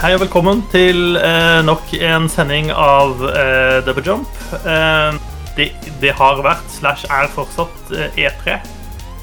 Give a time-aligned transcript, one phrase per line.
[0.00, 4.38] hei og velkommen til eh, nok en sending av eh, Double Jump.
[4.56, 5.18] Eh,
[5.58, 5.66] det,
[6.00, 8.54] det har vært, slash er fortsatt, eh, E3.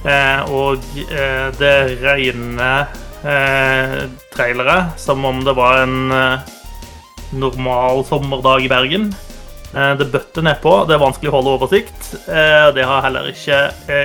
[0.05, 1.73] Eh, og eh, det
[2.03, 2.93] regner
[4.31, 6.11] trailere som om det var en
[7.33, 9.07] normal sommerdag i Bergen.
[9.73, 10.75] Det bøtter nedpå.
[10.87, 12.11] Det er vanskelig å holde oversikt.
[12.29, 13.57] Det har heller ikke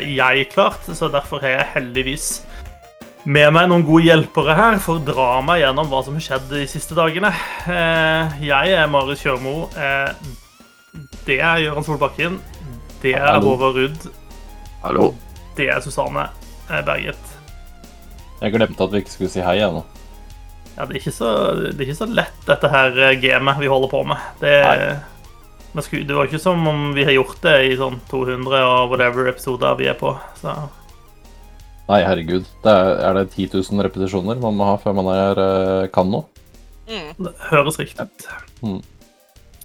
[0.08, 2.30] jeg klart, så derfor har jeg heldigvis
[3.24, 6.48] med meg noen gode hjelpere her for å dra meg gjennom hva som har skjedd
[6.50, 7.30] de siste dagene.
[7.70, 9.68] Eh, Jeg er Marius Kjørmo.
[9.78, 10.10] Eh,
[11.26, 12.40] Det er Gøran Solbakken.
[13.02, 13.54] Det er Hallo.
[13.54, 14.08] Håvard Rudd.
[14.82, 15.14] Hallo.
[15.56, 16.26] Det er Susanne
[16.68, 17.30] eh, Berget.
[18.42, 19.84] Jeg glemte at vi ikke skulle si hei ennå.
[20.74, 21.30] Ja, det er så,
[21.62, 24.18] det er ikke så lett, dette her gamet vi holder på med.
[24.40, 24.54] Det,
[26.08, 29.76] det var ikke som om vi har gjort det i sånn 200 og whatever episoder
[29.78, 30.14] vi er på.
[30.40, 30.56] Så
[31.92, 32.46] Nei, herregud.
[32.64, 36.08] Det er, er det 10 000 repetisjoner man må ha før man er, eh, kan
[36.08, 36.24] noe?
[36.88, 37.12] Mm.
[37.24, 38.24] det høres riktig ut.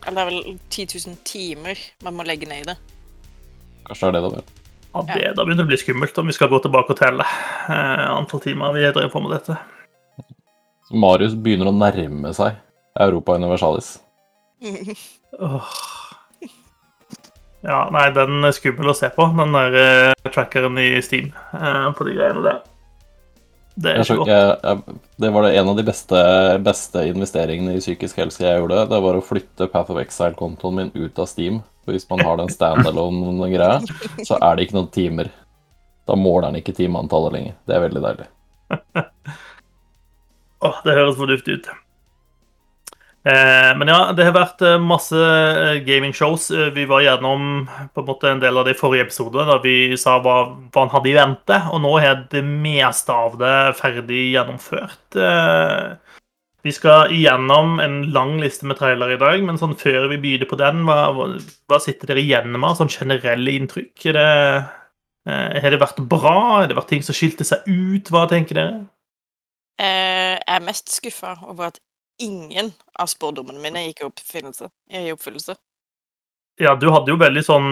[0.08, 2.76] Eller det er vel 10 000 timer man må legge ned i det.
[3.88, 4.54] Kanskje det er det det er.
[4.98, 7.24] Ja, det, Da begynner det å bli skummelt om vi skal gå tilbake og telle
[7.24, 9.56] eh, antall timer vi drev på med dette.
[10.88, 12.60] Så Marius begynner å nærme seg
[13.08, 13.98] Europa Universalis.
[15.40, 15.76] Åh.
[17.66, 21.90] Ja, nei, den er skummel å se på, den der uh, trackeren i Steam uh,
[21.98, 22.60] på de greiene der.
[23.78, 24.30] Det er ikke godt.
[24.32, 26.20] jeg, jeg, det var det en av de beste,
[26.66, 28.86] beste investeringene i psykisk helse jeg gjorde.
[28.90, 31.60] Det var å flytte Path of Exile-kontoen min ut av Steam.
[31.86, 33.78] For hvis man har den standalone-greia,
[34.26, 35.30] så er det ikke noen timer.
[36.10, 37.54] Da måler den ikke timeantallet lenger.
[37.70, 38.28] Det er veldig deilig.
[40.68, 41.70] Åh, det høres fornuftig ut.
[43.28, 46.48] Eh, men ja, det har vært eh, masse eh, gamingshows.
[46.76, 49.98] Vi var gjennom på en måte en del av det i forrige episode, da vi
[50.00, 50.38] sa hva,
[50.72, 51.58] hva han hadde i vente.
[51.74, 55.18] Og nå er det meste av det ferdig gjennomført.
[56.64, 60.50] Vi skal igjennom en lang liste med trailere i dag, men sånn før vi begynner
[60.50, 64.08] på den, hva, hva, sitter dere igjen med sånn generelle inntrykk?
[64.12, 64.28] Er det,
[65.64, 66.36] har det vært bra?
[66.62, 68.12] Har det vært ting som skilte seg ut?
[68.12, 68.80] Hva tenker dere?
[69.78, 71.80] Jeg er mest skuffa over at
[72.24, 74.70] ingen av spådommene mine gikk i oppfyllelse.
[74.92, 75.56] I oppfyllelse.
[76.58, 77.68] Ja, du hadde jo veldig sånn,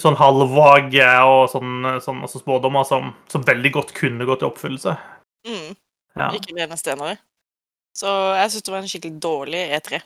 [0.00, 4.94] sånn halvvage og sånn, sånn altså spådommer som, som veldig godt kunne gått i oppfyllelse.
[5.44, 5.74] Mm,
[6.16, 6.30] Ja.
[6.32, 7.18] ikke det eneste enere.
[7.94, 8.08] Så
[8.38, 10.00] jeg syns det var en skikkelig dårlig E E3.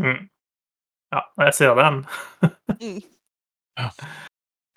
[0.00, 0.28] Mm.
[1.14, 2.02] ja, jeg ser den.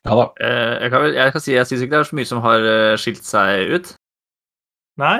[0.03, 0.25] Ja da.
[0.43, 2.41] Eh, Jeg kan, vel, jeg kan si jeg syns ikke det er så mye som
[2.43, 3.91] har eh, skilt seg ut.
[4.99, 5.17] Nei?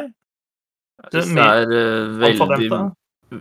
[1.11, 2.69] Det er det er eh, veldig.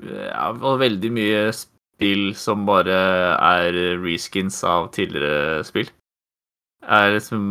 [0.06, 2.98] Ja, og veldig mye spill som bare
[3.36, 5.91] er reskins av tidligere spill.
[6.82, 7.42] Det er liksom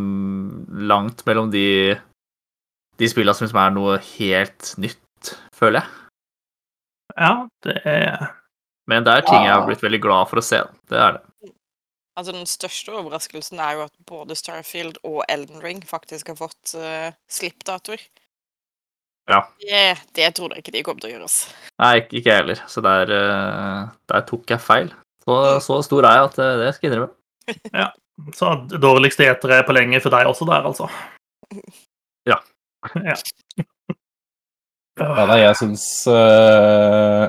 [0.91, 1.95] langt mellom de
[3.01, 5.97] de spillene som liksom er noe helt nytt, føler jeg.
[7.17, 7.33] Ja,
[7.65, 8.29] det er
[8.89, 10.61] Men det er ting jeg har blitt veldig glad for å se.
[10.89, 11.51] Det er det.
[12.19, 16.73] Altså, den største overraskelsen er jo at både Starfield og Elden Ring faktisk har fått
[16.75, 18.03] uh, slippdatoer.
[19.31, 19.41] Ja.
[19.63, 19.85] Det,
[20.17, 21.29] det trodde jeg ikke de kom til å gjøre.
[21.29, 21.39] Oss.
[21.81, 22.61] Nei, ikke jeg heller.
[22.71, 23.81] Så der, eh,
[24.11, 24.91] der tok jeg feil.
[25.23, 27.87] Så, så stor er jeg at eh, det skal jeg innrømme.
[28.37, 30.91] så det dårligste gjetere på lenge for deg også der, altså.
[32.29, 32.37] Ja.
[33.09, 33.15] ja.
[34.99, 37.23] Ja, nei, jeg syns eh,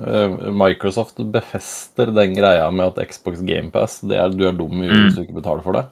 [0.00, 4.88] eh, Microsoft befester den greia med at Xbox GamePass det er, Du er dum i
[4.88, 5.12] mm.
[5.14, 5.84] du ikke betaler for det.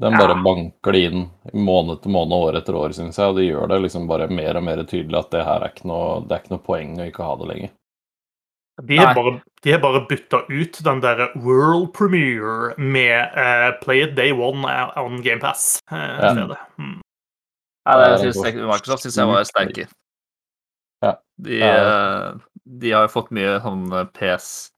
[0.00, 0.42] Den bare Ja.
[0.42, 3.26] banker det inn måned til måned, år etter år, syns jeg.
[3.32, 5.88] Og det gjør det liksom bare mer og mer tydelig at det her er ikke
[5.90, 7.70] noe, det er ikke noe poeng å ikke ha det lenger.
[8.86, 9.32] De har bare,
[9.64, 14.62] de har bare bytta ut den der world premiere med uh, Play it day one
[14.96, 15.80] on GamePass.
[15.90, 16.30] Uh, Ja.
[16.30, 16.58] stedet.
[16.78, 17.00] Mm.
[17.88, 19.88] Ja, det synes jeg, Microsoft syns jeg var sterke.
[21.02, 21.14] Ja.
[21.42, 22.32] De, eh,
[22.78, 24.70] de har jo fått mye sånn eh, PS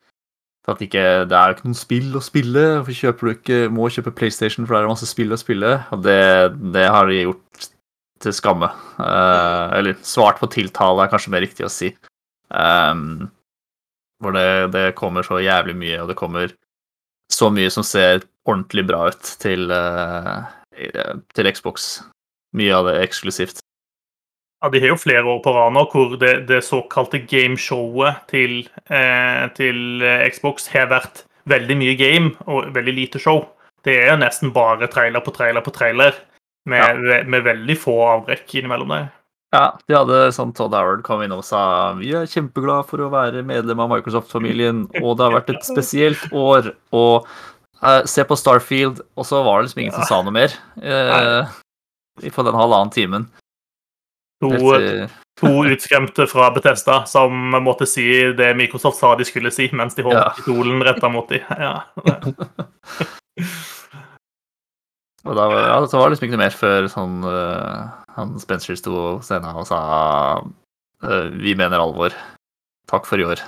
[0.65, 2.65] For at ikke Det er jo ikke noen spill å spille.
[2.77, 5.75] Hvorfor kjøper du ikke Må kjøpe PlayStation, for det er masse spill å spille.
[5.95, 6.21] Og det,
[6.75, 7.69] det har de gjort
[8.21, 8.69] til skamme.
[9.01, 11.95] Uh, eller svart på tiltale, er kanskje mer riktig å si.
[12.53, 13.31] Um,
[14.21, 16.53] hvor det, det kommer så jævlig mye, og det kommer
[17.33, 20.45] så mye som ser ordentlig bra ut til, uh,
[21.33, 21.89] til Xbox.
[22.59, 23.63] Mye av det eksklusivt.
[24.61, 28.59] Ja, De har jo flere år på rad nå hvor det, det såkalte gameshowet til,
[28.93, 33.47] eh, til eh, Xbox har vært veldig mye game og veldig lite show.
[33.85, 36.13] Det er jo nesten bare trailer på trailer på trailer,
[36.69, 37.01] med,
[37.33, 39.09] med veldig få avbrekk innimellom der.
[39.51, 43.09] Ja, de hadde sånn Todd Howard kom inn og sa vi er kjempeglad for å
[43.11, 46.71] være medlem av Microsoft-familien, og det har vært et spesielt år.
[46.95, 47.27] Og
[47.83, 50.55] uh, se på Starfield, og så var det liksom ingen som sa noe mer
[50.85, 51.51] uh,
[52.23, 53.27] på den halvannen timen.
[54.41, 54.51] To,
[55.41, 58.07] to utskremte fra Betesta som måtte si
[58.37, 60.31] det Microsoft sa de skulle si, mens de holdt Ja.
[60.37, 61.45] pistolen retta mot dem.
[61.61, 61.83] Ja.
[65.29, 68.79] Og da, ja, så var det liksom ikke noe mer før sånn uh, han Spencer
[68.81, 69.81] sto på scenen og sa
[70.41, 72.17] uh, Vi mener alvor.
[72.89, 73.43] Takk for i år.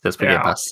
[0.00, 0.38] Ses på Ja.
[0.38, 0.70] GamePass.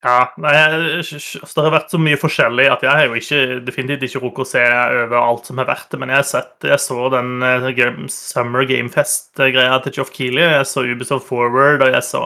[0.00, 0.52] Ja, nei,
[0.96, 4.46] altså, Det har vært så mye forskjellig at jeg har jo ikke, definitivt ikke rukket
[4.46, 4.62] å se
[5.02, 5.92] over alt som har vært.
[6.00, 10.46] Men jeg har sett, jeg så den eh, game, Summer Gamefest-greia til Geoff Keeley.
[10.56, 12.22] Jeg så Ubisoft Forward, og jeg så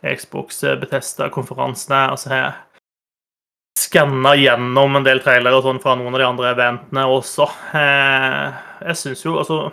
[0.00, 2.00] Xbox eh, Bethesda-konferansene.
[2.14, 2.56] Og så har jeg
[3.84, 7.52] skanna gjennom en del trailere og sånn fra noen av de andre eventene også.
[7.76, 8.58] Eh,
[8.88, 9.66] jeg syns jo altså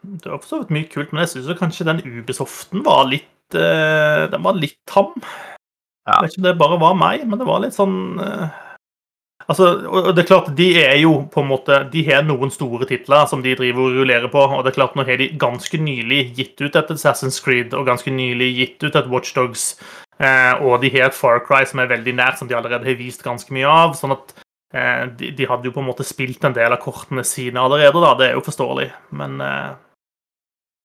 [0.00, 3.28] Det var for så vidt mye kult, men jeg syns kanskje den Ubisoften var litt
[3.52, 5.12] Den var litt tam.
[6.08, 6.18] Ja.
[6.18, 8.60] Jeg vet ikke om det bare var meg, men det var litt sånn eh,
[9.50, 12.86] Altså, og det er klart, De er jo på en måte, de har noen store
[12.88, 14.38] titler som de driver og rullerer på.
[14.38, 17.88] og det er klart Nå har de ganske nylig gitt ut et Assassin's Creed og
[17.88, 19.74] ganske nylig gitt ut et Watchdogs.
[20.22, 22.98] Eh, og de har et Far Cry som er veldig nært, som de allerede har
[22.98, 23.96] vist ganske mye av.
[23.98, 24.34] sånn at
[24.74, 27.98] eh, de, de hadde jo på en måte spilt en del av kortene sine allerede,
[27.98, 28.14] da.
[28.18, 28.90] Det er jo forståelig.
[29.18, 29.72] Men eh,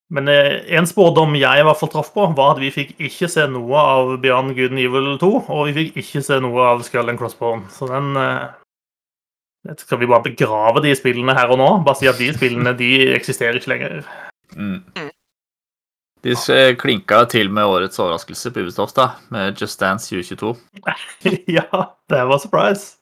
[0.10, 3.28] men eh, en spådom jeg i hvert fall traff på, var at vi fikk ikke
[3.32, 6.86] se noe av Beyond Good and Evil 2, og vi fikk ikke se noe av
[6.88, 7.68] Skull and Crossbone.
[7.74, 8.48] Så den eh,
[9.84, 11.70] Skal vi bare begrave de spillene her og nå?
[11.84, 14.00] Bare si at de spillene de eksisterer ikke lenger.
[14.56, 14.80] Mm.
[14.96, 15.12] Mm.
[16.24, 16.36] De
[16.80, 20.56] klinka til med årets overraskelse på Ubisoft, da, med Just Dance 2022.
[21.60, 21.68] ja,
[22.10, 22.96] det var surprise.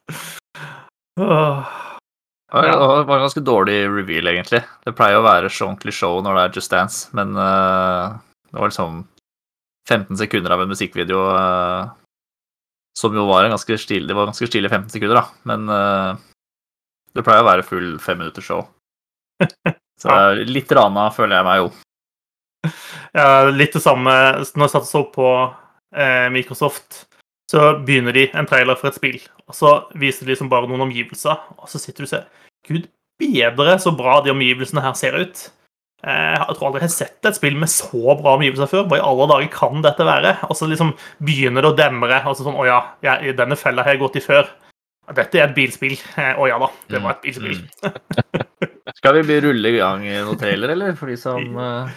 [1.21, 1.84] Åh.
[2.55, 2.97] Det var- Ja.
[3.01, 4.61] det var en ganske dårlig reveal, egentlig.
[4.85, 8.15] Det pleier å være så ordentlig show når det er Just Dance, men uh,
[8.51, 9.01] det var liksom
[9.89, 11.89] 15 sekunder av en musikkvideo uh,
[12.97, 16.15] som jo var en ganske stilig Det var ganske stilig 15 sekunder, da, men uh,
[17.13, 18.63] det pleier å være full fem minutter-show.
[19.99, 20.31] Så Ja.
[20.47, 21.67] litt rana føler jeg meg jo.
[23.15, 25.27] Ja, litt det samme når jeg satte opp på
[25.95, 27.05] eh, Microsoft.
[27.51, 30.87] Så begynner de en trailer for et spill, og så viser de liksom bare noen
[30.87, 31.37] omgivelser.
[31.59, 32.25] Og så sitter du og ser
[32.67, 32.87] Gud
[33.21, 35.43] bedre så bra de omgivelsene her ser ut.
[36.05, 38.87] Eh, Jeg tror aldri jeg har sett et spill med så bra omgivelser før.
[38.89, 40.35] Hva i alle dager kan dette være?
[40.49, 40.93] Og så liksom
[41.23, 42.21] begynner det å demre.
[42.23, 44.49] altså sånn, Å ja, jeg, denne fella har jeg gått i før.
[45.15, 45.93] Dette er et bilspill.
[46.17, 47.61] Eh, Å ja da, det var et bilspill.
[48.97, 50.95] Skal vi bli rulle i gang noen trailer, eller?
[50.97, 51.89] For de som uh,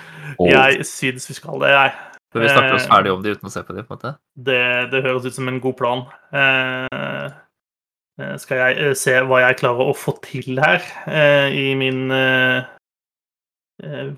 [0.45, 1.97] Jeg syns vi skal det, jeg.
[2.33, 3.99] Før vi snakker oss Eh, ferdig om de uten å se på de, på en
[3.99, 4.11] måte.
[4.37, 6.03] Det, det høres ut som en god plan.
[6.37, 7.29] Eh,
[8.21, 12.13] eh, skal jeg eh, se hva jeg klarer å få til her eh, i min
[12.13, 12.69] eh,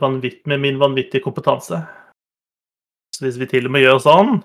[0.01, 1.85] vanvitt, med min vanvittige kompetanse?
[3.15, 4.41] Så hvis vi til og med gjør sånn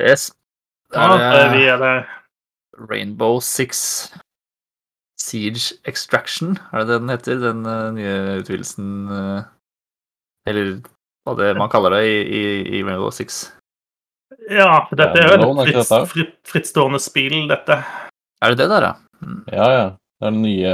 [0.00, 0.30] Yes.
[0.94, 1.96] ja, Er ja, vi er det
[2.88, 4.08] Rainbow Six
[5.20, 7.42] Siege Extraction, er det det den heter?
[7.42, 7.60] Den
[7.98, 8.86] nye utvidelsen
[10.48, 10.80] Eller
[11.38, 12.42] det man kaller det i, i,
[12.78, 13.44] i Rainbow Six.
[14.50, 17.76] Ja, dette er jo et fritt, fritt, frittstående spill, dette.
[18.40, 18.94] Er det det der, ja?
[19.20, 19.42] Mm.
[19.52, 19.86] Ja, ja.
[20.20, 20.72] Det er den nye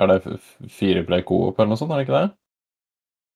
[0.00, 0.18] Er det
[0.72, 2.30] fireplay coop eller noe sånt, er det ikke det?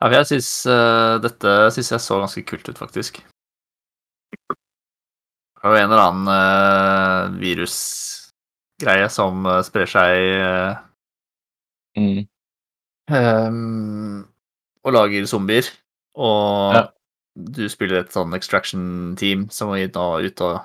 [0.04, 3.20] Ja, jeg syns uh, dette synes jeg så ganske kult ut, faktisk.
[4.34, 10.74] Det er jo en eller annen uh, virusgreie som uh, sprer seg uh,
[11.94, 12.24] Mm.
[13.06, 14.24] um,
[14.82, 15.62] og lager zombier.
[16.14, 16.88] Og Ja.
[17.36, 20.60] du spiller et sånn extraction-team som må da ut og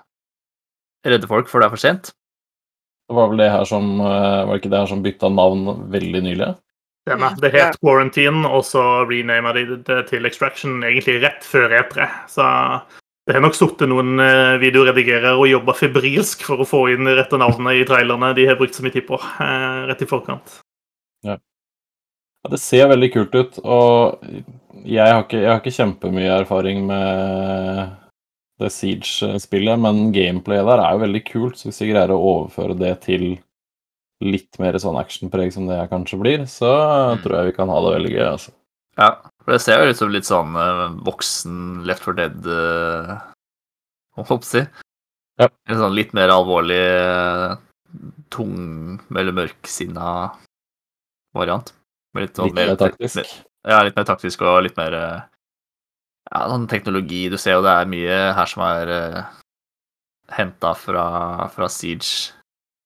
[1.06, 2.12] redde folk før det er for sent.
[3.10, 5.89] Det var vel det her som eh, Var det ikke det her som bytta navn
[5.89, 6.56] veldig nylig?
[7.08, 7.34] Stemmer.
[7.34, 12.06] Mm, Det het Quarantine, og så renama de det til Extraction egentlig rett før E3.
[12.29, 12.44] Så
[13.25, 17.38] det har nok sittet noen eh, videoredigerere og jobba febrilsk for å få inn rette
[17.39, 19.18] navnene i trailerne de har brukt så mye tid på
[19.89, 20.60] rett i forkant.
[21.25, 21.38] Ja,
[22.50, 24.22] det ser veldig kult ut, og
[24.86, 27.95] jeg har ikke, jeg har ikke kjempemye erfaring med
[28.59, 32.75] det Siege-spillet, men gameplayet der er jo veldig kult, så hvis de greier å overføre
[32.79, 33.27] det til
[34.19, 36.71] litt mer sånn actionpreg som det her kanskje blir, så
[37.15, 37.21] Mm.
[37.24, 38.51] tror jeg vi kan ha det veldig gøy, altså.
[38.98, 39.09] Ja,
[39.45, 43.15] for det ser jo ut som litt sånn eh, voksen Left for Dead uh,
[44.17, 44.63] Hva skal jeg si?
[45.39, 45.48] Ja.
[45.69, 47.55] En sånn litt mer alvorlig, eh,
[48.29, 50.33] tung eller mørksinna
[51.33, 51.71] variant.
[52.13, 53.45] Med litt, sånn Litt mer taktisk.
[53.69, 55.19] Ja, litt mer taktisk og litt mer eh,
[56.29, 57.23] Ja, sånn teknologi.
[57.29, 59.23] Du ser jo det er mye her som er uh,
[60.38, 61.05] henta fra,
[61.53, 62.33] fra Siege.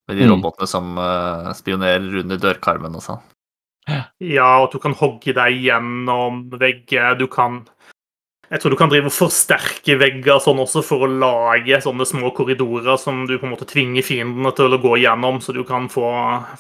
[0.08, 0.34] Med de Mm.
[0.36, 3.22] robotene som uh, spionerer under dørkarmen og sånn.
[4.24, 7.18] Ja, og du kan hogge deg gjennom vegger.
[7.20, 7.66] Du kan
[8.52, 12.30] Jeg tror du kan drive og forsterke vegger sånn også for å lage sånne små
[12.36, 15.88] korridorer som du på en måte tvinger fiendene til å gå gjennom, så du kan
[15.90, 16.06] få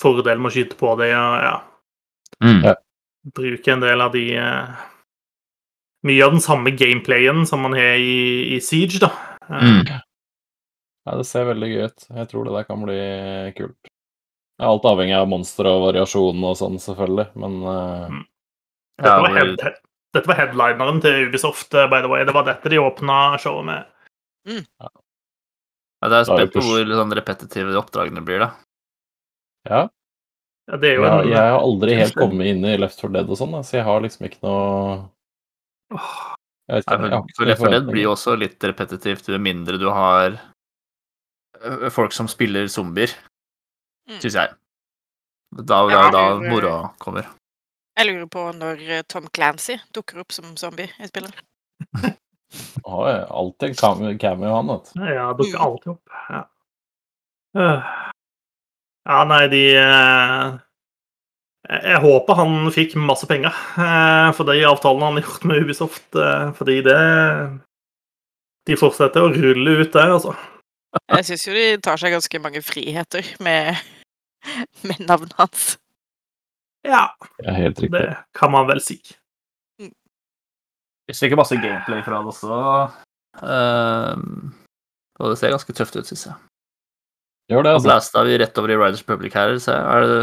[0.01, 1.11] fordel med å skyte på det.
[1.13, 1.61] Ja,
[2.41, 2.63] Mm.
[2.65, 2.73] Ja.
[3.35, 4.81] Bruker en del av de eh,
[6.03, 9.11] Mye av den samme gameplayen som man har i, i Siege, da.
[9.47, 10.01] Eh, Mm.
[11.05, 12.03] Ja, det ser veldig gøy ut.
[12.15, 12.97] Jeg tror det der kan bli
[13.57, 13.75] kult.
[14.55, 18.13] Det alt avhengig av monstre og variasjon og sånn, selvfølgelig, men eh,
[19.01, 19.79] Dette, Ja, var head,
[20.15, 22.23] dette var headlineren til Ubisoft, by the way.
[22.23, 23.89] Det var dette de åpna showet med.
[24.47, 28.49] Ja, det er Da er spent på hvor sånn, repetitive oppdragene blir, da.
[29.69, 29.83] ja.
[30.71, 31.13] Ja, det er jo ja.
[31.21, 33.83] en Jeg har aldri helt kommet inn i Left 4 Dead og sånn, så jeg
[33.87, 35.09] har liksom ikke noe
[36.71, 39.89] jeg ikke, jeg ikke Left 4 Dead blir jo også litt repetitivt, med mindre du
[39.91, 40.39] har
[41.91, 43.11] folk som spiller zombier,
[44.03, 44.17] Mm.
[44.19, 44.49] syns jeg.
[45.63, 47.23] Da, da, da moroa kommer.
[47.95, 51.31] Jeg lurer på når Tom Clancy dukker opp som zombie i spillet.
[52.83, 55.05] Har jeg alltid en cameo, han, vet du.
[55.07, 55.63] Ja, dukker Mm.
[55.67, 56.09] alltid opp.
[56.29, 56.41] Ja.
[57.55, 58.12] Øh.
[59.03, 60.53] Ja, nei, de eh,
[61.83, 66.07] Jeg håper han fikk masse penger eh, for de avtalene han har gjort med Ubisoft,
[66.15, 66.99] eh, fordi det
[68.69, 70.35] De fortsetter å rulle ut der, altså.
[71.17, 73.75] Jeg syns jo de tar seg ganske mange friheter med,
[74.87, 75.73] med navnet hans.
[76.83, 78.99] Ja, Det helt det kan man vel si.
[81.07, 82.57] Vi stikker masse gameplay fra det også.
[83.43, 84.53] Ehm,
[85.19, 86.35] og det ser ganske tøft ut, syns jeg.
[87.51, 87.87] Gjør det, altså.
[87.89, 89.55] Blasta vi rett over i Riders Public her.
[89.61, 90.19] Så er det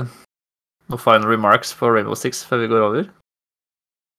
[0.90, 3.08] noen final remarks på Rainbow Six før vi går over?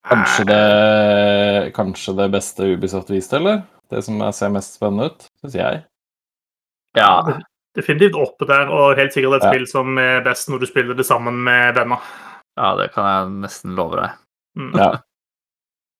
[0.09, 3.61] Kanskje det, kanskje det beste Ubisoft viste, eller?
[3.91, 5.81] Det som ser mest spennende ut, syns jeg.
[6.97, 7.11] Ja.
[7.77, 9.51] Definitivt oppe der, og helt sikkert et Ja.
[9.53, 11.99] spill som er best når du spiller det sammen med venner.
[12.57, 14.11] ja, det kan jeg nesten love deg.
[14.57, 14.73] Mm.
[14.77, 14.91] Ja.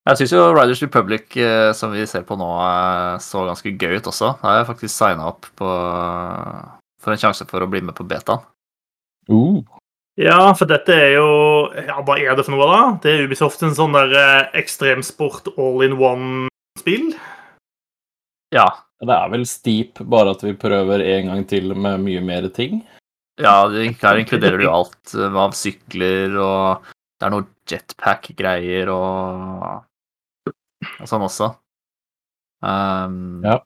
[0.10, 2.48] Jeg syns jo Riders Republic, eh, som vi ser på nå,
[3.22, 4.32] så ganske gøy ut også.
[4.42, 5.68] Da har jeg faktisk signa opp på,
[7.02, 8.44] for en sjanse for å bli med på betaen.
[9.30, 9.62] Uh,
[10.20, 11.28] Ja, for dette er jo
[11.88, 12.80] Ja, hva er det for noe, da?
[13.04, 17.14] Det er Ubisoft en sånn der eh, ekstremsport all in one-spill.
[18.52, 18.68] Ja.
[19.02, 22.84] det er vel Steep, bare at vi prøver en gang til med mye mer ting.
[23.40, 29.88] ja her inkluderer du alt eh, av sykler, og det er noe jetpack-greier og,
[30.52, 31.54] og sånn også.
[32.62, 33.62] Um, Ja.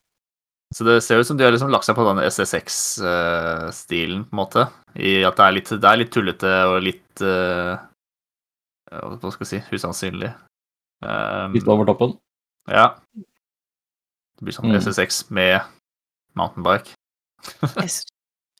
[0.73, 4.39] Så det ser ut som de har liksom lagt seg på den SSX-stilen, på en
[4.39, 4.65] måte.
[4.97, 7.75] I at det er litt, det er litt tullete og litt uh,
[8.91, 10.31] Hva skal jeg si usannsynlig.
[11.05, 12.15] Um, Litt over toppen.
[12.71, 12.95] Ja.
[13.15, 14.79] Det blir sånn Mm.
[14.81, 15.61] SSX med
[16.35, 16.95] mountainbike.
[17.85, 18.09] Jeg, sy-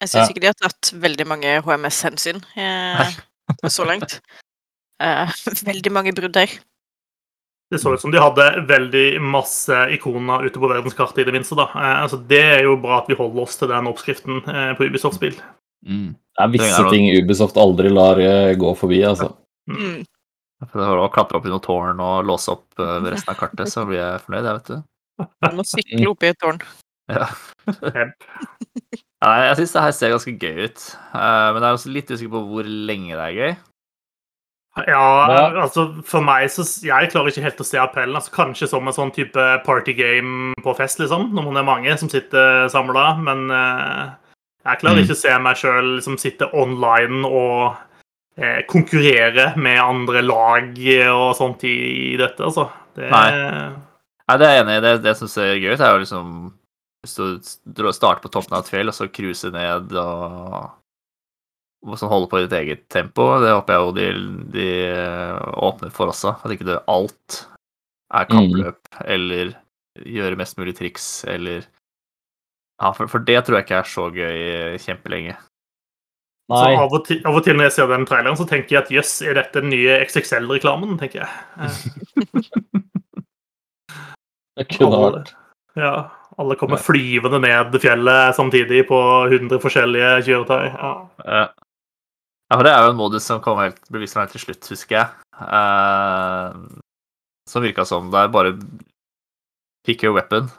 [0.02, 0.28] jeg syns Ja.
[0.30, 3.12] ikke de har tatt veldig mange HMS-hensyn eh,
[3.72, 4.20] så langt.
[5.02, 5.32] Uh,
[5.72, 6.52] veldig mange brudd der.
[7.72, 11.58] Det så ut som de hadde veldig masse ikoner ute på verdenskartet, i det minste.
[11.58, 11.70] da.
[11.74, 14.86] Eh, altså, det er jo bra at vi holder oss til den oppskriften eh, på
[14.86, 15.40] Ubisoft-spill.
[15.86, 19.32] Det er visse Det er ting Ubisoft aldri lar eh, gå forbi, altså.
[19.72, 20.04] Mm.
[20.66, 23.70] For det var å klatre opp i noen tårn og låse opp resten av kartet,
[23.70, 25.26] så blir jeg fornøyd, jeg, vet du.
[25.26, 26.62] Du må sykle opp i et tårn.
[27.12, 27.28] Ja.
[29.26, 30.84] Nei, jeg syns det her ser ganske gøy ut,
[31.18, 33.56] eh, men jeg er også litt usikker på hvor lenge det er gøy.
[34.76, 38.16] Ja, altså for meg så Jeg klarer ikke helt å se appellen.
[38.18, 42.10] altså Kanskje som en sånn type partygame på fest, liksom, når man er mange som
[42.12, 43.06] sitter samla.
[43.24, 44.10] Men eh,
[44.66, 45.04] jeg klarer Mm.
[45.06, 47.76] ikke å se meg sjøl liksom, sitte online og
[48.38, 50.76] eh, konkurrere med andre lag
[51.14, 51.76] og sånt i,
[52.14, 52.68] i dette, altså.
[52.96, 53.32] Det, Nei.
[54.28, 54.82] Nei, det er jeg enig i.
[54.82, 56.30] Det, det som ser gøy ut, er jo liksom
[57.06, 60.72] Hvis du starter på toppen av et fjell, og så cruise ned og
[61.86, 63.28] og holder holde på i ditt eget tempo.
[63.44, 64.08] Det håper jeg jo de,
[64.56, 64.70] de
[65.68, 66.36] åpner for også.
[66.42, 67.42] At ikke det alt
[68.16, 69.54] er kappløp, eller
[70.02, 71.66] gjøre mest mulig triks, eller
[72.82, 75.38] Ja, for, for det tror jeg ikke er så gøy kjempelenge.
[76.52, 78.82] Så av og, til, av og til når jeg ser den traileren, så tenker jeg
[78.84, 80.98] at jøss, er dette den nye XXL-reklamen?
[81.00, 81.30] tenker jeg.
[81.56, 81.72] Eh,
[84.56, 85.34] Det kunne vært
[85.76, 90.70] ja, alle kommer flyvende ned fjellet samtidig på 100 forskjellige kjøretøy.
[90.72, 91.42] Ja.
[92.46, 95.00] Ja, for det er jo en modus som kom helt, bevisst helt til slutt, husker
[95.00, 95.08] jeg.
[95.40, 96.78] Uh,
[97.50, 98.54] som virka som det er bare
[99.86, 100.50] pick your weapon,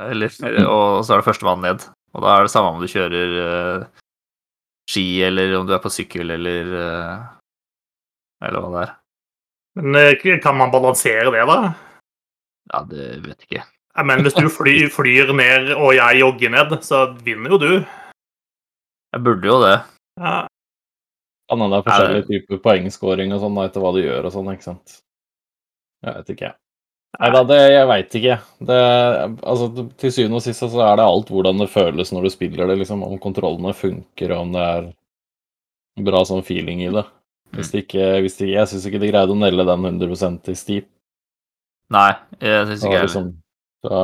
[0.00, 0.32] eller,
[0.66, 1.86] og så er det førstemann ned.
[2.12, 3.86] Og da er det samme om du kjører uh,
[4.90, 7.14] ski, eller om du er på sykkel, eller uh,
[8.42, 8.94] Eller hva det er.
[9.80, 11.58] Men kan man balansere det, da?
[12.72, 13.64] Ja, det vet jeg ikke.
[14.04, 17.72] Men Hvis du fly, flyr ned og jeg jogger ned, så vinner jo du.
[19.12, 19.76] Jeg burde jo det.
[20.20, 20.36] Ja.
[21.52, 24.46] Kan hende det er forskjellige typer poengscoring og sånn etter hva du gjør og sånn,
[24.54, 24.98] ikke sant.
[26.02, 26.58] Jeg vet ikke, jeg.
[27.20, 28.36] Nei da, det jeg veit ikke.
[28.70, 28.78] Det,
[29.52, 29.66] altså,
[30.00, 32.78] til syvende og sist så er det alt hvordan det føles når du spiller det,
[32.80, 33.04] liksom.
[33.04, 34.88] Om kontrollene funker, og om det er
[36.08, 37.04] bra sånn feeling i det.
[37.52, 40.56] Hvis det ikke, hvis det, jeg syns ikke de greide å nelle den 100 i
[40.56, 40.88] Steep.
[41.92, 43.26] Nei, jeg syns ikke jeg liksom,
[43.82, 43.98] så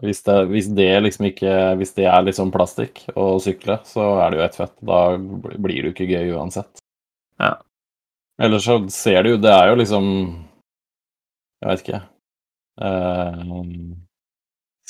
[0.00, 4.30] hvis, det, hvis det liksom ikke Hvis det er liksom plastikk å sykle, så er
[4.30, 4.74] det jo ett fett.
[4.80, 6.83] Da blir det jo ikke gøy uansett.
[7.40, 7.52] Ja.
[8.42, 10.06] Ellers så ser du jo Det er jo liksom
[11.62, 12.00] Jeg vet ikke.
[12.82, 13.52] Eh,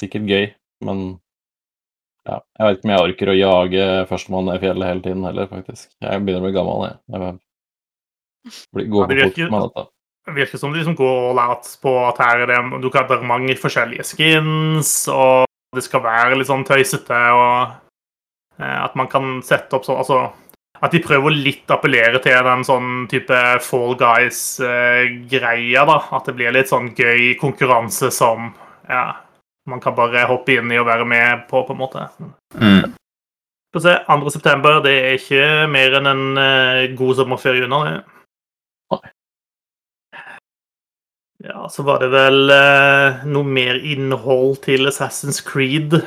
[0.00, 0.46] sikkert gøy,
[0.84, 1.02] men
[2.24, 5.46] ja, jeg vet ikke om jeg orker å jage førstemann ned fjellet hele tiden heller,
[5.50, 5.90] faktisk.
[6.00, 6.96] Jeg begynner å bli gammel, jeg.
[7.12, 9.84] jeg blir, går virker- fort med dette.
[10.24, 13.04] Det virker som de liksom går all out på at her er det Du kan
[13.04, 15.44] ha mange forskjellige skins, og
[15.76, 17.76] det skal være litt sånn tøysete, og
[18.58, 20.32] eh, at man kan sette opp sånn Altså
[20.84, 25.98] at de prøver å litt appellere til den sånn type Fall Guys-greia, da.
[26.12, 28.50] At det blir litt sånn gøy konkurranse som
[28.90, 29.04] ja,
[29.70, 32.08] man kan bare hoppe inn i og være med på, på en måte.
[32.60, 32.92] Mm.
[33.74, 34.30] Få se, 2.
[34.30, 38.02] september, det er ikke mer enn en uh, god sommerferie unna, det.
[41.44, 45.98] Ja, så var det vel uh, noe mer innhold til Assassin's Creed.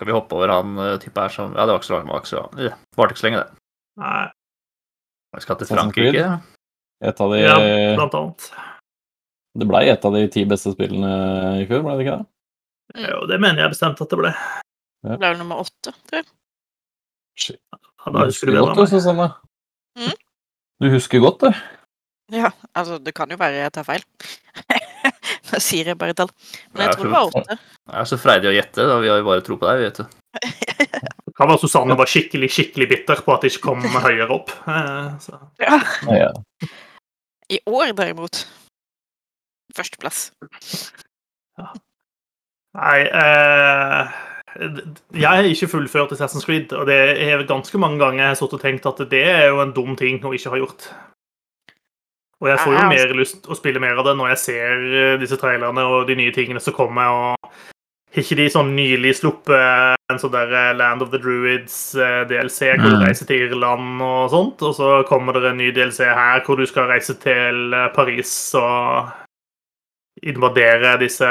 [0.00, 2.06] Skal vi hoppe over han uh, type her som Ja, det var ikke så langt,
[2.08, 3.64] det var ikke så ja, Varte ikke så lenge, det.
[4.00, 4.22] Nei,
[5.36, 6.22] Vi skal til Frankrike.
[7.04, 7.58] Et av de, ja,
[7.98, 8.46] blant annet.
[9.60, 11.12] det blei et av de ti beste spillene
[11.60, 13.04] i fjor, ble det ikke det?
[13.10, 14.32] Jo, det mener jeg bestemt at det ble.
[15.04, 16.28] Det ble vel nummer åtte, tror jeg.
[17.60, 18.92] Ja, da husker du bedre godt, enn meg.
[18.96, 19.28] Susanne.
[20.00, 20.18] Mm.
[20.80, 21.60] Du husker godt, du.
[22.40, 24.08] Ja, altså, det kan jo være jeg tar feil.
[25.54, 26.30] Nå sier jeg bare tall.
[26.72, 27.58] Men jeg, jeg tror det var åtte.
[27.90, 28.86] Jeg er så freidig å gjette.
[28.86, 28.98] Da.
[29.02, 30.04] Vi har jo bare tro på deg, vet du.
[31.30, 34.50] Det kan være Susanne var skikkelig skikkelig bitter på at det ikke kom høyere opp.
[34.68, 35.38] Eh, Så.
[35.62, 35.78] Ja.
[36.10, 36.30] Ja.
[37.50, 38.42] I år, derimot.
[39.74, 40.26] Førsteplass.
[42.76, 44.18] Nei eh,
[45.16, 48.62] Jeg har ikke fullført Assassin's Creed, og det er ganske mange ganger jeg har og
[48.62, 50.90] tenkt at det er jo en dum ting å ikke ha gjort.
[52.40, 54.84] Og jeg får jo altså- mer lyst å spille mer av det når jeg ser
[54.96, 57.06] eh, disse trailerne og de nye tingene som kommer.
[57.06, 57.36] og
[58.10, 62.24] har ikke de sånn nylig sluppet en sånn der eh, Land of the Druids eh,
[62.24, 63.04] DLC hvor du Mm.
[63.06, 66.66] reiser til Irland og sånt, og så kommer det en ny DLC her hvor du
[66.66, 69.12] skal reise til Paris og
[70.22, 71.28] invadere disse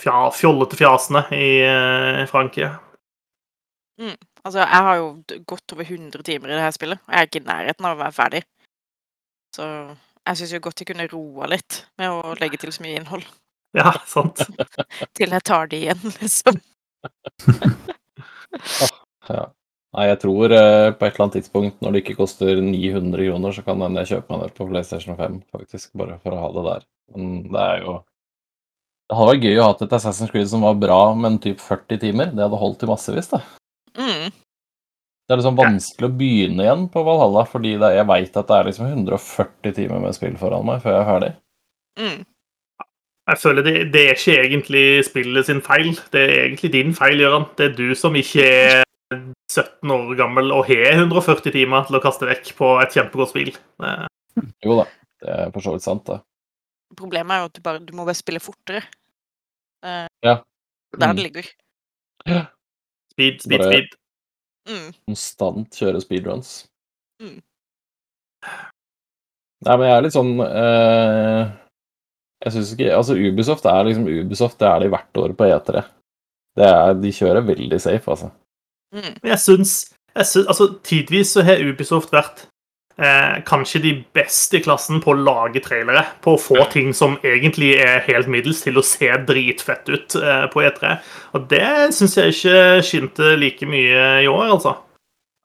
[0.00, 2.72] fja, fjollete fjasene i Frankrike.
[2.72, 4.16] Frankrike.
[4.44, 5.08] Altså, jeg har jo
[5.46, 7.96] gått over 100 timer i det her spillet, og jeg er ikke i nærheten av
[7.96, 8.42] å være ferdig.
[9.58, 9.66] Så
[10.28, 13.26] jeg syns jo godt jeg kunne roa litt med å legge til så mye innhold.
[13.76, 14.40] Ja, sant.
[15.18, 16.60] Til jeg tar det igjen, liksom.
[19.28, 19.42] Ja.
[19.92, 23.52] Nei, jeg tror eh, på et eller annet tidspunkt, når det ikke koster 900 kroner,
[23.52, 26.64] så kan jeg kjøpe meg det på PlayStation 5, faktisk, bare for å ha det
[26.64, 26.86] der.
[27.12, 27.94] Men det er jo
[29.08, 32.00] Det hadde vært gøy å ha et Assassin's Creed som var bra, men typ 40
[32.06, 32.32] timer.
[32.32, 33.40] Det hadde holdt i massevis, det.
[34.00, 34.32] Mm.
[35.28, 38.56] Det er liksom vanskelig å begynne igjen på Valhalla, fordi det, jeg veit at det
[38.56, 41.30] er liksom 140 timer med spill foran meg før jeg er ferdig.
[42.00, 42.22] Mm.
[43.28, 45.90] Jeg føler det, det er ikke egentlig spillet sin feil.
[46.14, 47.44] Det er egentlig din feil, Gøran.
[47.58, 48.80] Det er du som ikke er
[49.52, 53.52] 17 år gammel og har 140 timer til å kaste vekk på et kjempegodt spill.
[54.64, 54.88] Jo da,
[55.20, 56.22] det er for så vidt sant, det.
[56.96, 58.80] Problemet er jo at du, bare, du må bare spille fortere.
[59.84, 60.38] Uh, Ja.
[60.96, 61.16] Der Mm.
[61.20, 61.48] det ligger.
[63.12, 63.97] Speed, speed, Bare- speed.
[64.68, 64.88] Mm.
[65.08, 66.52] Konstant kjøre speedruns.
[67.22, 67.38] Mm.
[69.66, 71.48] Nei, men jeg er litt sånn eh,
[72.44, 75.82] Jeg syns ikke Altså, Ubisoft er liksom Ubisoft, det er de hvert år på E3.
[76.58, 78.30] Det er, de kjører veldig safe, altså.
[78.94, 79.16] Mm.
[79.32, 79.74] Jeg syns,
[80.14, 82.46] jeg syns altså, Tidvis så har Ubisoft vært
[82.98, 86.04] eh, kanskje de beste i klassen på å lage trailere.
[86.24, 90.44] På å få ting som egentlig er helt middels, til å se dritfett ut eh,
[90.52, 90.98] på E3.
[91.38, 94.76] Og det syns jeg ikke skinte like mye i år, altså.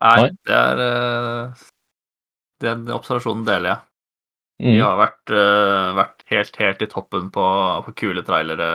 [0.04, 1.66] Nei, det er eh,
[2.64, 3.84] Den observasjonen deler jeg.
[4.64, 4.76] Mm.
[4.78, 7.46] Vi har vært, eh, vært helt, helt i toppen på,
[7.88, 8.68] på kule trailere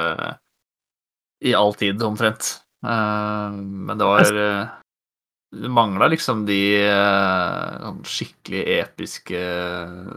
[1.47, 2.59] i all tid, omtrent.
[2.85, 4.75] Eh, men det var eh,
[5.51, 6.59] Det mangla liksom de
[7.81, 9.39] sånn skikkelig episke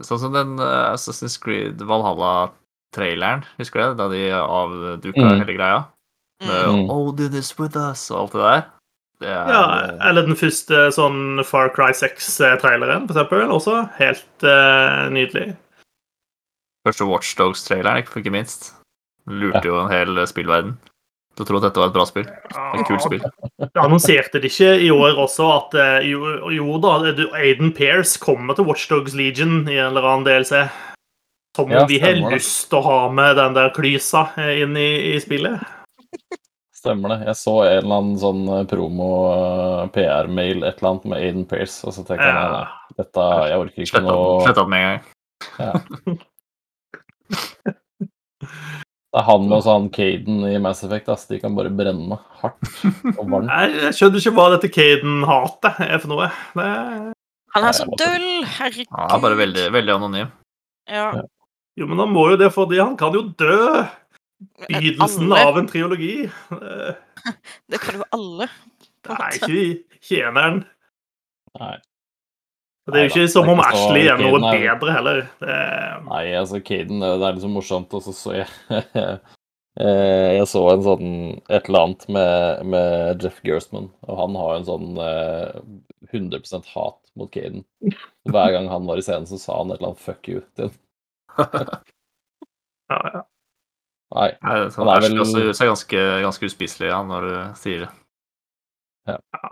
[0.04, 3.98] Sånn som den uh, Assassin's Creed Valhalla-traileren, husker du det?
[4.02, 5.40] Da de avduka Mm.
[5.40, 5.80] hele greia.
[6.44, 6.90] Med Mm.
[6.90, 8.66] Oh, do this with us, og alt det der.
[9.22, 13.48] Det er Ja, eh, eller den første sånn Far Cry 6-traileren, for eksempel.
[13.54, 15.56] Også helt uh, nydelig.
[16.86, 18.74] Første Watchdogs-traileren, ikke ikke minst.
[19.30, 20.76] Lurte jo en hel spillverden
[21.36, 22.28] til å tro at dette var et bra spill.
[22.28, 23.22] Et kult spill.
[23.62, 26.20] Det annonserte de ikke i år også at eh, jo,
[26.52, 26.92] jo da,
[27.40, 30.54] Aiden Pearce kommer til Watchdogs Legion i en eller annen DLC.
[31.56, 34.74] Som om Ja, vi har lyst til å ha med den der klysa eh, inn
[34.80, 35.58] i, i spillet.
[36.82, 37.20] Stemmer det.
[37.30, 41.92] Jeg så en eller annen sånn eh, promo-PR-mail, et eller annet med Aiden Pearce, og
[41.94, 42.46] så tenkte jeg nei, Ja.
[42.58, 42.68] nei,
[42.98, 45.02] dette Jeg orker ikke noe Slett opp med en gang.
[49.12, 51.26] Det er han og sånn Caden i Mass Effect, ass.
[51.28, 52.70] De kan bare brenne hardt
[53.18, 53.50] og varmt.
[53.50, 56.30] Nei, Jeg skjønner ikke hva dette Caden-hatet er for noe.
[56.56, 56.70] Det.
[57.58, 58.30] Han er så døll!
[58.48, 58.88] Herregud.
[58.96, 60.32] Han er bare veldig, veldig anonym.
[60.88, 61.10] Ja.
[61.80, 63.84] Jo, men han må jo det fordi han kan jo dø.
[64.70, 65.44] Begynnelsen Alle.
[65.44, 66.16] av en triologi.
[66.56, 66.94] Eh,
[67.72, 68.48] Det kan jo alle.
[69.12, 70.64] Nei, ikke tjeneren.
[71.60, 71.76] Nei.
[72.92, 75.22] Det er jo ikke som om Ashley er noe Caden er- bedre heller.
[75.42, 76.02] Det er...
[76.08, 78.48] Nei, altså, Caden, det er liksom morsomt, og så så jeg
[79.82, 81.12] eh, Jeg så en sånn
[81.50, 85.62] et eller annet med, med Jeff Gerstmann, og han har en sånn eh,
[86.12, 87.64] 100% hat mot Caden.
[88.32, 90.70] Hver gang han var i scenen, så sa han et eller annet 'fuck you' til
[91.38, 91.82] ham.
[92.92, 93.22] Ja, ja.
[94.12, 94.28] Nei.
[94.44, 97.36] Nei, sånn, Han er Ashley vel- også gjør seg ganske, ganske uspiselig ja, når du
[97.62, 97.92] sier det.
[99.08, 99.52] Eh,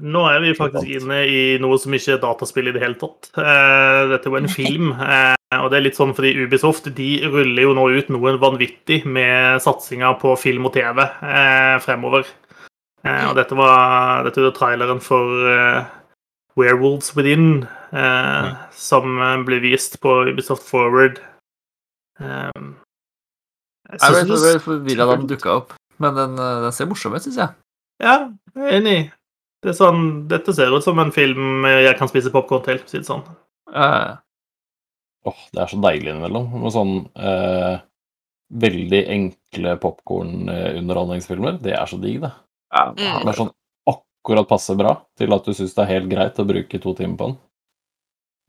[0.00, 3.30] Nå er vi faktisk inne i noe som ikke er dataspill i det hele tatt.
[3.36, 7.08] Eh, Dette er jo en film, eh, og det er litt sånn fordi Ubisoft de
[7.26, 12.24] ruller jo nå ut noe vanvittig med satsinga på film og TV eh, fremover.
[13.04, 15.84] Eh, Og dette var dette er traileren for eh,
[16.56, 21.18] Werewolves Within, eh, som eh, ble vist på Ubisoft Forward.
[22.20, 22.62] Eh,
[23.94, 27.22] jeg Jeg ble forvirra da den dukka opp, men den, eh, den ser morsom ut,
[27.26, 27.52] syns jeg.
[28.02, 28.16] Ja,
[28.56, 28.98] jeg er enig.
[29.64, 32.90] Det er sånn, dette ser ut som en film jeg kan spise popkorn til, for
[32.90, 33.24] å si det sånn.
[33.72, 34.12] Uh.
[35.24, 36.50] Åh, det er så deilig innimellom.
[36.60, 37.78] Med sånn uh,
[38.64, 41.56] veldig enkle popkornunderholdningsfilmer.
[41.64, 42.32] Det er så digg, det.
[42.74, 42.90] ja.
[42.92, 43.24] Mm.
[43.24, 43.54] Det er sånn
[43.94, 47.18] akkurat passe bra til at du syns det er helt greit å bruke to timer
[47.18, 47.40] på den.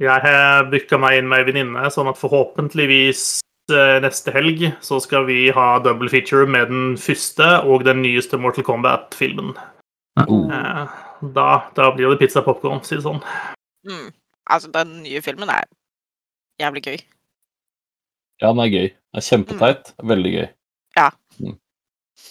[0.04, 3.24] Jeg har booka meg inn med ei venninne, sånn at forhåpentligvis
[3.72, 8.40] eh, neste helg så skal vi ha double feature med den første og den nyeste
[8.40, 9.56] Mortal Kombat-filmen.
[10.28, 10.52] Oh.
[11.22, 13.22] Eh, Da, da blir det pizza og popkorn, si det sånn.
[13.88, 14.10] Mm.
[14.52, 15.64] Altså, den nye filmen er
[16.62, 16.98] jævlig gøy.
[18.42, 18.90] Ja, den er gøy.
[18.92, 19.94] Den er kjempeteit.
[20.04, 20.48] Veldig gøy.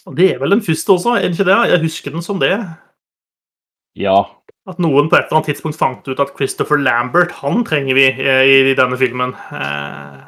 [0.07, 1.57] Og det er vel den første også, er det ikke det?
[1.71, 2.53] Jeg husker den som det.
[3.97, 4.17] Ja.
[4.69, 8.07] At noen på et eller annet tidspunkt fant ut at Christopher Lambert, han trenger vi
[8.11, 9.35] eh, i, i denne filmen.
[9.53, 10.23] Eh,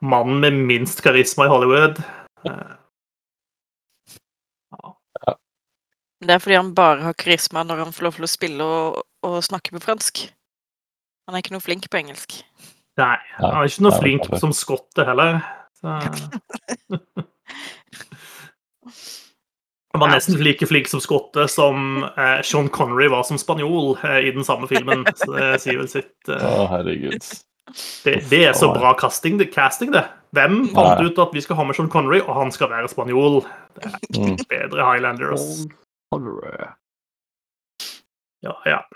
[0.00, 2.00] mannen med minst karisma i Hollywood.
[2.48, 2.72] Eh,
[6.28, 8.98] Det er fordi han bare har karisma når han får lov til å spille og,
[9.24, 10.26] og snakke på fransk.
[11.28, 12.38] Han er ikke noe flink på engelsk.
[13.00, 15.40] nei, han er ikke noe flink som skotte heller.
[19.94, 24.18] Han var nesten like flink som skotte som eh, Sean Connery var som spanjol eh,
[24.28, 25.06] i den samme filmen.
[25.16, 26.12] Så det sier vel sitt.
[26.28, 27.24] Å, Eh, herregud.
[28.04, 29.48] det, det er så bra casting, det.
[29.54, 30.04] casting, det.
[30.36, 31.08] Hvem fant Nei.
[31.08, 33.40] ut at vi skal ha med Sean Connery, og han skal være spanjol?
[33.78, 35.46] Det er ikke bedre Highlanders.
[38.44, 38.88] Ja, ja.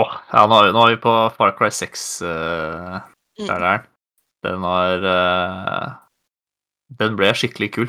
[0.00, 3.80] Åh, ja, nå er, vi, nå er vi på Far Cry 6-traileren.
[3.84, 3.88] Mm.
[4.42, 5.88] Den var uh,
[6.98, 7.88] Den ble skikkelig kul.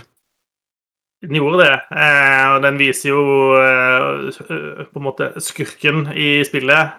[1.23, 1.76] Den gjorde det.
[1.95, 3.21] Eh, og den viser jo
[3.56, 6.97] eh, på en måte skurken i spillet.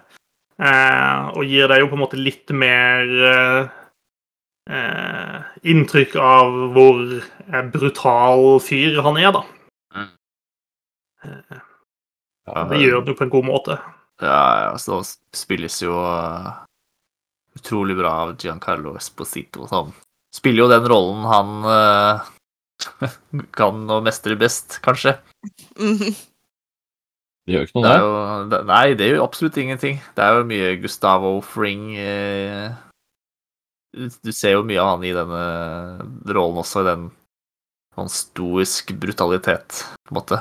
[0.57, 3.63] Eh, og gir deg jo på en måte litt mer eh,
[4.73, 9.45] eh, inntrykk av hvor eh, brutal fyr han er, da.
[11.25, 13.79] Ja, det gjør han jo på en god måte.
[14.23, 16.51] Ja, altså, det spilles jo eh,
[17.59, 19.67] utrolig bra av Giancarlo Esposito.
[19.73, 19.95] Han
[20.35, 22.29] spiller jo den rollen han uh,
[23.59, 25.17] kan og mestrer best, kanskje.
[25.81, 26.15] Mhm.
[27.45, 28.13] Det gjør ikke Det noe, er jo,
[28.49, 29.99] det, nei, det er jo absolutt ingenting.
[30.17, 32.73] Det er jo mye Gustavo Fring eh,
[33.93, 35.43] du, du ser jo mye av han i denne
[36.33, 37.05] rollen også, i den
[37.95, 40.41] sånn stoisk brutalitet, på en måte.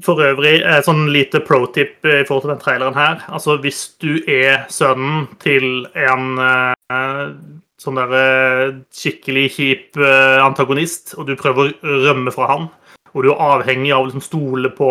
[0.00, 3.18] For øvrig, eh, sånn lite pro-tip i forhold til den traileren her.
[3.28, 7.34] Altså, hvis du er sønnen til en eh,
[7.82, 8.62] sånn der eh,
[8.94, 12.70] skikkelig kjip eh, antagonist, og du prøver å rømme fra han,
[13.12, 14.88] og du er avhengig av å liksom stole på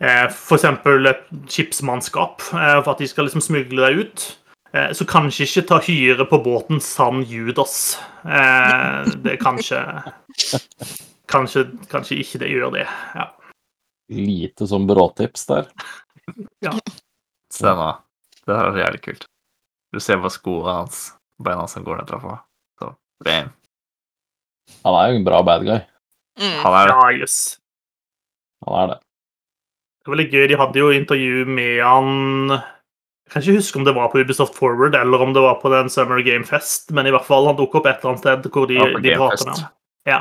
[0.00, 0.64] eh, f.eks.
[0.64, 4.26] et skipsmannskap eh, for at de skal liksom smugle deg ut,
[4.72, 7.98] eh, så kanskje ikke ta hyre på båten San Judas.
[8.24, 9.82] Eh, det er kanskje
[11.26, 12.84] Kanskje, kanskje ikke det gjør det.
[13.16, 13.24] ja.
[14.12, 15.70] Lite sånn bråtips der.
[16.64, 16.72] Ja.
[17.54, 18.00] Stemmer.
[18.42, 19.26] Det her er jævlig kult.
[19.94, 21.04] Du ser på skoene hans,
[21.38, 22.40] beina som går ned trappa.
[22.80, 22.88] Så,
[23.22, 23.52] bam.
[24.82, 25.78] Han er jo en bra bad guy.
[26.40, 26.56] Mm.
[26.64, 26.96] Han er det.
[26.96, 27.36] Ja, yes.
[28.66, 28.98] Han er det.
[30.02, 30.44] Det var litt gøy.
[30.50, 32.10] De hadde jo intervju med han
[32.56, 35.70] Jeg kan ikke huske om det var på Ubisoft Forward eller om det var på
[35.72, 38.50] den Summer Game Fest, men i hvert fall han dukket opp et eller annet sted
[38.54, 39.72] hvor de, Ja, de prater med ham.
[40.06, 40.20] Ja.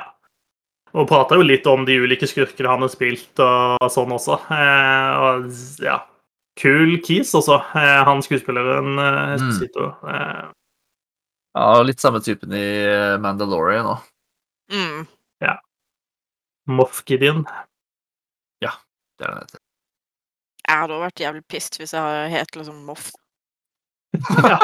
[0.95, 4.37] Og prata jo litt om de ulike skurkene han har spilt og sånn også.
[4.55, 5.97] Eh, og ja,
[6.59, 7.59] kul kis, også.
[7.75, 9.91] Eh, han skuespilleren eh, Mm.
[10.09, 10.45] Eh,
[11.55, 12.65] Ja, litt samme typen i
[13.23, 14.09] Mandalorian òg.
[14.73, 15.05] Mm.
[16.67, 17.45] Moff Gideon.
[19.19, 19.61] Det er den heter.
[20.65, 23.11] Jeg hadde også vært jævlig pissed hvis jeg het liksom Moff.
[24.49, 24.59] Ja.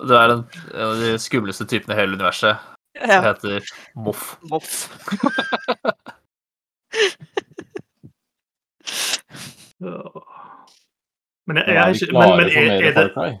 [0.00, 2.60] Du er den, en av de skumleste typene i hele universet.
[2.94, 3.20] Det Ja.
[3.22, 3.62] heter
[3.94, 4.38] Moff.
[4.50, 4.88] Moff.
[11.46, 13.38] Men jeg, jeg, er ikke- men, men er, er det?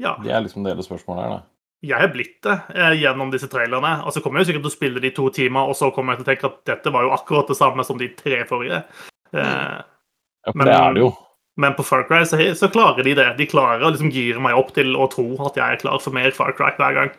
[0.00, 0.14] Ja.
[0.22, 1.40] Det er liksom det hele spørsmålet her, da.
[1.82, 4.04] Jeg er blitt det eh, gjennom disse trailerne.
[4.04, 6.12] Og så kommer jeg jo sikkert til å spille de to timer, og så kommer
[6.14, 8.82] jeg til å tenke at dette var jo akkurat det samme som de tre forrige.
[9.34, 9.80] Eh,
[10.46, 11.10] Ja, for Men- det er det jo.
[11.58, 13.36] men på Far Cry så, så klarer de det.
[13.36, 16.10] De klarer å liksom gire meg opp til å tro at jeg er klar for
[16.16, 17.10] mer Far Cry hver gang.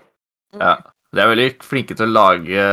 [0.60, 0.77] Ja.
[1.12, 2.67] De er veldig flinke til å lage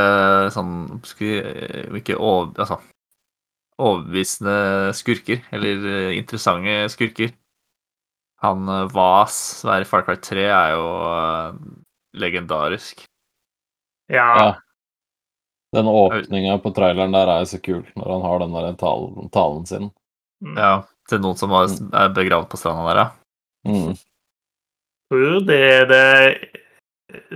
[0.55, 2.79] sånn skal Ikke over, altså,
[3.79, 7.33] overbevisende skurker, eller eh, interessante skurker.
[8.43, 11.61] Han eh, Vas, som er i Far Cry 3, er jo eh,
[12.19, 13.05] legendarisk.
[14.11, 14.29] Ja.
[14.39, 14.49] Ja.
[15.77, 19.29] Den åpninga på traileren der er jo så kul, når han har den der talen,
[19.35, 19.91] talen sin.
[20.41, 20.55] Mm.
[20.57, 20.75] Ja,
[21.11, 23.09] til noen som er begravd på stranda der, ja.
[23.69, 23.99] Mm.
[25.11, 26.05] tror det er det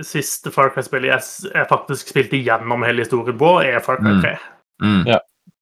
[0.05, 4.21] siste Far Cry-spillet jeg, jeg faktisk spilte gjennom hele historien på, er Far Cry Mm.
[4.21, 4.33] 3.
[4.83, 5.03] Mm.
[5.09, 5.19] Ja.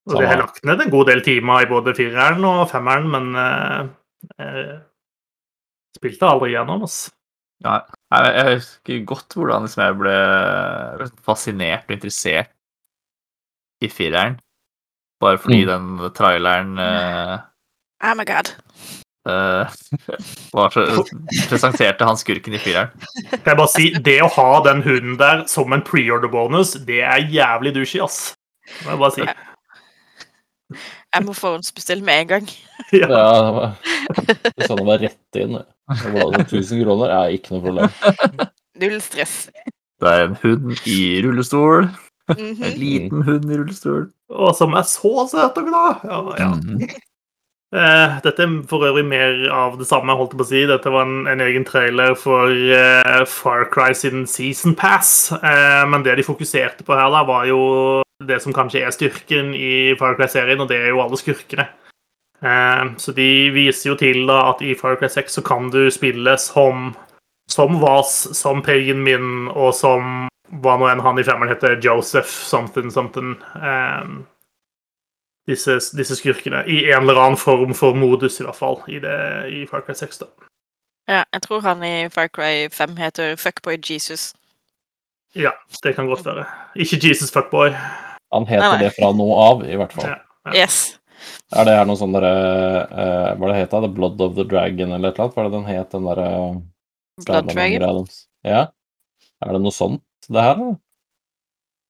[0.10, 3.36] Og det har lagt ned en god del timer i både fireren og femmeren, men
[3.38, 3.82] eh,
[4.42, 4.78] eh,
[5.96, 7.12] spilte aldri gjennom, altså.
[7.62, 7.76] Ja,
[8.10, 10.16] jeg, jeg husker godt hvordan liksom jeg ble
[11.28, 12.50] fascinert og interessert
[13.86, 14.40] i fireren.
[15.22, 17.36] Bare fordi den traileren eh,
[18.02, 18.50] Oh my god.
[19.30, 19.76] Eh,
[20.58, 21.04] var så,
[21.50, 22.90] presenterte han skurken i fireren.
[23.32, 27.28] Kan jeg bare si, det å ha den hunden der som en preorder-bonus, det er
[27.32, 28.34] jævlig douchey, ass.
[28.66, 29.30] Det må jeg bare si.
[31.12, 32.52] Jeg må forhåndsbestille med en gang.
[32.96, 33.66] Ja, Ja.
[34.28, 35.54] det det sa det var rett inn.
[35.60, 35.66] det.
[36.02, 38.48] Var altså 1000 kroner er ikke noe problem.
[38.82, 39.36] Null stress.
[40.02, 41.90] Det er en hund i rullestol.
[42.32, 42.64] Mhm.
[42.64, 44.08] En liten hund i rullestol.
[44.32, 46.02] Og som er så søt og glad.
[46.08, 46.50] Ja, ja.
[46.56, 46.88] Mhm.
[47.72, 50.64] Eh, dette er for øvrig mer av det samme, holdt jeg på å si.
[50.68, 55.32] Dette var en, en egen trailer for uh, Far Cry sin Season Pass.
[55.40, 57.62] Uh, men det de fokuserte på her, da, var jo
[58.28, 61.70] det som kanskje er styrken i Far Cry-serien, og det er jo alle skurkene.
[62.98, 66.34] Så de viser jo til da at i Far Cry 6 så kan du spille
[66.42, 66.88] som
[67.52, 70.28] som Vas, som Pagan Min, og som
[70.64, 73.36] hva nå enn han i femmeren heter, Joseph something something.
[73.56, 74.08] Eh,
[75.52, 76.64] disse, disse skurkene.
[76.68, 79.18] I en eller annen form for modus, i hvert fall, i, det,
[79.52, 80.24] i Far Cry 6.
[80.24, 80.32] da.
[81.10, 84.32] Ja, jeg tror han i Far Cry 5 heter Fuckboy Jesus.
[85.36, 85.52] Ja,
[85.84, 86.46] det kan godt være.
[86.76, 87.72] Ikke Jesus Fuckboy.
[88.32, 88.84] Han heter nei.
[88.86, 90.12] det fra nå av, i hvert fall.
[90.12, 90.20] Ja.
[90.56, 90.98] Yes.
[91.54, 92.32] Er det her noe sånn derre
[92.90, 93.90] uh, Hva det het det?
[93.94, 95.36] Blood of the Dragon eller et eller annet?
[95.36, 96.30] Hva er det den het, den derre
[97.26, 98.08] Blood Dragon.
[98.48, 98.64] Ja.
[99.42, 100.56] Er det noe sånt, det her?
[100.58, 100.80] eller?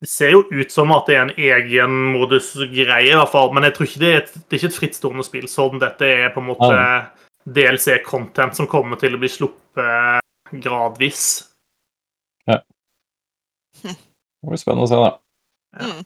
[0.01, 3.51] Det ser jo ut som at det er en egen modusgreie, i hvert fall.
[3.53, 5.45] Men jeg tror ikke det er et, det er ikke et frittstående spill.
[5.51, 6.79] Sånn dette er på en måte
[7.45, 11.25] DLC-content som kommer til å bli sluppet gradvis.
[12.49, 12.57] Ja.
[13.83, 15.11] Det blir spennende å se, da.
[15.85, 16.01] Mm.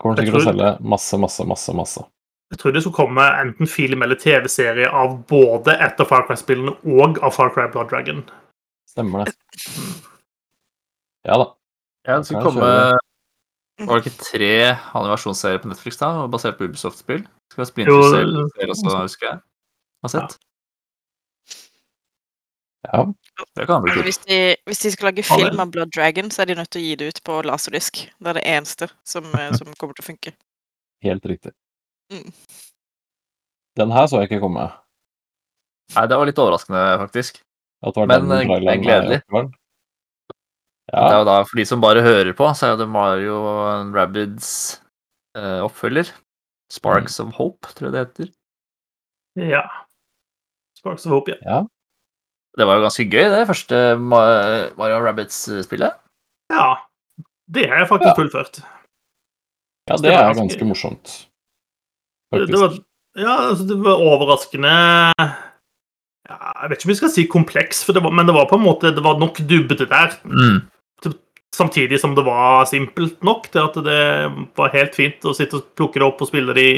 [0.00, 1.76] Kommer til å selge masse, masse, masse.
[1.76, 2.06] masse.
[2.52, 6.76] Jeg tror det skulle komme enten film eller TV-serie av både et av Far Cry-spillene
[6.96, 8.22] og av Far Cry Blood Dragon.
[8.88, 9.34] Stemmer det.
[11.26, 11.48] Ja da.
[12.06, 12.70] Ja, det skulle komme
[13.76, 14.52] Var det ikke tre
[14.96, 17.26] animasjonsserier på Netflix da, basert på Ubisoft-spill?
[17.52, 19.40] Skal være Splinter Jo, Cell også, husker jeg.
[20.06, 20.36] Har sett.
[22.86, 23.02] Ja.
[23.58, 24.06] Det kan bli Men kult.
[24.06, 26.80] hvis de, hvis de skal lage film av Blood Dragon, så er de nødt til
[26.80, 28.04] å gi det ut på laserdisk.
[28.22, 30.32] Det er det eneste som, eh, som kommer til å funke.
[31.04, 31.52] Helt riktig.
[32.12, 32.30] Mm.
[33.76, 34.70] Den her så jeg ikke komme.
[35.96, 37.42] Nei, det var litt overraskende, faktisk.
[37.84, 39.20] At det var Men, eh, gledelig.
[40.92, 41.02] Den?
[41.02, 43.36] Det er jo da, For de som bare hører på, så er det Mario
[43.94, 44.50] Rabbids
[45.36, 46.12] eh, oppfølger.
[46.72, 48.32] Sparks of Hope, tror jeg det heter.
[49.50, 49.62] Ja.
[50.78, 51.38] Sparks of Hope, ja.
[51.46, 51.60] ja.
[52.56, 55.92] Det var jo ganske gøy, det første Mario Rabbids-spillet.
[56.50, 56.68] Ja.
[57.52, 58.16] Det har jeg faktisk Ja.
[58.18, 58.60] fullført.
[59.88, 61.28] ja, Det det er ganske- ganske morsomt.
[62.32, 62.50] Faktisk.
[62.52, 62.72] det var,
[63.16, 64.68] ja, altså, det var overraskende
[66.26, 68.48] ja, Jeg vet ikke om vi skal si kompleks, for det var, men det var
[68.50, 70.16] på en måte Det var nok dybde der.
[70.24, 70.66] Mm.
[71.56, 74.00] Samtidig som det var simpelt nok til at det
[74.58, 76.74] var helt fint å sitte og plukke det opp og spille det i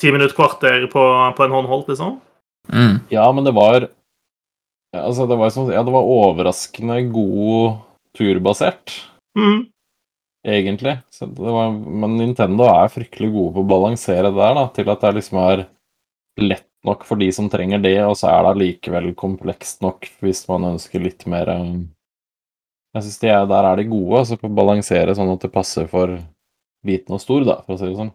[0.00, 1.04] ti minutter, kvarter på,
[1.36, 2.18] på en håndholdt, liksom.
[2.68, 3.00] Mm.
[3.12, 3.88] Ja, men det var
[4.90, 7.76] Altså, det var Ja, det var overraskende god
[8.18, 8.96] turbasert.
[9.38, 9.68] Mm.
[10.46, 10.98] egentlig.
[11.10, 14.90] Så det var, men Nintendo er fryktelig gode på å balansere det der, da, til
[14.90, 15.64] at det liksom er
[16.40, 20.46] lett nok for de som trenger det, og så er det allikevel komplekst nok hvis
[20.48, 21.74] man ønsker litt mer eh,
[22.96, 25.52] Jeg syns de er, der er de gode, altså på å balansere sånn at det
[25.54, 26.16] passer for
[26.86, 28.10] liten og stor, da, for å si det sånn.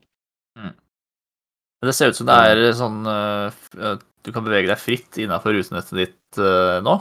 [0.59, 5.53] Men Det ser ut som det er sånn uh, Du kan bevege deg fritt innafor
[5.53, 6.97] rutenettet ditt uh, nå.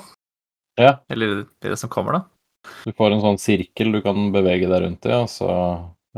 [0.77, 0.99] Ja.
[1.09, 2.23] Eller det som kommer, da.
[2.85, 5.51] Du får en sånn sirkel du kan bevege deg rundt i, og så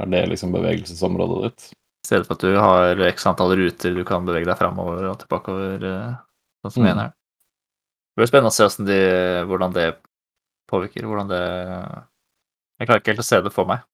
[0.00, 1.68] er det liksom bevegelsesområdet ditt.
[1.72, 5.16] I stedet for at du har x antall ruter du kan bevege deg framover og
[5.22, 6.12] tilbakeover, eh,
[6.62, 6.90] sånn som Mm.
[6.90, 7.08] en her.
[7.10, 9.00] Det blir spennende å se de,
[9.50, 9.86] hvordan det
[10.70, 11.06] påvirker.
[11.06, 11.42] Hvordan det
[12.80, 13.84] Jeg klarer ikke helt å se det for meg.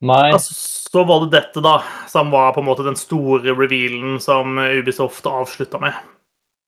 [0.00, 0.54] Nei, Altså,
[0.88, 1.74] så var det dette, da,
[2.08, 5.92] som var på en måte den store revealen som Ubisoft avslutta med.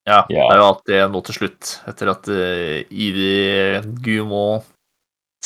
[0.05, 0.49] Ja, Ja.
[0.49, 4.63] det er jo alltid noe til slutt, etter at uh, Ivy Gumo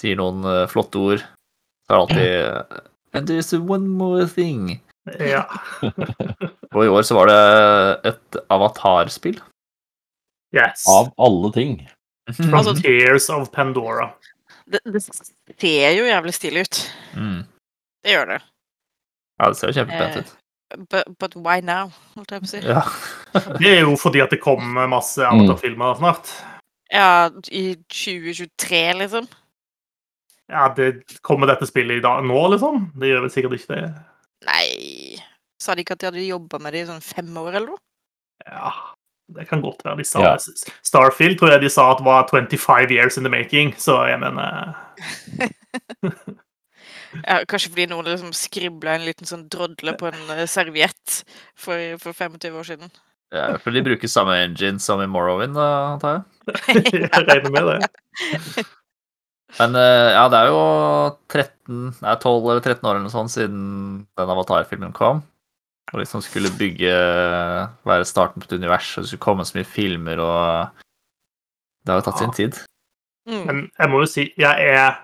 [0.01, 1.23] sier noen uh, flotte ord.
[1.87, 2.81] Så er det alltid uh,
[3.15, 4.81] And there's one more thing.
[5.21, 5.45] Ja.
[6.75, 9.39] Og i år så var det et avatarspill.
[10.57, 10.83] Yes.
[10.89, 11.79] av alle ting.
[12.27, 14.11] Altså- Frontiers of Pandora.
[14.67, 16.81] Det, det ser jo jævlig stilig ut.
[17.15, 17.45] Mm.
[18.03, 18.41] Det gjør det.
[19.39, 20.35] Ja, det ser jo kjempepent ut.
[20.91, 22.61] But, but why now, holdt jeg på å si.
[22.67, 22.83] Ja.
[23.61, 26.33] Det er jo fordi at det kommer masse avatarfilmer snart.
[26.91, 29.29] Ja, i 2023, liksom.
[30.51, 32.89] Ja, det kommer dette spillet i dag nå, liksom?
[32.99, 33.87] Det gjør vel sikkert ikke det.
[34.47, 34.67] Nei
[35.63, 37.83] Sa de ikke at de hadde jobba med det i sånn fem år, eller noe?
[38.47, 38.71] Ja,
[39.35, 40.37] det kan godt være de sa Ja.
[40.87, 44.75] Starfield tror jeg de sa at var 25 years in the making, så jeg mener
[47.27, 51.23] Ja, kanskje fordi noen liksom skribla en liten sånn drodle på en eh, serviett
[51.57, 52.91] for, for 25 år siden.
[53.33, 56.25] ja, for de bruker samme engine som i Morrowind, antar jeg.
[57.07, 58.67] Jeg regner med det.
[59.61, 60.61] Men eh, ja, det er jo
[61.33, 63.63] 13, nei, 12 eller 13 år eller noe sånt siden
[64.19, 65.23] den Avatar-filmen kom.
[65.93, 66.93] Og liksom skulle bygge
[67.87, 70.85] Være starten på et univers, og det skulle komme så mye filmer, og
[71.85, 72.63] Det har jo tatt sin tid.
[73.31, 73.43] Mm.
[73.47, 75.03] Men jeg må jo si, jeg er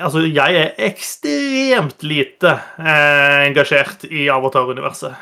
[0.00, 5.12] Altså, jeg er ekstremt lite eh, engasjert i Avatar-universet.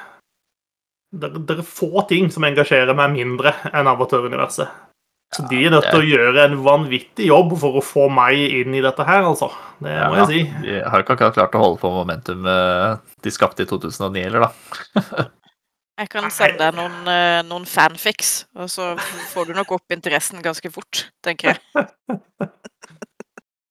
[1.11, 4.71] Det, det er få ting som engasjerer meg mindre enn Avatar-universet.
[5.35, 8.77] Så de er nødt til å gjøre en vanvittig jobb for å få meg inn
[8.79, 9.49] i dette her, altså.
[9.83, 10.43] Det må jeg si.
[10.62, 15.27] De har ikke akkurat klart å holde på momentumet de skapte i 2009 heller, da.
[15.97, 18.91] Jeg kan sende deg noen, eh, noen fanfics, og så
[19.33, 21.61] får du nok opp interessen ganske fort, tenker jeg.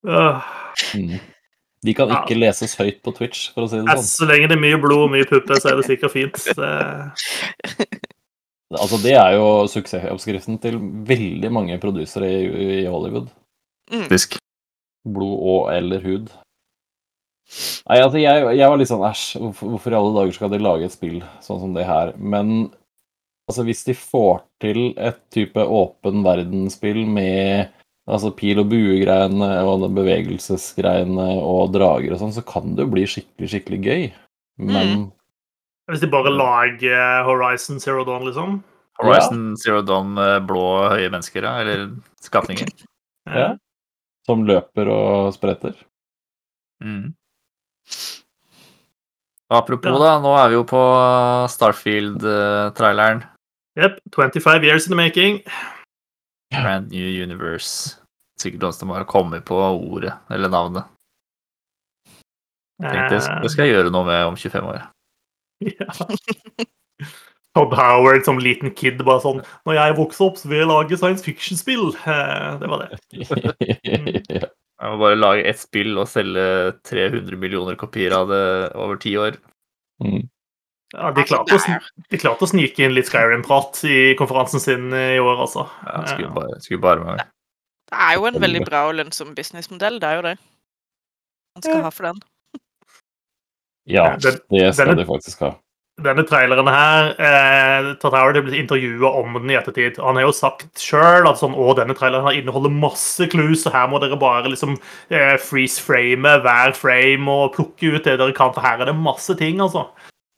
[0.10, 0.42] Øh,
[0.96, 1.20] Mm.
[1.86, 2.24] De kan Ja.
[2.26, 4.04] ikke leses høyt på Twitch, for å si det sånn.
[4.10, 6.34] så lenge det er mye blod og mye puppe, så er det sikkert fint.
[6.58, 6.72] Det,
[8.80, 12.48] Altså, det er jo suksessoppskriften til veldig mange produsere i,
[12.82, 13.30] i Hollywood.
[13.92, 14.08] Mm.
[14.08, 14.40] Faktisk.
[15.06, 16.32] Blod og eller hud.
[17.86, 20.62] Nei, altså, jeg, jeg var litt sånn æsj, hvorfor, hvorfor i alle dager skal de
[20.64, 22.16] lage et spill sånn som det her?
[22.18, 22.72] Men
[23.50, 27.74] altså, hvis de får til et type åpen verdensspill med
[28.06, 33.06] altså pil og bue-greiene og bevegelsesgreiene og drager og sånn, så kan det jo bli
[33.10, 34.04] skikkelig, skikkelig gøy.
[34.62, 35.08] Men
[35.92, 38.64] hvis de bare lager Horizon Zero Dawn, liksom.
[39.02, 40.16] Horizon Zero Dawn
[40.48, 41.58] blå, høye mennesker, ja.
[41.62, 41.90] Eller
[42.24, 42.70] skapninger.
[43.28, 43.52] ja.
[44.26, 45.76] Som løper og spretter.
[46.82, 47.12] Mm.
[49.54, 50.00] Apropos, Ja.
[50.00, 50.20] da.
[50.24, 50.82] Nå er vi jo på
[51.54, 53.24] Starfield-traileren.
[53.78, 55.42] Yep, 25 years in the making.
[56.52, 58.00] Brand New Universe.
[58.40, 60.86] Sikkert noen som har kommet på ordet eller navnet.
[62.82, 64.82] Tenk, det, det skal jeg gjøre noe med om 25 år.
[65.64, 65.88] Ja.
[67.56, 69.38] Todd Howard som liten kid bare sånn
[69.68, 71.86] Når jeg vokser opp, så vil jeg lage science fiction-spill.
[72.04, 73.00] Eh, Det var det.
[74.76, 74.84] Mm.
[74.84, 76.42] Jeg må bare lage ett spill og selge
[76.90, 78.42] 300 millioner kopier av det
[78.76, 79.38] over ti år.
[80.04, 80.26] Mm.
[80.92, 81.78] Ja, de, klarte å,
[82.12, 85.64] de klarte å snike inn litt Skyrim-prat i konferansen sin i år, altså.
[85.88, 87.26] Ja, skulle bare, skulle bare mangle.
[87.88, 90.36] Det er jo en veldig bra og lønnsom businessmodell, det er jo det.
[91.56, 91.84] Man skal Ja.
[91.88, 92.20] ha for den.
[93.88, 95.56] Ja, Den- det skal denne- de faktisk ha.
[96.04, 99.98] Denne traileren her eh, Todd Howard har blitt intervjua om den i ettertid.
[100.00, 103.64] og Han har jo sagt sjøl at sånn, å, denne traileren her inneholder masse clues,
[103.64, 104.74] så her må dere bare liksom
[105.10, 109.38] eh, freeze-frame hver frame og plukke ut det dere kan, for her er det masse
[109.40, 109.86] ting, altså.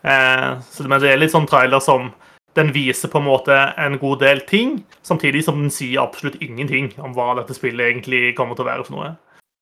[0.05, 2.11] Eh, så, men det er litt sånn trailer som
[2.53, 6.91] den viser på en måte en god del ting, samtidig som den sier absolutt ingenting
[7.01, 9.09] om hva dette spillet egentlig kommer til å være for noe.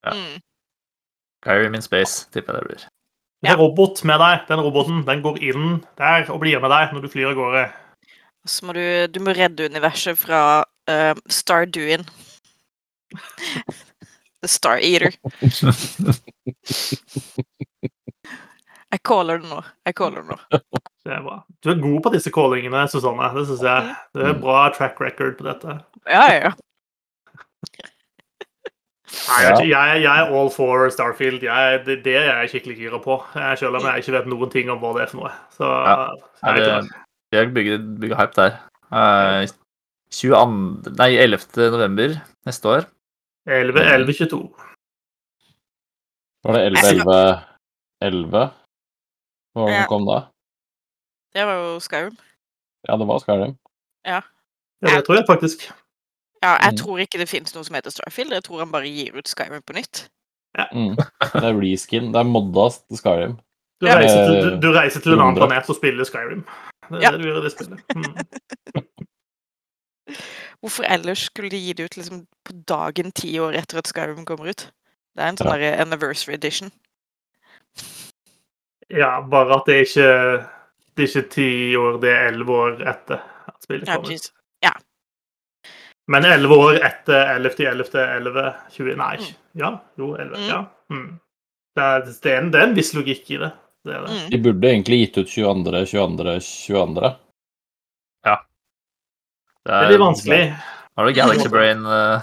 [0.04, 0.12] Ja.
[0.12, 0.44] Mm.
[1.46, 2.86] Skyrim min space, tipper jeg det blir.
[3.44, 4.46] Det er robot med deg.
[4.50, 5.66] Den roboten den går inn
[6.00, 7.66] der og blir med deg når du flyr av gårde.
[8.46, 12.06] Så må du, du må redde universet fra uh, Starduin.
[14.42, 15.14] The Star Eater.
[18.96, 19.58] Jeg caller det nå.
[19.84, 20.60] Jeg caller det nå.
[21.04, 21.40] Det er bra.
[21.60, 23.28] Du er god på disse callingene, Susanne.
[23.36, 23.96] Det synes jeg.
[24.16, 25.76] Det er bra track record på dette.
[26.08, 26.54] Ja, ja, ja.
[29.16, 31.43] Jeg, er jeg, jeg er all for Starfield.
[31.43, 33.18] Jeg, det, det er jeg skikkelig gira på.
[33.59, 35.32] Selv om jeg ikke vet noen ting om hva det er for noe.
[35.55, 35.95] Så Ja.
[36.43, 38.57] jeg er ikke bygger, bygger hype der.
[38.91, 39.47] Uh,
[40.11, 41.47] 22, nei, 11.
[41.74, 42.86] november neste år.
[43.47, 44.41] 11, 11, 22.
[46.45, 47.18] Var det 11-11?
[48.05, 48.45] 11?
[49.55, 49.82] Hva var det Ja.
[49.84, 50.20] som kom da?
[51.36, 52.16] Det var jo Skyrim.
[52.88, 53.55] Ja, det var Skyrim.
[54.05, 54.22] Ja,
[54.86, 55.66] det tror jeg faktisk.
[56.46, 56.78] Ja, jeg Mm.
[56.78, 58.32] tror ikke det finnes noe som heter Starfield.
[58.36, 60.04] Jeg tror han bare gir ut Skyrim på nytt.
[60.72, 60.96] Mm.
[60.96, 62.12] Det er reskin.
[62.14, 63.34] Det er modda til Skyrim.
[63.82, 63.96] Du Ja.
[63.98, 66.46] reiser, til, du, du reiser til en annen planet og spiller Skyrim.
[66.91, 67.12] Det er Ja.
[67.12, 67.80] det du gjør i det spillet.
[67.96, 68.16] Mm.
[70.62, 74.26] Hvorfor ellers skulle de gi det ut liksom på dagen ti år etter at Skyrim
[74.26, 74.70] kommer ut?
[75.16, 75.82] Det er en sånn Ja.
[75.82, 76.72] anniversary edition.
[78.89, 80.48] Ja, bare at det er ikke
[80.96, 84.04] det er ikke ti år, det er elleve år etter at spillet Ja, ut.
[84.06, 84.32] precis.
[86.08, 87.56] Men elleve år etter 11.
[87.60, 88.01] 11.
[88.18, 88.53] 11.
[88.72, 89.36] 20 Nei, Mm.
[89.62, 90.38] ja, jo, 11.
[90.38, 90.47] Mm.
[90.49, 90.60] Ja.
[90.93, 91.20] Mm.
[91.76, 93.51] Det, er, det, er en, det er en viss logikk i det.
[93.86, 94.12] det, er det.
[94.14, 94.30] Mm.
[94.32, 96.36] De burde egentlig gitt ut 22., 22.,
[96.70, 97.14] 22.
[98.26, 98.36] Det
[99.66, 100.41] Det er litt vanskelig.
[100.95, 102.22] Har du Galaxy Brain uh,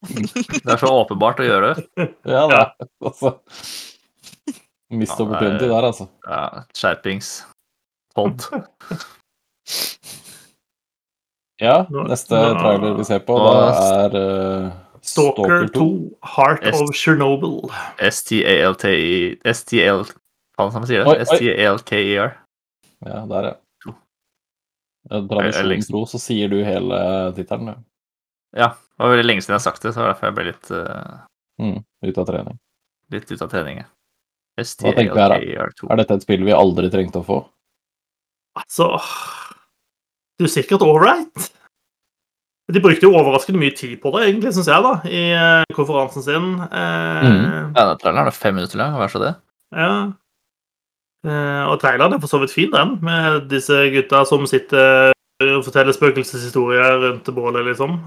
[0.10, 2.08] Det er så åpenbart å gjøre det.
[2.26, 2.72] Ja, det er
[3.04, 3.36] altså
[4.90, 6.08] Mist Ja, opportunity der, altså.
[6.26, 7.30] Ja, skjerpings.
[8.16, 8.42] Todd.
[11.60, 11.74] Ja,
[12.08, 14.70] neste trailer vi ser på, da det er uh,
[15.04, 15.86] Stalker 2,
[16.36, 17.68] Heart of Chernobyl.
[18.00, 20.02] STALTI STL
[20.56, 21.08] Hva det man sier det?
[21.08, 21.24] oi.
[21.28, 22.34] STLKER.
[23.06, 23.94] Ja, der, ja.
[25.10, 26.98] Tradisjonen tro, så sier du hele
[27.36, 27.84] tittelen, du.
[28.60, 28.72] Ja.
[28.76, 30.48] Det var veldig lenge siden jeg har sagt det, så det var derfor jeg ble
[30.50, 31.26] litt, eh,
[31.60, 32.58] Mm, ut av trening.
[33.12, 33.78] litt ute av trening.
[33.80, 33.84] ja.
[34.58, 35.38] tenker vi her, da?
[35.40, 35.90] STLKER2.
[35.92, 37.38] Er dette et spill vi aldri trengte å få?
[38.56, 38.90] Altså
[40.40, 41.50] Du er sikkert all right.
[42.70, 46.22] De brukte jo overraskende mye tid på det, egentlig, syns jeg, da, i eh, konferansen
[46.24, 46.46] sin.
[46.64, 47.74] Eh, Mhm.
[47.76, 49.34] Ja, traileren er fem minutter lang, vær så det.
[49.76, 49.90] Ja.
[51.26, 55.10] Eh, og traileren er for så vidt fin, den, med disse gutta som sitter
[55.42, 57.98] og forteller spøkelseshistorier rundt bålet, liksom.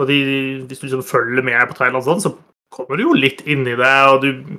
[0.00, 0.18] Og de,
[0.66, 2.32] hvis du liksom følger med på traileren sånn, så
[2.72, 4.58] kommer du jo litt inn i det, og du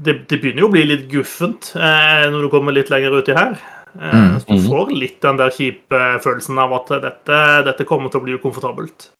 [0.00, 3.58] Det, det begynner jo å bli litt guffent når du kommer litt lenger uti her.
[3.98, 4.68] Eh, Mm, så du mhm.
[4.68, 9.10] får litt den der kjipe følelsen av at dette, dette kommer til å bli ukomfortabelt.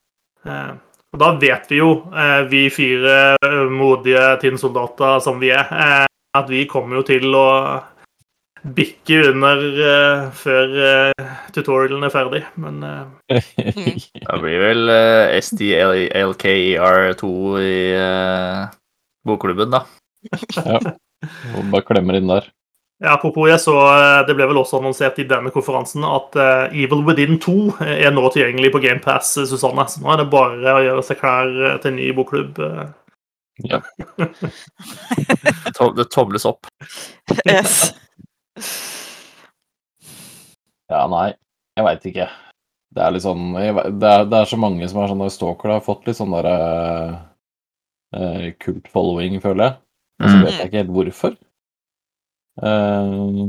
[0.47, 0.73] Eh,
[1.11, 6.51] og da vet vi jo, eh, vi fire eh, modige tinnsoldater som vi er, at
[6.51, 7.49] vi kommer jo til å
[8.61, 9.63] bikke under
[10.37, 10.75] før
[11.57, 12.43] tutorialen er ferdig.
[12.61, 12.83] Men
[13.33, 13.41] eh,
[14.15, 17.31] Det blir vel uh, STLKER2
[17.65, 17.79] i
[19.27, 19.83] bokklubben, da.
[21.57, 22.47] Og bare klemmer inn der.
[23.01, 26.83] Ja, apropos, jeg så eh, det ble vel også annonsert i denne konferansen at eh,
[26.85, 27.55] Evil Within 2
[27.87, 29.87] er nå tilgjengelig på GamePass, Susanne.
[29.89, 32.61] Så nå er det bare å gjøre seg klar eh, til en ny bokklubb.
[33.65, 33.81] Ja.
[35.97, 36.69] Det tobles opp.
[37.49, 37.91] Yes.
[40.91, 41.29] Ja, nei,
[41.79, 42.25] jeg veit ikke.
[42.91, 45.71] Det er litt sånn vet- det, er, det er så mange som er sånn Stalker
[45.77, 46.55] har fått litt sånn derre
[48.17, 49.77] uh, kult following, føler jeg.
[50.21, 50.43] Og så Mm.
[50.45, 51.37] vet jeg ikke helt hvorfor.
[52.63, 53.49] Eh,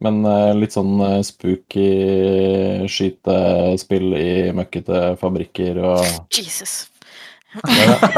[0.00, 1.88] men eh, litt sånn eh, spooky
[2.88, 6.00] skytespill i møkkete fabrikker og
[6.34, 6.88] Jesus.
[7.68, 7.98] ja,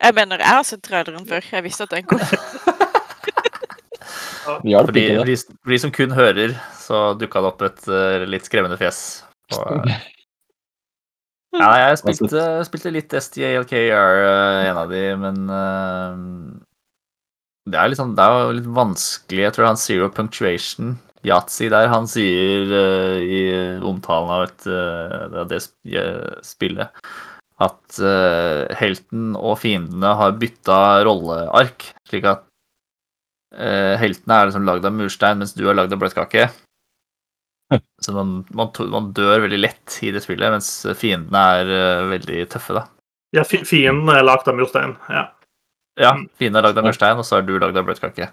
[0.00, 1.44] Jeg mener, jeg har sett traileren før.
[1.52, 2.22] Jeg visste at den kom.
[4.40, 8.24] For de, for de, for de som kun hører, så dukka det opp et uh,
[8.26, 9.20] litt skremmende fjes.
[9.54, 9.84] Og,
[11.60, 15.52] ja, jeg spilte, spilte litt STLKR, uh, en av de, men
[17.68, 19.42] det er, liksom, det er jo litt vanskelig.
[19.44, 20.94] Jeg tror han Zero Punctuation,
[21.26, 23.40] Yatzy der, han sier uh, i
[23.84, 25.58] omtalen av et, uh, det
[25.92, 26.88] eh, spillet
[27.60, 32.46] at uh, helten og fiendene har bytta rolleark, slik at
[33.52, 36.46] eh, heltene er liksom lagd av murstein, mens du er lagd av bløtkake.
[38.00, 42.78] Så man, man, man dør veldig lett i det spillet, mens fiendene er veldig tøffe,
[42.80, 42.86] da.
[43.36, 44.96] Ja, fi- fienden er lagd av murstein.
[45.12, 45.26] Ja.
[46.00, 48.30] Ja, fienden er lagd av murstein, og så er du lagd av bløtkake.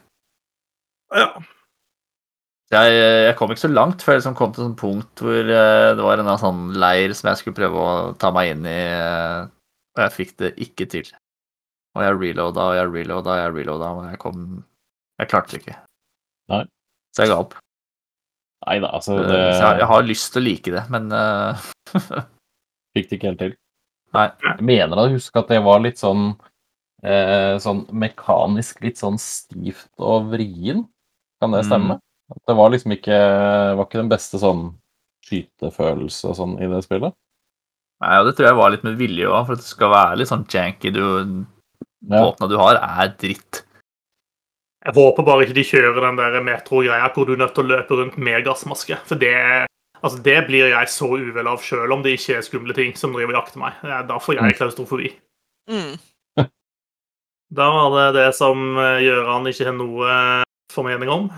[1.16, 1.30] ja.
[2.68, 5.38] Jeg, jeg kom ikke så langt før jeg liksom kom til et sånt punkt hvor
[5.40, 8.74] eh, det var en sånn leir som jeg skulle prøve å ta meg inn i,
[8.92, 9.46] eh,
[9.96, 11.08] og jeg fikk det ikke til.
[11.96, 14.42] Og jeg reloada og jeg reloada og jeg reloada, og jeg kom
[15.18, 15.78] Jeg klarte det ikke.
[16.52, 16.60] Nei.
[17.16, 17.56] Så jeg ga opp.
[18.68, 21.08] Nei da, altså Eh, det Så jeg, jeg har lyst til å like det, men
[22.98, 23.56] fikk det ikke helt til.
[24.18, 24.28] Nei.
[24.44, 26.34] Jeg mener å huske at det var litt sånn
[27.04, 30.88] eh, sånn mekanisk litt sånn stivt og vrien.
[31.42, 31.70] Kan det Mm.
[31.70, 32.00] stemme?
[32.32, 33.18] At det var liksom ikke
[33.78, 34.74] var ikke den beste sånn
[35.26, 37.14] skytefølelse og sånn i det spillet.
[38.02, 40.18] Nei, og det tror jeg var litt med vilje òg, for at det skal være
[40.20, 40.92] litt sånn janky.
[40.94, 41.46] Du,
[42.08, 42.22] Ja.
[42.22, 43.64] Våpna du har, er dritt.
[44.86, 47.68] Jeg håper bare ikke de kjører den der metro-greia hvor du er nødt til å
[47.68, 48.96] løpe rundt med gassmaske.
[49.04, 49.66] For det,
[50.04, 53.12] altså det blir jeg så uvel av sjøl om det ikke er skumle ting som
[53.12, 53.74] driver og jakter meg.
[54.08, 55.10] Da får jeg klaustrofobi.
[55.68, 55.98] Mm.
[57.56, 60.44] Da var det det som Gjøran Gøran ikke har noe eh,
[60.74, 61.30] formening om.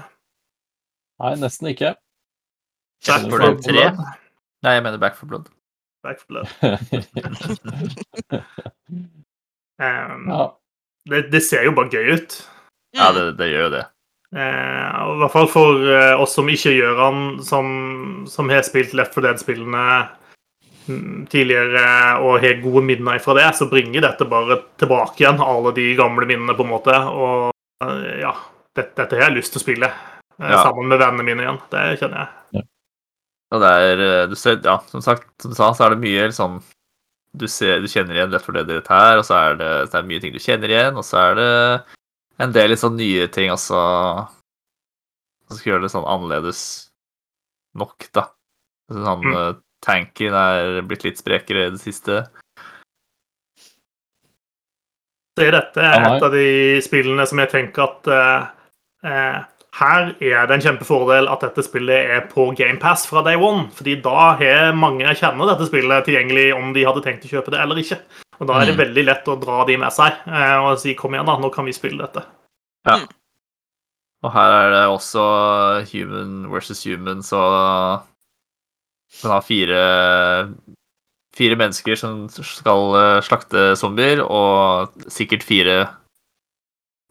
[1.19, 1.93] Nei, nesten ikke.
[3.05, 3.85] Back for for Blood 3.
[4.65, 5.51] Nei, jeg mener Back for Blood.
[6.03, 6.47] Back for blood.
[9.79, 10.15] ja.
[10.15, 10.27] Um,
[11.09, 12.35] det, det ser jo bare gøy ut.
[12.95, 13.85] Ja, det, det gjør jo det.
[14.35, 17.69] Eh, I hvert fall for eh, oss som ikke gjør han, som,
[18.29, 19.85] som har spilt Left 4 Dead-spillene
[21.31, 21.83] tidligere
[22.23, 26.25] og har gode minner fra det, så bringer dette bare tilbake igjen alle de gamle
[26.29, 26.95] minnene, på en måte.
[27.09, 27.51] Og
[27.85, 28.33] eh, ja,
[28.75, 30.63] dette, dette har jeg lyst til å spille eh, Ja.
[30.65, 31.61] sammen med vennene mine igjen.
[31.71, 32.65] Det kjenner jeg.
[33.53, 36.03] Og det er eh, du ser, Ja, som sagt, som du sa, så er det
[36.03, 36.59] mye sånn
[37.33, 40.01] Du, ser, du kjenner igjen Left 4 Dead her, og så er det, så er
[40.05, 41.49] det mye ting du kjenner igjen, og så er det
[42.41, 43.77] en del litt sånn nye ting også
[45.49, 46.61] som skal gjøre det sånn annerledes
[47.77, 48.23] nok, da.
[48.89, 49.59] Sånn Mm.
[49.85, 52.23] Tanken er blitt litt sprekere i det siste.
[55.37, 58.47] Så er dette er et av de spillene som jeg tenker at eh,
[59.07, 59.37] eh,
[59.79, 63.69] her er det en kjempefordel at dette spillet er på GamePass fra day one.
[63.71, 67.53] fordi da har mange jeg kjenner dette spillet tilgjengelig om de hadde tenkt å kjøpe
[67.55, 68.01] det eller ikke.
[68.39, 68.81] Og da er det Mm.
[68.83, 71.65] veldig lett å dra de med seg eh, og si kom igjen, da, nå kan
[71.65, 72.25] vi spille dette.
[74.23, 75.23] Og her er det også
[75.93, 78.01] human versus human, så
[79.23, 79.79] man har fire
[81.39, 85.75] Fire mennesker som skal eh, slakte zombier, og sikkert fire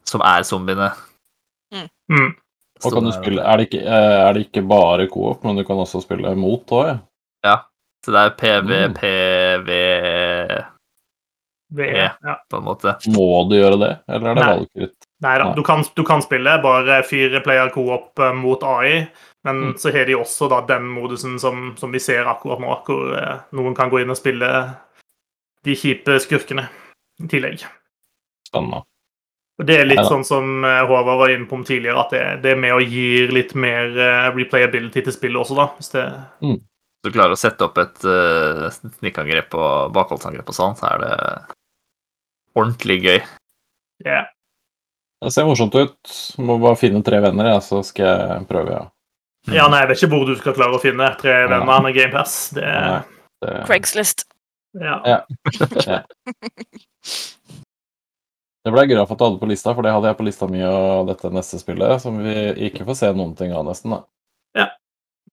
[0.05, 0.89] som er zombiene.
[1.73, 2.35] Mm.
[2.83, 5.63] Og kan du spille, er, det ikke, eh, er det ikke bare coop, men du
[5.65, 6.99] kan også spille mot òg,
[7.47, 7.55] ja?
[8.05, 8.93] Så det er PV, Mm.
[8.99, 9.69] PV
[11.71, 12.11] Det, Ja.
[12.25, 12.35] ja.
[12.49, 12.95] på en måte.
[13.13, 14.95] Må du gjøre det, eller er det valgfritt?
[15.21, 19.07] Nei da, du kan, du kan spille bare fire player co-op eh, mot AI,
[19.45, 19.77] men Mm.
[19.77, 23.39] så har de også da den modusen som, som vi ser akkurat nå, hvor eh,
[23.55, 24.49] noen kan gå inn og spille
[25.63, 26.65] de kjipe skurkene
[27.23, 27.63] i tillegg.
[28.47, 28.83] Spennende.
[29.59, 32.23] Og Det er litt sånn som eh, Håvard var inne på om tidligere, at det,
[32.43, 35.65] det er med å gi litt mer eh, replayability til spillet også, da.
[35.79, 36.05] Hvis det,
[36.43, 38.67] Hvis du klarer å sette opp et uh,
[38.99, 41.15] snikangrep og bakholdsangrep og sånn, så er det
[42.59, 43.19] ordentlig gøy.
[44.07, 44.25] ja.
[45.19, 46.11] Det ser morsomt ut.
[46.39, 48.85] Må bare finne tre venner, ja, så skal jeg prøve, ja.
[49.47, 51.47] Ja, nei, jeg vet ikke hvor du skal klare å finne tre Ja.
[51.47, 52.49] venner med GamePass.
[52.57, 53.03] Det, er
[53.41, 54.25] det, Craigslist.
[54.75, 54.99] ja.
[55.87, 56.03] Ja.
[58.65, 60.47] det ble gøy å få ta det på lista, for det hadde jeg på lista
[60.51, 62.33] mi og dette neste spillet, som vi
[62.69, 63.95] ikke får se noen ting av nesten.
[63.95, 64.01] da.
[64.59, 64.67] Ja.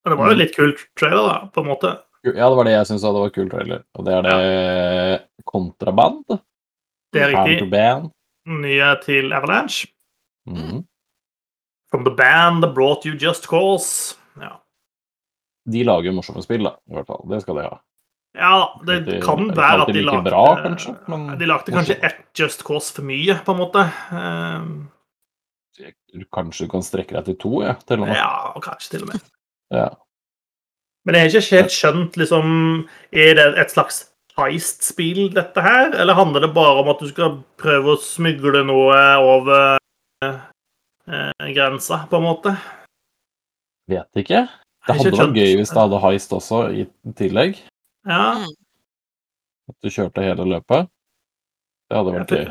[0.05, 1.91] Men det var jo litt kul trailer, da, på en måte.
[2.27, 3.83] Ja, det var det jeg syntes var kul trailer.
[3.99, 6.25] Og det er det kontraband.
[7.15, 8.11] Det er riktig.
[8.47, 9.89] Nye til Avalanche.
[10.47, 10.85] Mhm.
[11.91, 14.17] From the band that brought you just cause.
[14.41, 14.57] Ja.
[15.71, 17.23] De lager morsomme spill, da, i hvert fall.
[17.31, 17.79] Det skal de ha.
[18.37, 21.97] Ja, det Det- kan det være at de lagde bra, kanskje, men De lagde kanskje
[22.05, 23.87] ett Just Cause for mye, på en måte.
[24.13, 24.91] Um...
[26.33, 28.17] Kanskje du kan strekke deg til to, ja, til og med.
[28.17, 29.21] Ja, kanskje til og med.
[29.71, 29.89] Ja.
[31.05, 35.93] Men jeg har ikke helt skjønt, liksom Er det et slags heist-spill, dette her?
[35.95, 39.79] Eller handler det bare om at du skal prøve å smugle noe over
[41.09, 42.53] eh, grensa, på en måte?
[43.91, 44.45] Vet ikke.
[44.87, 46.87] Det hadde ikke vært gøy hvis det hadde heist også, i
[47.19, 47.59] tillegg.
[48.07, 48.29] Ja.
[49.67, 50.91] At du kjørte hele løpet.
[51.91, 52.47] Det hadde vært gøy.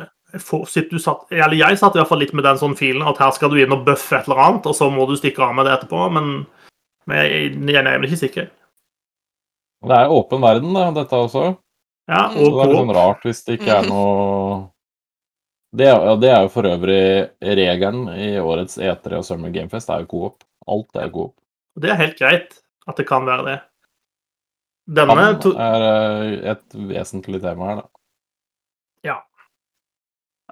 [0.91, 3.32] Du satt, eller jeg satt i hvert fall litt med den sånn filen at her
[3.36, 5.68] skal du inn og bøffe et eller annet, og så må du stikke av med
[5.68, 6.34] det etterpå, men,
[7.08, 8.49] men jeg, jeg, jeg er nemlig ikke sikker.
[9.86, 11.45] Det er åpen verden, da, dette også.
[12.12, 14.58] Ja, og Så det er litt sånn rart hvis det ikke er noe
[15.78, 17.02] det er, ja, det er jo for øvrig
[17.60, 19.90] regelen i årets E3 og Summer Gamefest.
[19.90, 20.46] Det er jo coop.
[20.72, 21.36] Alt er coop.
[21.82, 23.60] det er helt greit at det kan være det.
[24.96, 27.88] Denne to, er eh, et vesentlig tema her, da.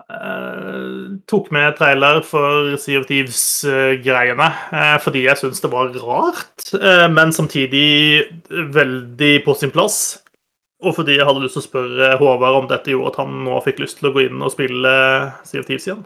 [0.10, 6.74] eh, tok med trailer for Sea of Thieves-greiene eh, fordi jeg syns det var rart,
[7.14, 10.23] men samtidig veldig på sin plass.
[10.84, 13.56] Og fordi jeg hadde lyst til å spørre Håvard om dette gjorde at han nå
[13.64, 14.92] fikk lyst til å gå inn og spille
[15.48, 16.04] Sea of Thieves igjen.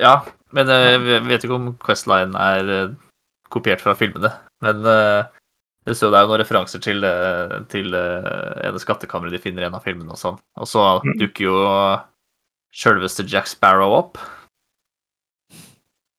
[0.00, 0.14] Ja,
[0.56, 2.88] men eh, jeg vet ikke om Questline er eh,
[3.52, 4.30] kopiert fra filmene.
[4.64, 5.24] Men eh,
[5.84, 9.62] det så det er jo noen referanser til, eh, til eh, ene skattkammeret de finner
[9.62, 10.38] i en av filmene og sånn.
[10.56, 11.18] Og så Mm.
[11.20, 11.58] dukker jo
[12.74, 14.18] sjølveste Jack Sparrow opp.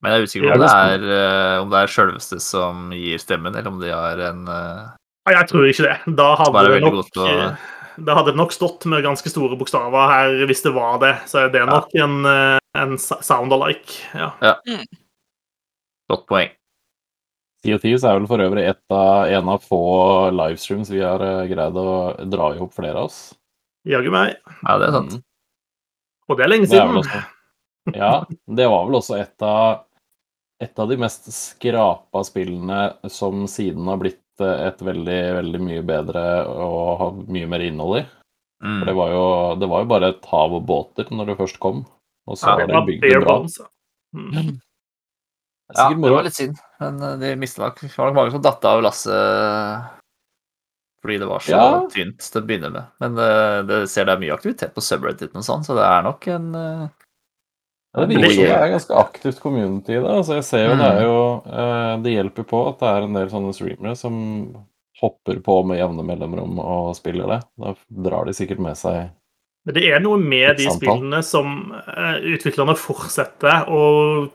[0.01, 3.17] Men jeg er usikker på om det det er, om det er sjølveste som gir
[3.17, 4.83] stemmen, eller om de har en eh,
[5.33, 6.15] Jeg tror ikke det.
[6.15, 10.61] Da hadde det nok å- eh, hadde nok stått med ganske store bokstaver her hvis
[10.61, 11.15] det var det.
[11.25, 14.03] Så det er nok nok en, en sound alike.
[14.13, 14.33] Ja.
[16.11, 16.51] godt poeng.
[17.65, 19.79] Sea of Thieves er vel for øvrig et av, en av få
[20.37, 21.85] livestreams vi har eh, greid å
[22.29, 23.19] dra i hop flere av oss.
[23.89, 24.35] Jaggu meg.
[24.65, 25.15] Ja, det er sant.
[25.17, 25.23] Mm.
[26.29, 26.99] Og det er lenge Det er siden.
[27.01, 27.23] også,
[27.97, 28.11] ja,
[28.57, 29.83] det var vel også et av,
[30.61, 32.79] et av de mest skrapa spillene
[33.13, 37.99] som siden har blitt eh, et veldig, veldig mye bedre og har mye mer innhold
[38.01, 38.05] i.
[38.65, 38.79] Mm.
[38.79, 39.25] For det var jo,
[39.61, 41.83] det var jo bare et hav og båter når det først kom,
[42.29, 43.35] og så Ja, var Det bygd bra.
[43.41, 43.57] bones.
[44.15, 44.55] Mm.
[45.69, 46.57] Det Ja, det var litt synd.
[46.79, 49.91] Men eh, de mista nok Det var nok mange som datt av lasset
[51.05, 51.87] fordi det var så Ja.
[51.93, 52.85] tynt til å begynne med.
[52.99, 56.01] Men eh, det ser det er mye aktivitet på subredditen og sånn, så det er
[56.01, 56.87] nok en eh,
[57.95, 60.09] Ja, det virker som det er ganske aktivt community i det.
[60.09, 60.79] Altså, jeg ser jo Mm.
[60.81, 64.65] det er jo eh, Det hjelper på at det er en del sånne streamere som
[65.01, 67.39] hopper på med jevne mellomrom og spiller det.
[67.59, 67.75] Da
[68.09, 69.11] drar de sikkert med seg
[69.65, 73.79] Men det er noe med de spillene som eh, utviklerne fortsetter å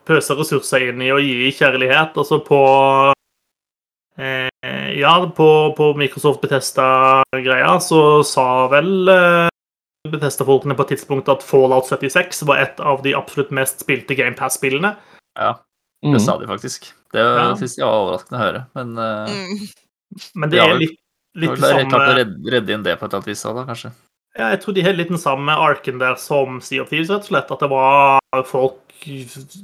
[0.09, 2.17] pøse ressurser inn i og gi kjærlighet.
[2.19, 2.59] Altså på
[4.19, 4.49] eh,
[4.99, 9.47] Ja, på, på Microsoft Betesta-greia så sa vel eh,
[10.11, 14.97] Betesta-folkene på et tidspunkt at Fallout 76 var et av de absolutt mest spilte GamePass-spillene.
[15.39, 15.57] Ja,
[16.01, 16.15] Mm.
[16.17, 16.87] det sa de faktisk.
[17.13, 17.51] Det Ja.
[17.61, 18.61] synes jeg var overraskende å høre.
[18.75, 19.67] Men uh, Mm.
[20.35, 20.95] Men det er litt,
[21.37, 23.29] litt det det er klart å samme redde, redde inn det på et eller annet
[23.29, 23.91] vis òg, da, kanskje.
[24.39, 27.27] Ja, jeg tror de har litt den samme arken der som Sea of Thieves, rett
[27.27, 27.51] og slett.
[27.51, 29.01] At det var folk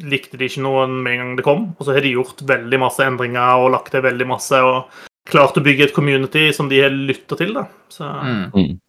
[0.02, 1.68] likte de ikke noen med en gang det kom.
[1.76, 5.58] Og så har de gjort veldig masse endringer og lagt til veldig masse og klart
[5.58, 7.66] å bygge et community som de lytta til, da.
[7.92, 8.10] Så
[8.56, 8.80] Mm.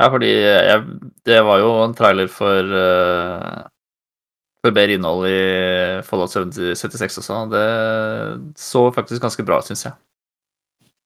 [0.00, 0.80] Ja, fordi jeg,
[1.22, 3.62] det var jo en trailer for uh,
[4.64, 7.36] for bedre innhold i Fallout 70 76 også.
[7.52, 7.64] Det
[8.58, 9.94] så faktisk ganske bra ut, syns jeg.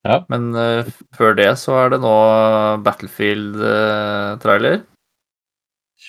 [0.09, 0.23] Ja.
[0.33, 2.15] Men uh, før det så er det nå
[2.87, 4.81] Battlefield-trailer.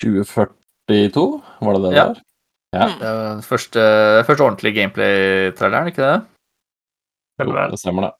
[0.00, 2.04] 2042, var det det Ja.
[2.08, 2.20] der?
[2.72, 2.86] Ja.
[2.86, 2.98] Mm.
[3.00, 3.80] Det er den første,
[4.26, 6.18] første ordentlige gameplay-traileren, ikke det?
[7.42, 8.12] Jo, det stemmer det.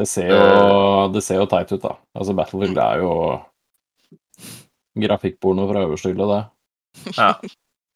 [0.00, 1.94] Det ser jo, det ser jo teit ut, da.
[2.16, 3.10] Altså, Battlefield er jo
[5.00, 6.40] grafikkporno fra øverste hylle, det.
[7.16, 7.32] Ja.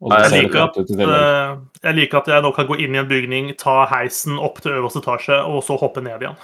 [0.05, 0.77] Og Ja, det jeg liker at.
[0.79, 4.61] Eh, jeg liker at jeg nå kan gå inn i en bygning, ta heisen opp
[4.61, 6.37] til øverste etasje, og så hoppe ned igjen.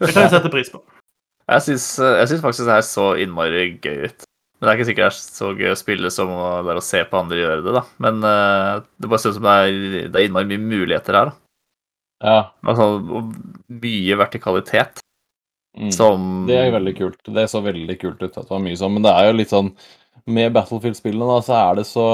[0.00, 0.82] Det kan jeg sette pris på.
[1.50, 4.24] Jeg syns, faktisk det her så innmari gøy ut.
[4.58, 7.02] Men det er ikke sikkert det er så gøy å spille som å, å se
[7.04, 7.82] på andre gjøre det, da.
[8.00, 11.32] Men uh, det bare ser ut som det er, det er innmari mye muligheter her.
[11.32, 11.40] da.
[12.24, 13.34] Ja, Altså, og
[13.82, 15.02] mye vertikalitet
[15.76, 15.90] mm.
[15.92, 17.20] som Det er jo veldig kult.
[17.36, 19.52] Det så veldig kult ut at det var mye sånn, men det er jo litt
[19.52, 19.70] sånn
[20.32, 22.06] Med Battlefield-spillene, da, så er det så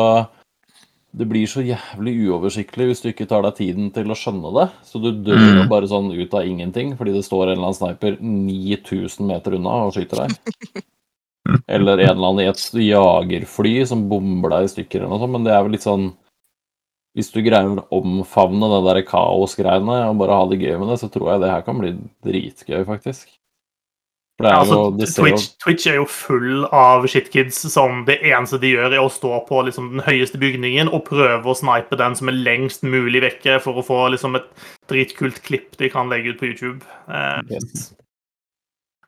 [1.16, 4.66] Det blir så jævlig uoversiktlig hvis du ikke tar deg tiden til å skjønne det.
[4.86, 5.68] Så du dør Mm.
[5.68, 9.74] bare sånn ut av ingenting fordi det står en eller annen sniper 9000 meter unna
[9.88, 10.36] og skyter deg.
[11.66, 15.32] Eller en eller annen i et jagerfly som bomber deg i stykker eller noe sånt,
[15.32, 16.12] men det er vel litt sånn
[17.16, 21.00] Hvis du greier å omfavne det der kaosgreiene og bare ha det gøy med det,
[21.00, 21.90] så tror jeg det her kan bli
[22.22, 23.26] dritgøy, faktisk.
[24.40, 27.58] For det er Altså, jo det ser jo Twitch, Twitch er jo full av shitkids
[27.74, 31.44] som det eneste de gjør, er å stå på liksom, den høyeste bygningen og prøve
[31.44, 34.48] å snipe den som er lengst mulig vekke, for å få liksom, et
[34.88, 36.80] dritkult klipp de kan legge ut på YouTube.
[37.12, 37.90] Eh, Yes.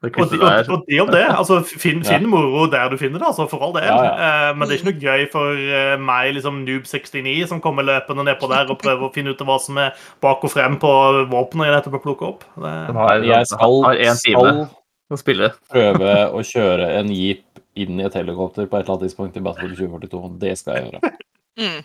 [0.03, 1.22] Det og, de, og, det om det.
[1.30, 2.18] altså Finn, Ja.
[2.26, 3.87] moro der du finner det, altså, for all del.
[3.87, 7.87] Ja, Eh, men det er ikke noe gøy for eh, meg, liksom Noob69, som kommer
[7.87, 10.76] løpende nedpå der og prøver å finne ut av hva som er bak og frem
[10.83, 10.91] på
[11.30, 12.45] våpenet jeg nettopp har plukket opp.
[12.59, 14.82] Det, har, Jeg skal, har en time skal
[15.17, 15.51] å spille.
[15.73, 17.45] prøve å kjøre en jeep
[17.77, 20.39] inn i et helikopter på et eller annet tidspunkt i Battlefield 2042.
[20.43, 21.13] Det skal jeg gjøre.
[21.59, 21.83] Mm.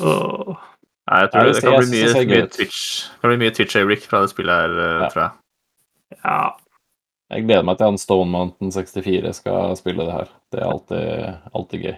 [0.00, 0.66] Åh.
[1.10, 2.48] Nei, jeg tror det det, kan bli mye, det mye.
[2.54, 2.80] Twitch
[3.10, 5.08] Det kan bli mye Twitch-Eric fra det spillet her, eh, Ja.
[5.10, 5.32] tror jeg.
[6.24, 6.56] ja.
[7.30, 10.28] Jeg gleder meg til han Stone Mountain 64 skal spille det her.
[10.50, 11.96] Det er alltid, alltid gøy.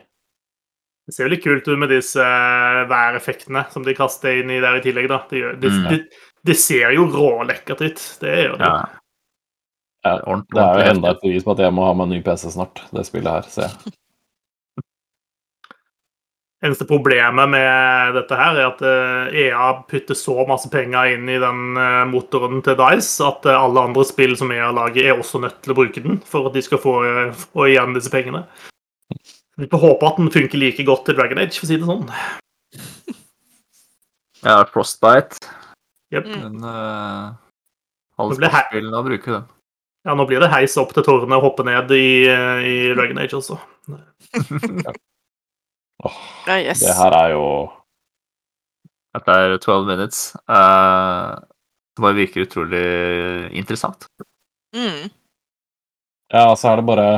[1.08, 4.60] Det ser jo litt kult ut med disse eh, væreffektene som de kaster inn i
[4.60, 5.08] der i tillegg.
[5.08, 5.22] da.
[5.30, 5.88] Det, gjør, det, Mm.
[5.88, 6.08] det,
[6.46, 8.02] det ser jo rålekkert ut.
[8.20, 8.68] Det gjør det.
[8.72, 9.02] Ja.
[10.02, 12.22] Ja, Det er jo enda et bevis på at jeg må ha meg en ny
[12.26, 13.92] PC snart, det spillet her, ser jeg.
[16.62, 21.38] Eneste problemet med dette her er at eh, EA putter så masse penger inn i
[21.42, 25.40] den eh, motoren til Dice at eh, alle andre spill som EA lager, er også
[25.42, 26.94] nødt til å bruke den for at de skal få,
[27.34, 28.44] få igjen disse pengene.
[29.58, 31.90] Vi får håpe at den funker like godt til Dragon Age, for å si det
[31.90, 32.06] sånn.
[34.46, 35.61] Ja, Frostbite.
[36.12, 36.28] Jep.
[36.28, 36.40] Mm.
[36.44, 37.32] Men uh,
[38.20, 39.50] alle spillene bruker den.
[40.02, 43.20] Ja, nå blir det heis opp til tårnet og hoppe ned i, eh, i Dragon
[43.22, 43.54] Age også.
[46.02, 46.16] oh,
[46.48, 46.82] Ja, yes.
[46.82, 47.44] det her er jo
[49.14, 50.24] Dette er 12 minutes.
[50.50, 51.38] Uh,
[51.94, 52.82] det bare virker utrolig
[53.60, 54.08] interessant.
[54.74, 55.06] Mm.
[56.32, 57.08] Ja, så er det bare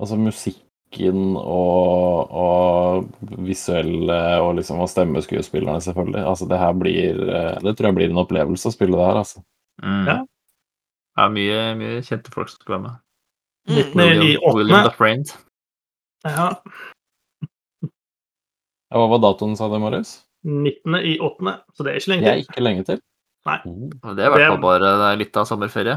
[0.00, 6.24] Altså, musikken og, og visuelle og liksom og stemmeskuespillerne, selvfølgelig.
[6.26, 9.20] Altså, det her blir eh, Det tror jeg blir en opplevelse å spille det her,
[9.22, 9.42] altså.
[9.82, 10.06] Mm.
[10.08, 10.16] Ja.
[11.20, 12.98] Ja, mye, mye kjente folk som skal være med.
[13.68, 13.76] Mm.
[13.76, 15.36] Litt i William åttende.
[16.24, 16.48] Ja,
[18.90, 20.16] Ja, Hva var datoen, sa du, Marius?
[20.42, 20.96] 19.
[21.06, 22.26] i åttende, så det er ikke lenge til.
[22.26, 23.02] Det er ikke lenge til.
[23.46, 23.58] Nei.
[23.64, 25.96] Det er i hvert fall bare det er litt av sommerferie.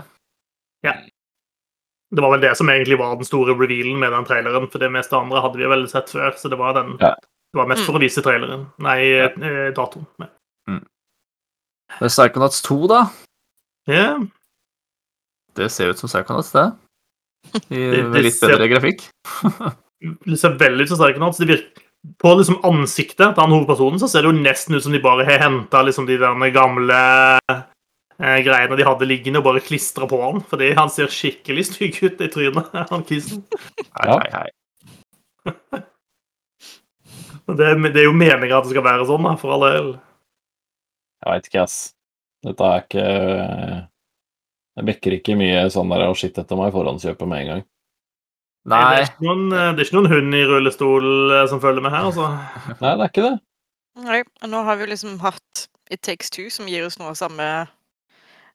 [2.14, 4.92] Det var vel det som egentlig var den store revealen med den traileren, for det
[4.94, 7.16] meste andre hadde vi vel sett før, så det var den Ja.
[7.54, 8.68] Det var mest for å vise traileren.
[8.80, 9.26] Nei, Ja.
[9.30, 10.06] eh, datoen.
[10.20, 10.28] Nei.
[12.00, 13.02] Det er Psychonauts 2, da.
[13.88, 14.18] Ja,
[15.56, 16.74] Det ser ut som Psychonauts, det.
[17.70, 19.04] I, Det- det litt ser- bedre grafikk.
[20.26, 21.38] det ser veldig ut som Psychonauts.
[21.38, 21.82] Det virker
[22.20, 25.24] på liksom ansiktet til han hovedpersonen så ser det jo nesten ut som de bare
[25.26, 26.18] har henta liksom de
[26.52, 27.40] gamle
[28.20, 30.42] greiene de hadde liggende, og bare klistra på han.
[30.50, 33.44] Fordi han ser skikkelig stygg ut i trynet, han kissen.
[33.98, 34.20] Hei, Ja.
[34.20, 35.82] hei, hei.
[37.44, 39.88] Det, det er jo meninga at det skal være sånn, for all del.
[41.24, 41.76] Jeg veit ikke, ass.
[42.44, 43.04] Dette er ikke
[44.80, 47.62] Det vekker ikke mye sånn der å shit, etter meg forhåndskjøpe med en gang.
[48.64, 51.60] Det Nei, er, ikke noen, eh, det er ikke noen hund i rullestol eh, som
[51.64, 52.30] følger med her, altså.
[52.80, 53.34] Nei, det er ikke det.
[54.08, 57.20] Nei, og nå har vi liksom hatt It Takes Two, som gir oss noe av
[57.20, 57.50] samme,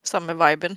[0.06, 0.76] samme viben,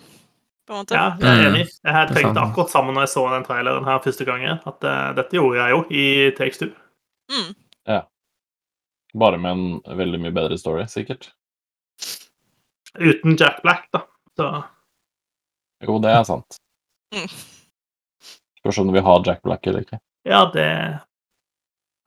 [0.68, 0.96] på en måte.
[0.96, 1.56] Ja, jeg er Mm.
[1.56, 1.68] enig.
[1.84, 5.32] Jeg tenkte akkurat sammen når jeg så den traileren her første gangen, at uh, dette
[5.38, 6.72] gjorde jeg jo i Takes Two.
[7.32, 7.56] Mm.
[9.20, 11.34] Bare med en veldig mye bedre story, sikkert.
[12.96, 14.06] Uten Jack Black, da.
[14.40, 14.46] Så
[15.84, 16.56] Jo, det er sant.
[17.14, 17.28] Mm.
[18.62, 20.00] Spørs om du vil ha Jack Black eller ikke.
[20.26, 20.66] ja, det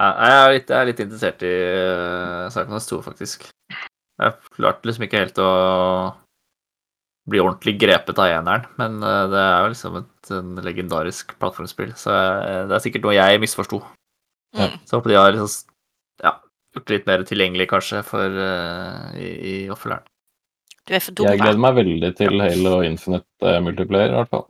[0.01, 3.45] jeg er litt, jeg er litt interessert i uh, Psychonauts 2, faktisk.
[4.21, 5.51] Jeg klarte liksom ikke helt å
[7.31, 11.91] bli ordentlig grepet av eneren, men eh, det er jo liksom et en legendarisk plattformspill,
[12.01, 12.15] så
[12.65, 13.83] det er sikkert noe jeg misforsto.
[14.57, 14.79] Mm.
[14.87, 15.69] Så håper de har liksom,
[16.25, 16.33] ja,
[16.75, 20.07] gjort det litt mer tilgjengelig, kanskje, for, uh, i, i offerlæren.
[20.85, 24.31] Du er for dum, Jeg gleder meg veldig til Halo Infinite eh, multiplayer, i hvert
[24.35, 24.45] fall.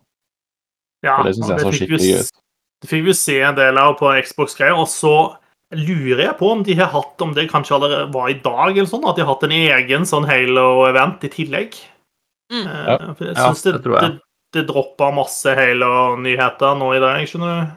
[1.05, 2.41] Ja, For det syns jeg så skikkelig gøy ut.
[2.83, 5.14] Det fikk vi se en del av på Xbox-greier, og så
[5.75, 8.91] lurer jeg på om de har hatt om det kanskje allerede var i dag, eller
[8.91, 11.79] sånn, at de har hatt en egen sånn Halo-event i tillegg.
[12.55, 12.66] Mm.
[12.70, 13.14] Eh, Ja.
[13.18, 14.20] for jeg Ja, synes det, det det,
[14.55, 17.72] det droppa masse Halo-nyheter nå i dag, skjønner du.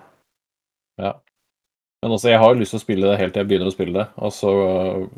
[1.03, 1.13] Ja.
[2.03, 3.93] Men altså, jeg har lyst til å spille det helt til jeg begynner å spille
[3.97, 4.07] det.
[4.21, 4.51] Og så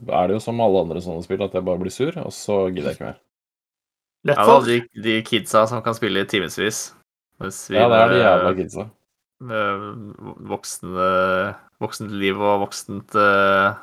[0.07, 2.61] er det jo som alle andre sånne spill, at jeg bare blir sur, og så
[2.71, 3.17] gidder jeg ikke mer.
[4.27, 6.93] Lett Ja, de, de kidsa som kan spille i timevis.
[7.39, 8.89] Ja, det er de jævla kidsa.
[9.39, 10.15] med
[10.49, 13.77] voksne, voksent liv og voksent ansvar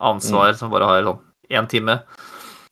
[0.00, 1.20] ansvar som bare har sånn
[1.52, 1.98] én time.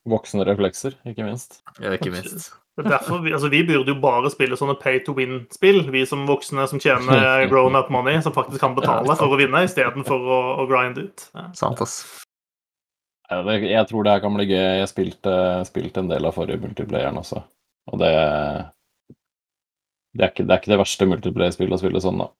[0.08, 1.60] Voksne reflekser, ikke minst.
[1.82, 2.54] Ja, ikke minst.
[2.80, 6.22] Er Derfor vi, altså, vi burde jo bare spille sånne pay to win-spill, vi som
[6.28, 10.40] voksne som tjener grown up money, som faktisk kan betale for å vinne, istedenfor å,
[10.62, 11.26] å grinde ut.
[11.36, 11.50] Ja.
[11.58, 11.98] Sant, ass.
[13.30, 14.80] Jeg tror det her kan bli gøy.
[14.80, 15.34] Jeg spilte,
[15.68, 17.44] spilte en del av forrige multiplayeren også.
[17.92, 18.14] Og det
[20.16, 22.30] Det er ikke det, er ikke det verste multiplayer-spillet å spille sånn, da.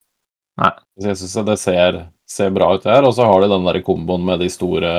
[0.61, 0.73] Nei.
[0.99, 3.07] Så jeg syns det ser, ser bra ut, det her.
[3.07, 4.91] Og så har de den der komboen med de store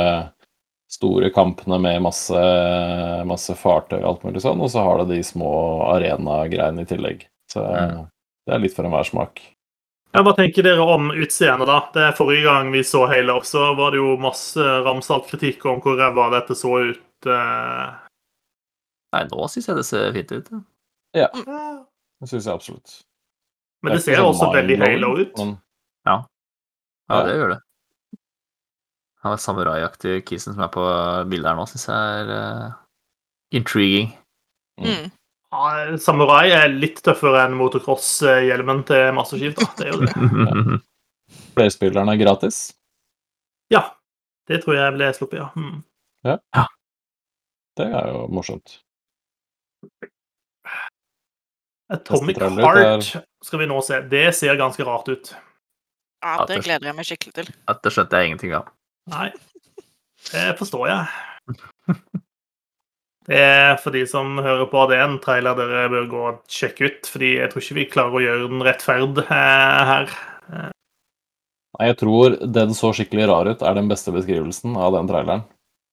[0.91, 2.41] store kampene med masse,
[3.27, 5.51] masse fartøy og alt mulig sånn, og så har det de små
[5.93, 7.25] arenagreiene i tillegg.
[7.51, 8.07] Så Mm.
[8.47, 9.39] det er litt for enhver smak.
[10.13, 11.77] Ja, Hva tenker dere om utseendet, da?
[11.93, 15.79] Det er Forrige gang vi så Halo, så var det jo masse ramsalt kritikk om
[15.81, 16.99] hvor ræva dette så ut.
[17.25, 17.93] eh.
[19.13, 20.49] Nei, nå syns jeg det ser fint ut.
[21.13, 21.27] Ja.
[21.31, 23.01] Det syns jeg absolutt.
[23.83, 25.37] Men det det ser sånn også veldig mind-blowing, Halo ut.
[25.37, 25.57] Men
[26.05, 26.25] Ja,
[27.09, 27.23] Ja.
[27.23, 27.59] det gjør det.
[29.21, 30.83] Han er samurai-aktig kisen som er på
[31.29, 32.71] bildet her nå, syns jeg er uh,
[33.53, 34.13] intriguing.
[34.81, 35.11] Mm.
[35.51, 39.67] Ja, Samurai er litt tøffere enn motocross-hjelmen til Master Chief, da.
[39.77, 40.79] Det er jo det.
[41.57, 42.61] flerspilleren er gratis.
[43.71, 43.83] Ja.
[44.49, 45.49] Det tror jeg ble sluppet, ja.
[45.59, 45.83] Mm.
[47.77, 48.79] Det er jo morsomt.
[51.91, 53.09] Atomic Heart
[53.43, 53.99] skal vi nå se.
[54.11, 55.33] Det ser ganske rart ut.
[56.23, 57.47] Ja, Ja, det det- gleder jeg meg skikkelig til.
[57.67, 58.71] Dette skjønte jeg ingenting av.
[59.09, 59.31] Nei,
[60.29, 61.05] det forstår jeg.
[63.31, 66.39] Det er for de som hører på, det er en trailer dere bør gå og
[66.51, 67.09] sjekke ut.
[67.09, 70.15] fordi jeg tror ikke vi klarer å gjøre den rettferd eh, her.
[70.51, 75.45] Nei, jeg tror den så skikkelig rar ut, er den beste beskrivelsen av den traileren.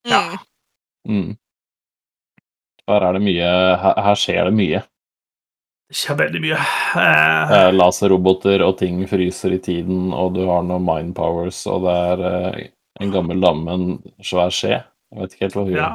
[0.09, 0.23] Ja.
[1.09, 1.37] Mm.
[2.89, 3.49] Her er det mye
[3.83, 4.81] Her, her skjer det mye.
[5.89, 6.59] Det skjer veldig mye.
[7.01, 11.85] Eh, Eh, Laserroboter og ting fryser i tiden, og du har noen mind powers, og
[11.87, 12.67] det er eh,
[12.99, 14.79] en gammel dame med en svær skje.
[15.13, 15.89] Jeg vet ikke helt hva hun ja.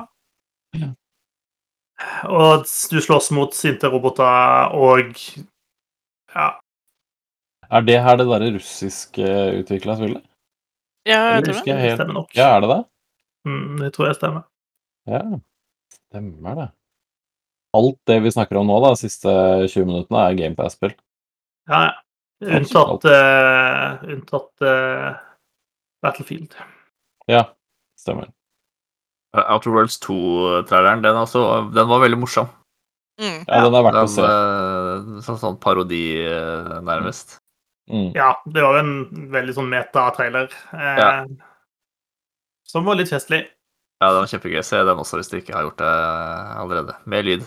[0.77, 0.91] gjør.
[2.33, 5.15] Og du slåss mot sinte roboter og
[6.33, 6.47] Ja.
[7.73, 9.27] Er det her det derre russiske
[9.59, 10.23] utvikla spillet?
[11.07, 11.67] Ja, jeg tror det.
[11.67, 12.35] jeg helt Stemmer nok.
[12.35, 12.81] Ja, er det det?
[13.47, 14.43] Mm, det tror jeg stemmer.
[15.09, 15.21] Ja,
[15.91, 16.67] stemmer det.
[17.73, 19.33] Alt det vi snakker om nå, da, de siste
[19.65, 20.93] 20 minuttene, er GamePass-spill.
[21.69, 21.93] Ja, ja.
[22.43, 25.15] Unntatt, uh, unntatt uh,
[26.03, 26.55] Battlefield.
[27.31, 27.45] Ja,
[27.99, 28.29] stemmer.
[29.33, 31.43] Outer Worlds 2-traileren, den, altså,
[31.73, 32.49] den var veldig morsom.
[33.21, 33.39] Mm.
[33.47, 34.25] Ja, den er verdt å se.
[34.27, 37.39] eh, sånn, sånn parodi, eh, nærmest.
[37.89, 38.11] Mm.
[38.15, 40.51] Ja, det var jo en veldig sånn meta-trailer.
[40.73, 41.25] Eh, Ja.
[42.65, 43.43] Som var litt festlig.
[44.01, 44.63] Ja, den var kjempegøy.
[44.65, 45.91] Se den også, hvis du ikke har gjort det
[46.57, 46.95] allerede.
[47.05, 47.43] Med lyd.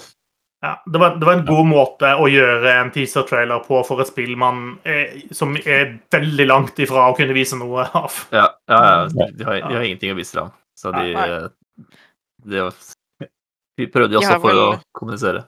[0.64, 4.08] Ja, det, var, det var en god måte å gjøre en teaser-trailer på for et
[4.08, 8.22] spill man er, som er veldig langt ifra å kunne vise noe av.
[8.32, 8.94] Ja, ja, ja.
[9.04, 9.26] Ja.
[9.36, 10.54] De, har, de har ingenting å vise fram.
[10.76, 11.26] Så de, Nei.
[12.48, 12.64] de,
[13.76, 15.44] de prøvde også for å kommunisere.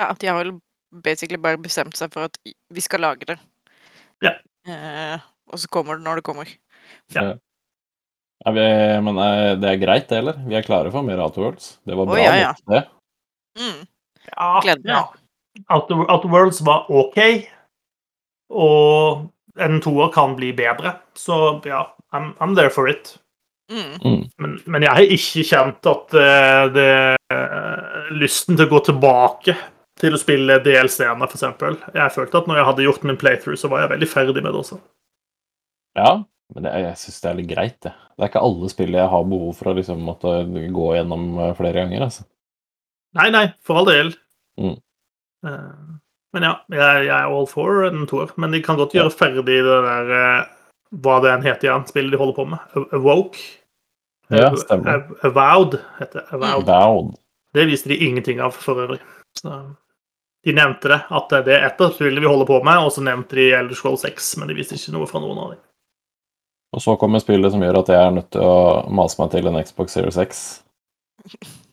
[0.00, 0.56] Ja, de har vel
[1.04, 3.38] basically bare bestemt seg for at vi skal lage det.
[4.24, 4.34] Ja.
[4.66, 6.50] Eh, og så kommer det når det kommer.
[7.14, 8.66] Er vi,
[9.04, 10.42] men er, det er greit, det, eller?
[10.48, 11.74] Vi er klare for mer Outworlds.
[11.86, 12.16] Det var bra.
[12.16, 12.24] bra.
[12.24, 12.52] ja, ja.
[12.72, 12.84] det.
[13.60, 13.82] Mm.
[14.34, 15.16] Ja, Gleder meg.
[15.68, 16.20] ja.
[16.30, 17.18] Worlds var OK,
[18.50, 19.26] og
[19.60, 20.94] en toer kan bli bedre.
[21.18, 23.16] Så ja, I'm, I'm there for it.
[23.70, 23.98] Mm.
[24.02, 24.22] Mm.
[24.38, 26.94] Men, men jeg har ikke kjent at uh, det
[27.30, 29.54] uh, lysten til å gå tilbake
[30.00, 31.44] til å spille DLC-ene, f.eks.
[31.94, 34.50] Jeg følte at når jeg hadde gjort min playthrough, så var jeg veldig ferdig med
[34.50, 34.80] det også.
[35.98, 36.12] Ja,
[36.54, 37.92] men det, jeg syns det er litt greit, det.
[38.16, 40.34] Det er ikke alle spill jeg har behov for å liksom måtte
[40.74, 42.26] gå gjennom eh, flere ganger, altså.
[43.18, 44.12] Nei, nei, for all del.
[44.60, 44.76] Mm.
[45.46, 45.96] Uh,
[46.36, 48.30] men ja, jeg, jeg er all for en toer.
[48.40, 50.50] Men de kan godt gjøre ferdig det der uh,
[51.02, 52.78] Hva det enn heter igjen, spillet de holder på med.
[52.98, 53.42] Awoke.
[54.30, 55.08] Ja, stemmer.
[55.26, 56.26] Avowed heter det.
[56.34, 56.66] Avowed.
[56.66, 57.14] Bound.
[57.54, 59.00] Det viste de ingenting av for øvrig.
[59.38, 59.56] Så
[60.44, 63.02] de nevnte det, at det er et av spillene vi holder på med, og så
[63.04, 65.62] nevnte de Elder Scroll 6, men de viste ikke noe fra noen av dem.
[66.70, 68.54] Og så kommer spillet som gjør at jeg er nødt til å
[68.94, 70.44] mase meg til en Xbox Series X.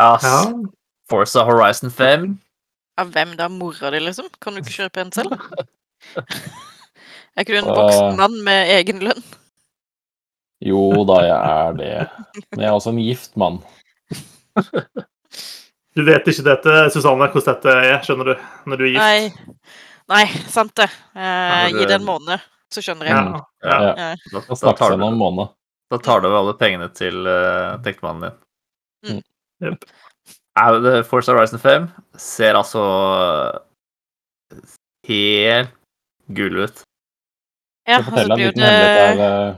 [0.00, 0.38] Ja, Ja.
[1.10, 2.26] Forza Horizon 5.
[3.00, 3.48] Av hvem da?
[3.50, 4.28] Mora di, liksom?
[4.40, 5.34] Kan du ikke kjøpe en selv?
[7.36, 9.20] Er ikke du en voksen mann med egen lønn?
[10.66, 11.92] Jo da, jeg er det.
[12.50, 13.60] Men jeg er også en gift mann.
[15.98, 18.34] Du vet ikke dette, Susanne, hvordan dette er, skjønner du,
[18.70, 19.02] når du er gift?
[19.02, 19.56] Nei.
[20.10, 20.20] Nei,
[20.50, 20.86] sant det.
[21.18, 23.16] Eh, gi det- en måned, så skjønner jeg.
[23.16, 23.40] Ja, ja.
[23.66, 23.96] Ja.
[23.98, 24.10] Ja.
[24.30, 25.50] Da, Da tar vi om du, en måned.
[25.90, 29.16] da tar du over alle pengene til uh, tektemannen din.
[29.16, 29.24] Jep.
[29.60, 31.88] Ja, det- Forza Horizon 5
[32.18, 32.82] ser altså
[35.08, 35.74] helt
[36.34, 36.82] gull ut.
[37.88, 39.54] Ja, og så blir jo det av eh,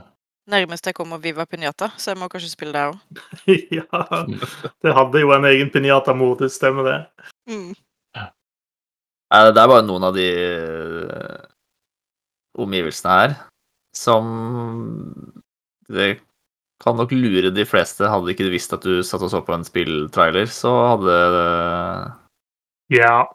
[0.49, 2.97] nærmest jeg kommer Viva Pinata, så jeg må kanskje spille det òg.
[3.77, 3.85] ja.
[4.81, 6.99] Det hadde jo en egen pinjata-modus, stemmer det.
[7.49, 7.73] Mm.
[9.33, 11.45] Det er bare noen av de eh,
[12.61, 13.33] omgivelsene her
[13.97, 14.27] som
[15.89, 16.19] Det
[16.83, 18.07] kan nok lure de fleste.
[18.09, 21.15] Hadde ikke du visst at du satt og så på en spilltrailer, så hadde,
[22.93, 23.25] Ja.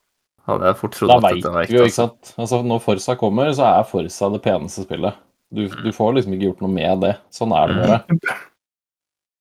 [0.46, 1.88] hadde jeg fort trodd Da at dette var vi jo, ekte.
[1.88, 2.08] ikke Altså.
[2.08, 2.34] sant.
[2.38, 5.14] Altså, når Forsa kommer, så er Forsa det peneste spillet.
[5.50, 7.14] Du, du får liksom ikke gjort noe med det.
[7.32, 8.38] Sånn er det bare.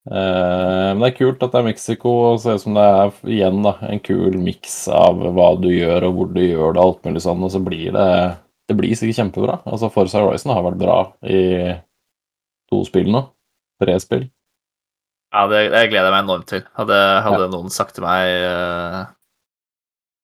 [0.07, 3.09] Uh, men det er kult at det er Mexico, og ser ut som det er
[3.27, 6.85] igjen da, en kul miks av hva du gjør, og hvor du gjør det, og
[6.85, 8.37] alt mulig sånn, og så blir det
[8.69, 9.53] Det blir sikkert kjempebra.
[9.67, 11.75] Altså, Forza Horizon har vært bra i
[12.71, 13.21] to spill nå.
[13.83, 14.25] Tre spill.
[15.33, 16.63] Ja, det, det gleder jeg meg enormt til.
[16.77, 19.03] Hadde, hadde noen sagt til meg uh,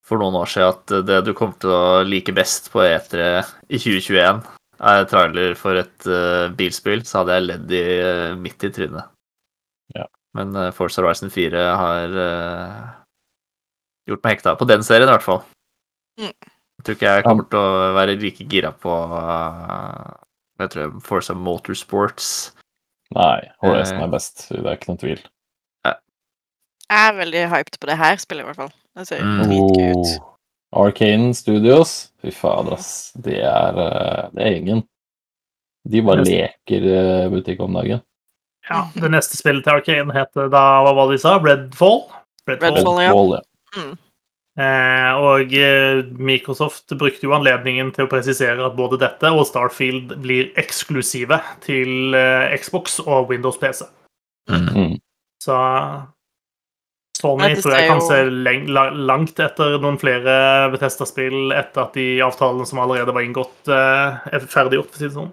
[0.07, 3.27] for noen år siden at det du kommer til å like best på E3
[3.67, 4.41] i 2021,
[4.83, 9.11] er trailer for et uh, bilspill, så hadde jeg ledd i, uh, midt i trynet.
[9.93, 10.07] Ja.
[10.39, 12.17] Men uh, Force Horizon 4 har
[14.09, 15.43] gjort meg hekta på den serien, i hvert fall.
[16.19, 16.33] Mm.
[16.33, 20.23] Jeg tror ikke jeg kommer til å være like gira på uh,
[20.61, 22.27] jeg tror Forza Motorsports.
[23.13, 24.03] Nei, Horizon Eh.
[24.03, 24.47] er best.
[24.49, 25.23] Det er ikke noen tvil.
[25.85, 28.71] Jeg er veldig hyped på det her spillet, i hvert fall.
[28.97, 29.43] Det ser Mm.
[29.47, 30.21] dritgøy ut.
[30.73, 33.11] Oh, Arcane Studios, fy fader, ass.
[33.13, 34.83] Det er, eh, det er egen.
[35.87, 38.01] De bare leker eh, butikk om dagen.
[38.69, 41.37] Ja, Det neste spillet til Arkane heter da Hva var det de sa?
[41.39, 42.05] Redfall?
[42.47, 43.09] Redfall, ja.
[43.11, 43.41] Redfall, ja.
[43.75, 43.97] Mm.
[44.53, 50.13] Eh, og eh, Microsoft brukte jo anledningen til å presisere at både dette og Starfield
[50.21, 53.87] blir eksklusive til eh, Xbox og Windows PC.
[54.51, 54.99] Mm.
[55.41, 55.57] Så
[57.17, 58.19] Sony Nei, tror jeg kan se
[59.07, 60.35] langt etter noen flere
[60.73, 65.15] Bethesda-spill etter at de avtalene som allerede var inngått, er ferdiggjort, for å si det
[65.15, 65.31] sånn.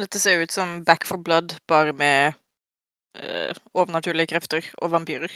[0.00, 2.34] Dette ser ut som Back for Blood, bare med
[3.18, 5.32] eh, overnaturlige krefter og vampyrer.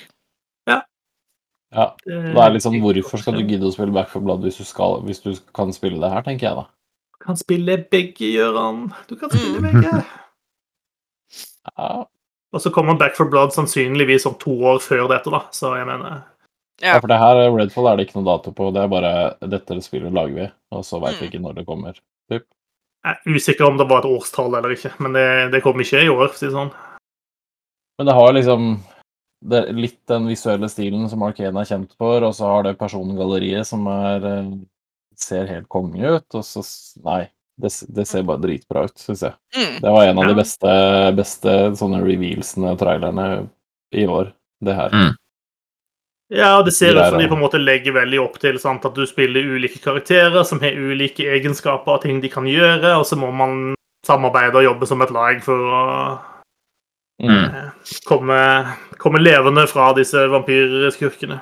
[1.74, 1.86] Ja.
[2.06, 5.00] Det er liksom, Hvorfor skal du gidde å spille Back for Blood hvis du, skal,
[5.06, 6.66] hvis du kan spille det her, tenker jeg da.
[7.14, 8.92] Du kan spille begge, Gøran.
[9.08, 9.70] Du kan spille Mm.
[9.72, 10.04] begge.
[11.76, 12.04] Ja,
[12.52, 15.40] Og så kommer Back for Blood sannsynligvis om to år før dette, da.
[15.50, 16.20] Så jeg mener Ja.
[16.82, 18.72] Ja, for det her Redfall er det ikke noe dato på.
[18.74, 19.10] Det er bare
[19.48, 21.30] dette spillet lager vi, og så veit vi Mm.
[21.32, 21.92] ikke når det kommer.
[22.30, 22.44] Typ.
[23.04, 26.02] Jeg er usikker om det var et årstall eller ikke, men det, det kommer ikke
[26.04, 26.28] i år.
[26.28, 26.72] for å si det sånn.
[27.98, 28.80] Men det har liksom
[29.44, 32.78] det er litt den visuelle stilen som Arkane er kjent for, og så har det
[32.80, 34.52] persongalleriet som er eh,
[35.20, 36.62] ser helt konge ut, og så
[37.04, 37.26] Nei,
[37.60, 39.36] det, det ser bare dritbra ut, syns jeg.
[39.56, 39.74] Mm.
[39.84, 40.30] Det var en av Ja.
[40.32, 40.72] de beste,
[41.18, 43.28] beste sånne revealsene, og trailerne,
[43.94, 44.32] i år,
[44.64, 44.90] det her.
[44.90, 45.12] Mm.
[46.34, 48.84] Ja, og det ser ut som de på en måte legger veldig opp til sant,
[48.88, 53.04] at du spiller ulike karakterer som har ulike egenskaper og ting de kan gjøre, og
[53.06, 53.74] så må man
[54.06, 55.82] samarbeide og jobbe som et lag for å
[57.22, 57.44] Mm.
[57.44, 57.70] eh,
[58.04, 58.66] komme,
[58.98, 61.38] komme levende fra disse vampyrskurkene.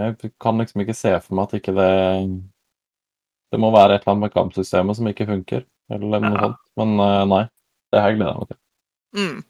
[0.00, 1.90] jeg kan liksom ikke se for meg at ikke det
[3.52, 5.62] Det må være et eller annet med kampsystemet som ikke funker,
[5.92, 6.40] eller noe Ja.
[6.48, 6.56] sånt.
[6.80, 6.96] Men
[7.30, 7.44] nei.
[7.92, 8.58] Det her gleder jeg meg til.
[9.20, 9.44] Mm.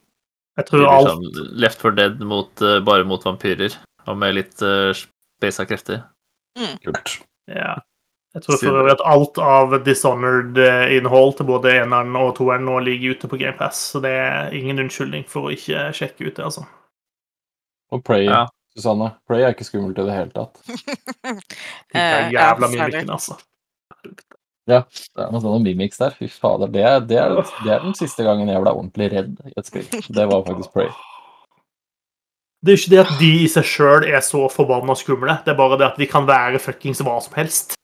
[0.57, 3.75] Jeg tror alt sånn Left for dead mot, uh, bare mot vampyrer,
[4.07, 6.01] og med litt uh, space krefter.
[6.57, 6.79] Mm.
[6.85, 7.19] Kult.
[7.51, 7.75] Ja.
[8.37, 13.15] Jeg tror for øvrig at alt av Dishonored-innhold til både eneren og toeren nå ligger
[13.15, 16.67] ute på GamePass, så det er ingen unnskyldning for å ikke sjekke ut det, altså.
[17.93, 18.45] Og Prey, Ja.
[18.77, 19.07] Susanne.
[19.25, 20.59] Prey er ikke skummelt i det hele tatt.
[21.93, 23.39] Det er jævla mye lykken, altså.
[24.67, 24.75] Det
[25.23, 26.11] er noen sånn mimics der.
[26.17, 26.67] Fy fader.
[26.73, 29.69] Det er, det, er, det er den siste gangen jeg ble ordentlig redd i et
[29.69, 29.87] spill.
[29.87, 30.89] Det var faktisk Prey.
[32.65, 35.53] Det er jo ikke det at de i seg sjøl er så forbanna skumle, det
[35.53, 37.75] er bare det at de kan være fuckings hva som helst.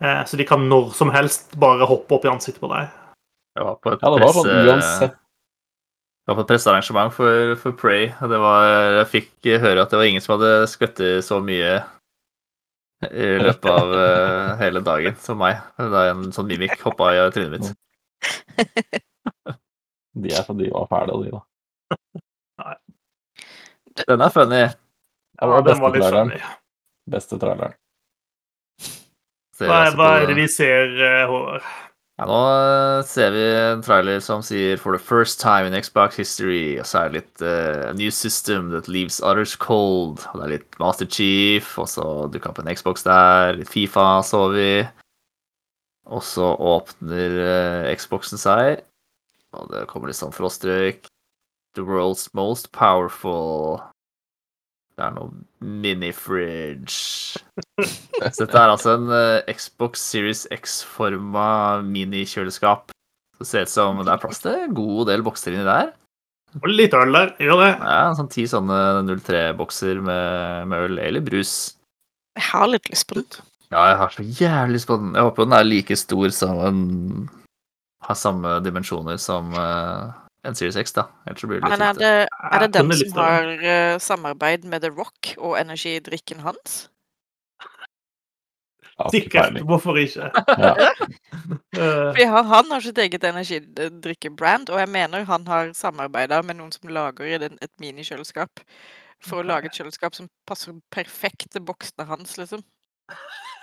[0.00, 2.88] Eh, så de kan når som helst bare hoppe opp i ansiktet på deg.
[3.58, 5.16] Jeg var på et, Ja, det var sånn presse- uansett.
[5.18, 8.68] jeg var på et pressearrangement for, for Prey, og det var,
[9.00, 11.80] jeg fikk høre at det var ingen som hadde skvettet så mye
[13.08, 17.54] i løpet av uh, hele dagen som meg, da en sånn mimik hoppa i trynet
[17.54, 17.70] mitt.
[20.10, 21.42] De, er, de var fæle, de, da.
[22.60, 22.74] Nei.
[24.00, 24.64] Den er funny.
[25.40, 26.40] Var Ja, den var litt funny.
[27.10, 27.78] Beste traileren.
[29.60, 30.92] Hva, hva er det vi ser,
[31.30, 31.64] Håvard?
[31.64, 31.89] Håvard?
[32.20, 36.18] Ja, nå eh, ser vi en trailer som sier 'For the first time in Xbox
[36.20, 40.26] history', og så er det litt uh, 'A new system that leaves others cold'.
[40.28, 43.56] Og det er litt Master Chief, og så dukker opp en Xbox der.
[43.56, 44.84] Litt Fifa så vi.
[46.12, 48.84] Og så åpner uh, Xboxen seg,
[49.56, 51.08] og det kommer litt sånn frostrøyk.
[51.72, 53.80] The world's most powerful
[55.00, 55.30] Det er noe
[55.80, 57.40] mini-fridge.
[57.80, 62.92] Så dette er altså en eh, Xbox Series X-forma minikjøleskap.
[63.40, 65.94] Det ser ut som det er plass til en god del bokser inni der.
[66.60, 67.70] Og litt øl der, gjør det.
[67.80, 68.76] Ja, sånn Ti sånne
[69.08, 71.54] 03-bokser med, med øl eller brus.
[72.36, 73.40] Jeg har litt lyst på den.
[73.70, 75.14] Ja, jeg har så jævlig lyst på den.
[75.16, 76.82] Jeg håper den er like stor som en
[78.04, 80.12] Har samme dimensjoner som, eh,
[80.46, 81.08] en Series X, da.
[81.28, 84.84] Ellers blir det litt Men er det, er det den som har eh, samarbeid med
[84.84, 86.86] The Rock og energidrikken hans?
[89.08, 89.56] Sikkert.
[89.64, 90.30] Hvorfor ikke?
[90.58, 90.74] Ja.
[91.70, 96.58] Eh, Fordi han, han har sitt eget energidrikkebrand, og jeg mener han har samarbeida med
[96.58, 98.62] noen som lager et minikjøleskap.
[99.24, 102.62] For å lage et kjøleskap som passer perfekt til boksene hans, liksom.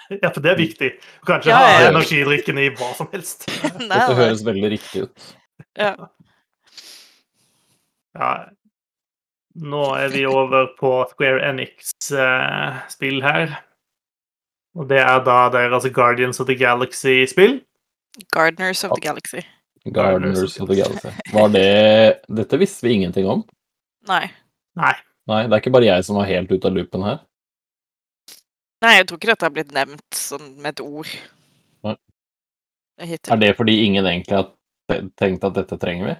[0.09, 0.89] Ja, for det er viktig.
[1.21, 3.47] Du kan ikke Ja, ha energidrikken i hva som helst.
[3.77, 5.27] Nei, Dette høres veldig riktig ut.
[5.79, 5.93] Ja.
[8.17, 8.31] Ja.
[9.57, 13.55] Nå er vi over på Square Enix-spill her.
[14.77, 17.59] Og det er da deres Guardians of the Galaxy-spill.
[18.33, 19.41] Gardeners of the Galaxy.
[19.93, 21.09] Gardeners of the Galaxy.
[21.33, 23.43] Var det Dette visste vi ingenting om.
[24.09, 24.27] Nei.
[24.77, 24.93] Nei.
[25.27, 27.17] Nei, det er ikke bare jeg som var helt ute av loopen her.
[28.85, 31.09] Nei, jeg tror ikke dette har blitt nevnt sånn med et ord.
[31.87, 31.97] Nei.
[33.01, 36.15] Er det fordi ingen egentlig har tenkt at dette trenger vi?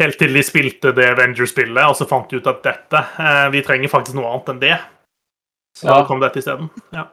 [0.00, 3.60] Helt til de spilte det Avenger-spillet, og så fant de ut at dette eh, Vi
[3.66, 4.76] trenger faktisk noe annet enn det.
[5.76, 5.98] Så Ja.
[6.00, 6.70] da kom dette isteden.
[6.96, 7.04] Ja.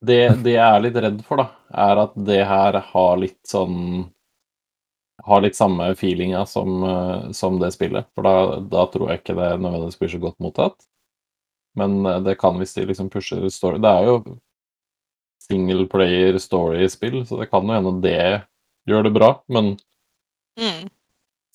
[0.00, 4.06] Det, det jeg er litt redd for, da, er at det her har litt sånn
[5.26, 8.06] Har litt samme feelinga som, eh, som det spillet.
[8.14, 10.78] For da, da tror jeg ikke det nødvendigvis blir så godt mottatt.
[11.76, 14.38] Men eh, det kan hvis de liksom pusher story Det er jo
[15.50, 18.44] single player story-spill, så det kan jo hende det
[18.88, 19.74] gjør det bra, men
[20.58, 20.88] Mm.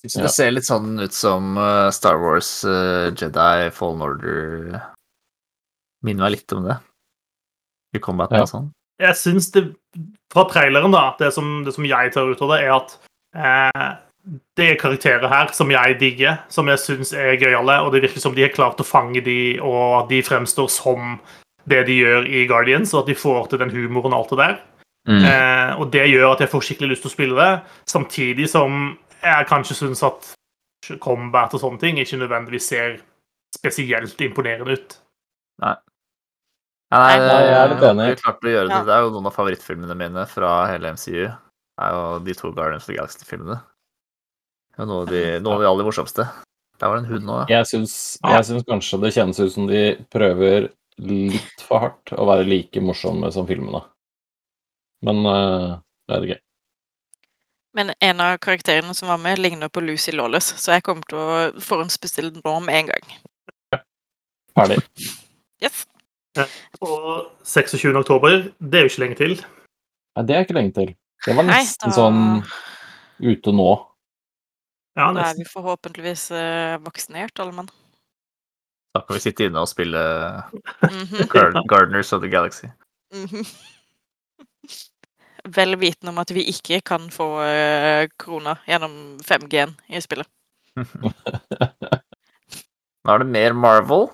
[0.08, 0.22] Så Ja.
[0.26, 4.80] det ser litt sånn ut som eh, Star Wars eh, Jedi Fallen Order
[6.04, 6.76] Minner meg litt om det.
[7.96, 8.42] I combat Ja.
[8.42, 8.70] og sånn.
[9.00, 9.74] Jeg syns det
[10.32, 12.96] Fra traileren, da, det som, det som jeg tar ut av det, er at
[13.34, 13.96] eh,
[14.58, 18.20] det er karakterer her som jeg digger, som jeg syns er gøyale, og det virker
[18.20, 21.20] som de har klart å fange de, og at de fremstår som
[21.66, 24.38] det de gjør i Guardians, og at de får til den humoren og alt det
[24.42, 24.56] der.
[25.08, 25.24] Mm.
[25.24, 27.50] Eh, og det gjør at jeg får skikkelig lyst til å spille det,
[27.88, 30.30] samtidig som jeg kanskje syns at
[31.02, 32.98] combat og sånne ting ikke nødvendigvis ser
[33.56, 34.96] spesielt imponerende ut.
[35.62, 35.74] Nei.
[36.92, 38.08] nei, Nei, jeg er litt det- enig.
[38.22, 38.76] Klarte å gjøre det.
[38.76, 38.84] Ja.
[38.84, 41.26] Det er jo noen av favorittfilmene mine fra hele MCU.
[41.26, 43.60] Det er jo de to Guardians of the Galaxy-filmene.
[44.76, 46.28] Det er noe av de, noen av de aller morsomste.
[46.76, 47.62] Der var det en hund òg, ja.
[47.62, 50.68] jeg syns, jeg syns kanskje det kjennes ut som de prøver
[51.00, 53.80] litt for hardt å være like morsomme som filmene.
[55.06, 55.78] Men uh,
[56.10, 56.42] er vet ikke.
[57.76, 61.18] Men en av karakterene som var med, ligner på Lucy Lawless, så jeg kommer til
[61.20, 63.16] å forhåndsbestille den nå med en gang.
[64.56, 64.78] Ferdig.
[65.60, 65.82] Yes.
[66.80, 67.90] Og 26.
[68.00, 69.36] oktober, det er jo ikke lenge til.
[70.16, 70.94] Nei, det er ikke lenge til.
[71.26, 72.22] Det var Nei, nesten da- sånn
[73.20, 73.68] ute nå.
[74.96, 77.68] Ja, Da er vi forhåpentligvis uh, vaksinert, alle mann.
[78.96, 80.00] Da kan vi sitte inne og spille
[80.80, 81.66] mm -hmm.
[81.68, 82.68] Gardeners of the Galaxy.
[83.12, 83.44] mhm.
[85.54, 90.26] Vel vitende om at vi ikke kan få eh, korona gjennom 5G-en i spillet.
[93.06, 94.08] Nå er det mer Marvel.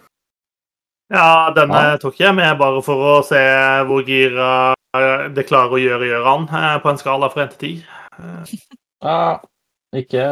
[1.12, 1.96] Ja, denne Ja.
[2.00, 3.40] tok jeg med bare for å se
[3.88, 6.46] hvor gira eh, det klarer å gjøre gjør han
[6.84, 7.86] på en skala fra 1 til 10.
[9.02, 9.40] Ja,
[9.98, 10.22] ikke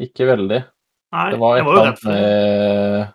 [0.00, 0.62] Ikke veldig.
[1.12, 3.10] Nei, Det var et eller annet med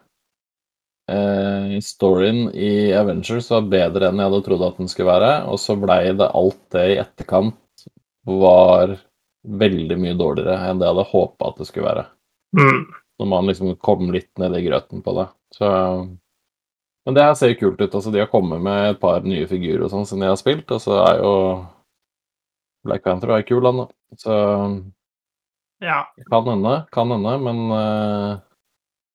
[1.12, 5.60] eh, Storyen i Avengers var bedre enn jeg hadde trodd at den skulle være, og
[5.62, 7.88] så blei det alt det i etterkant
[8.26, 8.96] var
[9.46, 12.06] veldig mye dårligere enn det jeg hadde håpa at det skulle være.
[12.58, 12.86] Mm.
[13.22, 15.28] Når man liksom kom litt ned i grøten på det.
[15.56, 15.68] Så
[17.06, 17.94] Men det her ser jo kult ut.
[17.94, 20.66] altså De har kommet med et par nye figurer og sånn som de har spilt,
[20.74, 21.34] og så er jo
[22.86, 23.86] Black Panther er kul, han da.
[24.18, 24.34] Så
[25.82, 26.06] Ja.
[26.32, 28.38] kan hende, kan hende, men eh,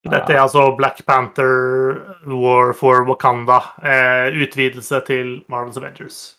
[0.09, 3.59] Dette er altså Black Panther War for Wakanda.
[3.85, 6.36] Eh, utvidelse til Marvels Avengers.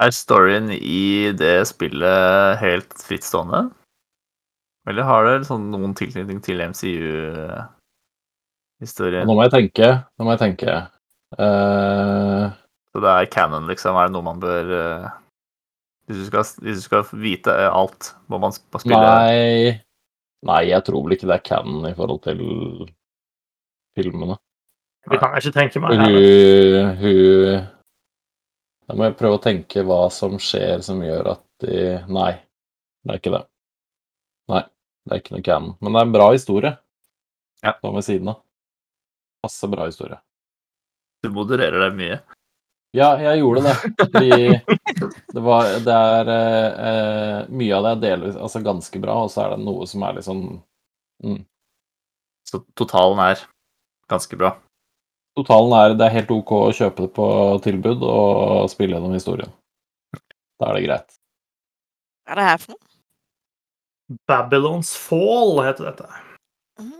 [0.00, 3.70] Er storyen i det spillet helt frittstående?
[4.88, 9.26] Eller har det sånn noen tilknytning til MCU-historien?
[9.28, 9.86] Nå må jeg tenke.
[10.16, 10.70] Nå må jeg tenke.
[11.36, 12.42] Uh...
[12.90, 13.96] Så det er canon, liksom?
[14.00, 15.06] Er det noe man bør uh...
[16.08, 18.00] hvis, du skal, hvis du skal vite alt,
[18.32, 19.76] må man spille nei
[20.48, 22.40] Nei, jeg tror vel ikke det er canon i forhold til
[23.98, 24.38] filmene.
[25.10, 26.00] Det kan jeg ikke tenke meg.
[26.00, 27.66] Hun, hun
[28.88, 32.32] Da må jeg prøve å tenke hva som skjer som gjør at de Nei,
[33.04, 33.42] det er ikke det.
[34.50, 34.62] Nei,
[35.04, 35.76] det er ikke noe canon.
[35.80, 36.72] Men det er en bra historie.
[37.60, 37.76] Ja.
[37.76, 38.40] Sånn ved siden av.
[39.44, 40.20] Masse bra historie.
[41.20, 42.20] Du modererer deg mye.
[42.96, 43.74] Ja, jeg gjorde det.
[44.00, 44.30] Fordi
[45.34, 49.44] det var Det er eh, Mye av det er delvis altså ganske bra, og så
[49.44, 50.42] er det noe som er litt sånn
[51.22, 51.38] mm.
[52.50, 53.44] Så totalen er
[54.10, 54.56] ganske bra.
[55.38, 57.26] Totalen er det er helt OK å kjøpe det på
[57.62, 59.52] tilbud og spille gjennom historien.
[60.58, 61.14] Da er det greit.
[62.26, 62.88] Hva er det her for noe?
[64.26, 66.08] Babylons Fall heter dette.
[66.82, 66.90] Mm.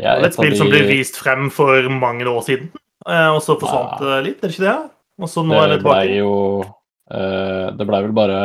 [0.00, 2.72] Det er et et spill som ble vist frem for mange år siden,
[3.06, 4.78] og så forsvant det litt, er det ikke det?
[5.22, 6.06] Og så nå er det tilbake.
[6.08, 8.40] Ble jo eh, Det blei vel bare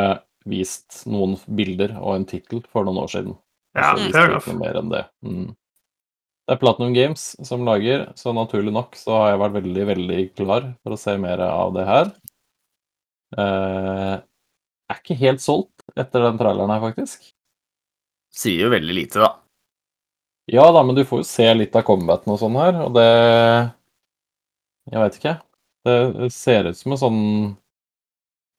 [0.48, 3.34] vist noen bilder og en tittel for noen år siden.
[3.78, 4.48] Ja, fair det enough.
[4.58, 5.02] mer enn det.
[5.24, 5.50] Mm.
[6.42, 10.22] Det er Platinum Games som lager, så naturlig nok så har jeg vært veldig, veldig
[10.34, 12.10] klar for å se mer av det her.
[13.38, 14.16] Eh,
[14.90, 17.30] er ikke helt solgt etter den traileren her, faktisk.
[18.34, 19.30] Sier jo veldig lite, da.
[20.50, 23.08] Ja da, men du får jo se litt av combaten og sånn her, og det
[24.90, 25.34] Jeg veit ikke.
[25.86, 27.20] Det ser ut som en sånn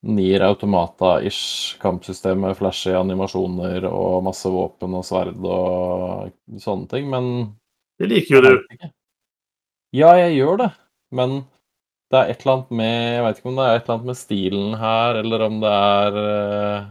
[0.03, 7.29] Nier Automata-ish kampsystem med flashy animasjoner og masse våpen og sverd og sånne ting, men
[7.99, 8.87] Det liker jo du.
[9.95, 10.69] Ja, jeg gjør det,
[11.15, 11.43] men
[12.11, 14.09] det er et eller annet med Jeg vet ikke om det er et eller annet
[14.09, 16.89] med stilen her, eller om det er uh,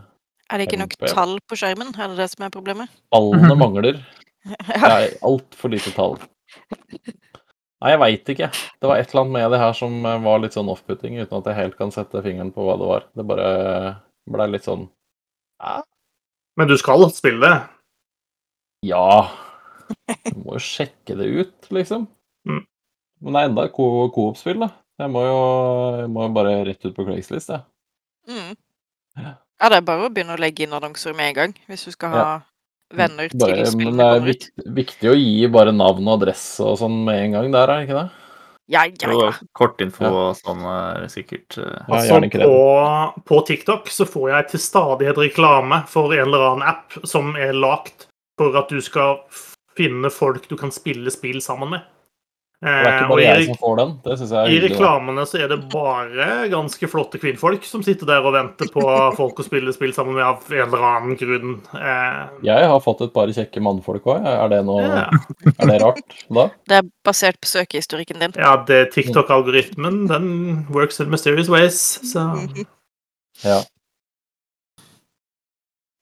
[0.49, 1.07] Er det ikke nok MP.
[1.13, 1.93] tall på skjermen?
[1.99, 2.97] Er det det som er problemet?
[3.13, 4.01] Tallene mangler.
[4.43, 6.17] Det er altfor lite tall.
[7.83, 8.49] Nei, jeg veit ikke.
[8.79, 11.39] Det var et eller annet med det her som eh, var litt sånn off-putting, uten
[11.41, 13.07] at jeg helt kan sette fingeren på hva det var.
[13.19, 13.49] Det bare
[14.31, 14.85] blei litt sånn
[16.59, 17.57] Men du skal spille det.
[18.87, 19.27] Ja
[20.31, 22.07] Du må jo sjekke det ut, liksom.
[22.47, 22.63] Mm.
[23.23, 24.71] Men det er enda et co-op-spill, da.
[25.03, 25.43] Jeg må jo,
[26.05, 27.67] jeg må jo bare rett ut på Craigslist, jeg.
[28.31, 28.55] Mm.
[29.19, 29.35] Ja.
[29.63, 31.93] Ja, det er bare å begynne å legge inn annonser med en gang, hvis du
[31.95, 32.25] skal ha
[32.97, 36.65] venner til Bare, men det er kommer viktig, viktig å gi bare navn og adresse
[36.67, 38.09] og sånn med en gang der, er det ikke det?
[38.73, 39.31] Ja, ja, ja.
[39.59, 45.19] Kortinfo og sånn er sikkert uh, Altså, på, på TikTok så får jeg til stadighet
[45.21, 48.07] reklame for en eller annen app som er lagt
[48.41, 49.19] for at du skal
[49.77, 51.85] finne folk du kan spille spill sammen med.
[52.63, 53.93] Det er Eh, ikke bare jeg som får den.
[54.05, 58.07] Det synes jeg er I reklamene så er det bare ganske flotte kvinnfolk som sitter
[58.07, 58.85] der og venter på
[59.19, 61.57] folk å spille spill sammen med av en eller annen grunn.
[61.75, 64.23] Eh, Jeg har fått et par kjekke mannfolk òg.
[64.31, 65.09] Er, det noe- ja.
[65.59, 66.47] er det rart da?
[66.71, 68.33] Det er basert på søkehistorikken din.
[68.39, 71.83] ja, det TikTok-algoritmen, den works in mysterious ways.
[72.13, 72.29] Så
[73.43, 73.59] Ja.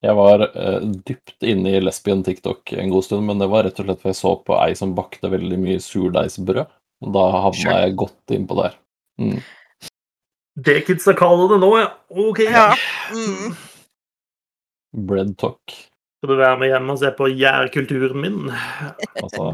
[0.00, 3.80] Jeg var uh, dypt inne i lesbian TikTok en god stund, men det var rett
[3.82, 6.62] og slett fordi jeg så på ei som bakte veldig mye surdeigsbrød.
[7.04, 7.76] Og da havna Sure.
[7.84, 8.78] jeg godt innpå der.
[9.20, 9.40] Mm.
[10.64, 11.90] det kidsa kaller det nå, ja.
[12.08, 12.40] OK.
[12.44, 12.70] Ja.
[13.12, 13.54] Mm.
[15.06, 15.60] Bread talk.
[16.20, 18.50] Skal du være med hjem og se på gjærkulturen min?
[19.20, 19.52] Altså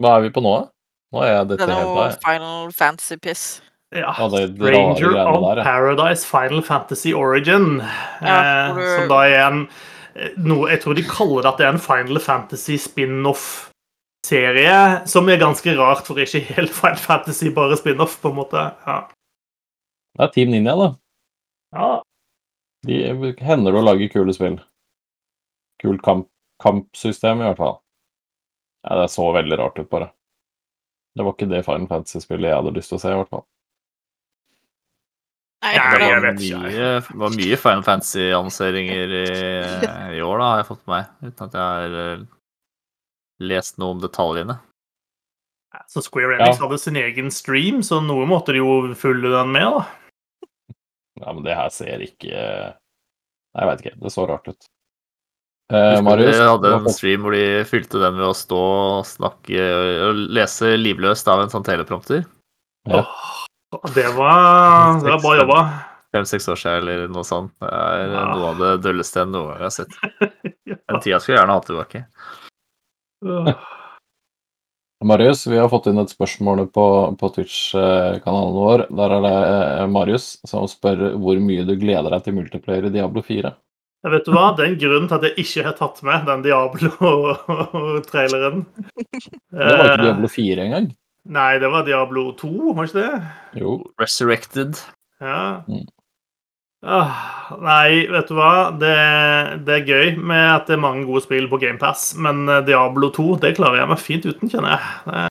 [0.00, 0.68] Hva er vi på nå, da?
[1.10, 2.18] Nå er jeg Det dette er helt noe der.
[2.22, 3.44] Final Fantasy-piss.
[3.90, 4.12] Ja.
[4.14, 5.64] Er Ranger of der, ja.
[5.64, 7.82] Paradise Final Fantasy Origin.
[8.22, 9.68] Ja, eh, Som da er en
[10.14, 14.76] eh, noe, Jeg tror de kaller det at det er en Final Fantasy spin-off-serie.
[15.10, 18.62] Som er ganske rart, for ikke helt Final Fantasy, bare spin-off, på en måte.
[18.86, 18.98] Ja.
[20.14, 20.88] Det er Team Ninja, da.
[21.74, 21.90] ja.
[22.86, 22.94] De
[23.44, 24.56] hender det å lage kule spill.
[25.82, 26.28] Kult kamp,
[26.62, 27.76] kampsystem, i hvert fall.
[28.86, 30.08] Ja, det så veldig rart ut, bare.
[31.16, 33.44] Det var ikke det Final Fantasy-spillet jeg hadde lyst til å se, i hvert fall.
[35.60, 39.24] Nei, det var, var vet ikke, mye, var mye Final Fantasy-annonseringer i,
[40.16, 41.10] i år, da, har jeg fått med meg.
[41.28, 42.22] Uten at jeg har eh,
[43.50, 44.56] lest noe om detaljene.
[45.90, 46.64] Så Square Enix Ja.
[46.64, 49.84] hadde sin egen stream, så noe måtte de jo fylle den med, da.
[51.20, 53.96] Ja, men det her ser ikke Nei, jeg veit ikke.
[54.00, 54.66] Det så rart ut.
[55.74, 59.64] Eh, Marius, Vi hadde en stream hvor de fylte den ved å stå og snakke
[60.06, 62.22] og lese livløst av en sånn teleprompter.
[62.88, 63.02] Ja.
[63.02, 63.46] Åh,
[63.94, 65.58] det var, det var bra jobba.
[66.14, 67.52] Fem-seks år siden eller noe sånt.
[67.62, 68.24] Det er Ja.
[68.34, 69.92] noe av det dølleste jeg noen gang har sett.
[70.66, 71.98] Den tida skulle jeg gjerne hatt tilbake.
[73.22, 73.54] Ja.
[75.04, 76.84] Marius, vi har fått inn et spørsmål på,
[77.16, 78.82] på Twitch-kanalen vår.
[78.98, 82.92] Der er det eh, Marius som spør hvor mye du gleder deg til multiplayer i
[82.98, 83.54] Diablo 4.
[84.04, 84.44] Jeg vet du hva?
[84.56, 88.58] Det er en grunn til at jeg ikke har tatt med den Diablo-traileren.
[89.52, 90.86] Det var ikke Diablo 4 engang.
[91.28, 93.60] Nei, det var Diablo 2, var ikke det?
[93.60, 93.74] Jo.
[94.00, 94.78] Resurrected.
[95.20, 95.62] Ja.
[95.68, 95.84] Mm.
[96.80, 98.70] Ah, nei, vet du hva?
[98.80, 98.94] Det,
[99.66, 103.10] det er gøy med at det er mange gode spill på GamePass, men eh, Diablo
[103.12, 105.28] 2 det klarer jeg meg fint uten, kjenner jeg.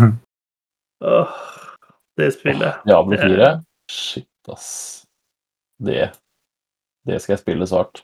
[0.00, 0.08] Det,
[1.10, 1.34] åh,
[2.16, 2.80] det spillet.
[2.88, 3.50] Diablo Det- 4?
[3.92, 4.70] Shit, ass.
[5.82, 6.12] Det
[7.08, 8.00] Det skal jeg spille svart.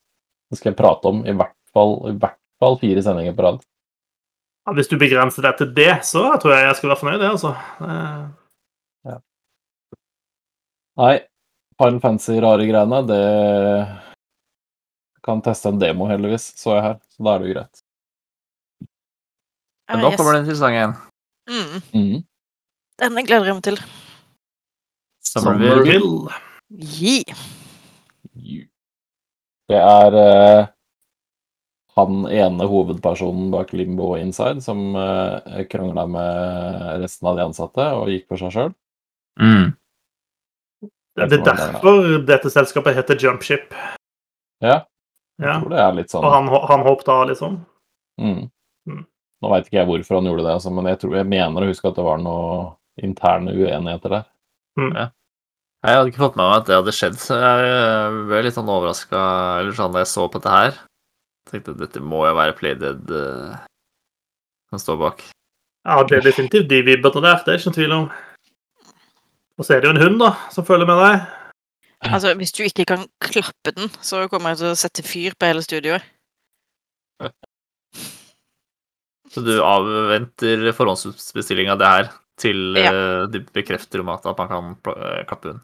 [0.51, 3.65] Det skal jeg prate om i hvert fall, i hvert fall fire sendinger på rad.
[4.67, 7.29] Ja, hvis du begrenser deg til det, så tror jeg jeg skal være fornøyd, det,
[7.37, 7.53] altså.
[9.07, 9.17] Ja.
[10.99, 11.15] Nei,
[11.79, 13.23] Final Fantasy-rare greiene, det
[15.27, 16.97] kan teste en demo, heldigvis, så jeg her.
[17.15, 17.83] Så da er det jo greit.
[19.93, 20.97] Men da kommer den interessante en.
[21.47, 21.83] Mm.
[21.95, 22.25] Mhm.
[22.97, 23.79] Denne gleder jeg meg til.
[25.27, 26.39] Somerville.
[26.73, 27.19] Gi.
[29.67, 30.67] Det er eh,
[31.97, 35.41] han ene hovedpersonen bak Limbo og Inside som uh,
[35.73, 38.75] krangla med resten av de ansatte og gikk for seg sjøl.
[39.41, 39.71] Mm.
[41.17, 43.73] Det er derfor dette selskapet heter Jumpship.
[44.61, 44.83] Ja,
[45.41, 45.59] jeg Ja.
[45.61, 47.59] tror det er litt sånn Og han, han hoppet av, liksom.
[48.21, 48.43] mm.
[48.89, 49.03] Mm.
[49.43, 51.69] Nå veit ikke jeg hvorfor han gjorde det, altså, men jeg, tror, jeg mener å
[51.69, 52.75] huske at det var noe
[53.05, 54.29] interne uenigheter der.
[55.87, 58.71] Jeg hadde ikke fått med meg at det hadde skjedd, så jeg ble litt sånn
[58.73, 59.21] overraska
[59.77, 60.79] sånn da jeg så på dette her.
[61.51, 63.57] Tenkte at dette må jo være Playdead uh,
[64.71, 65.25] som står bak.
[65.87, 68.07] Ja, det er definitivt de vibbene der, det er ikke noen tvil om.
[69.57, 71.27] Og så er det jo en hund, da, som følger med deg.
[72.07, 75.49] Altså, hvis du ikke kan klappe den, så kommer jeg til å sette fyr på
[75.49, 76.05] hele studioet.
[79.33, 82.11] Så du avventer forhåndsbestilling av det her
[82.41, 82.93] til Ja.
[82.93, 85.63] eh, de bekrefter om at, man kan eh, klappe den.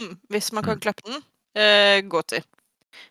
[0.00, 0.14] Mm.
[0.30, 1.22] Hvis man kan klappe den,
[1.56, 2.44] eh, gå til.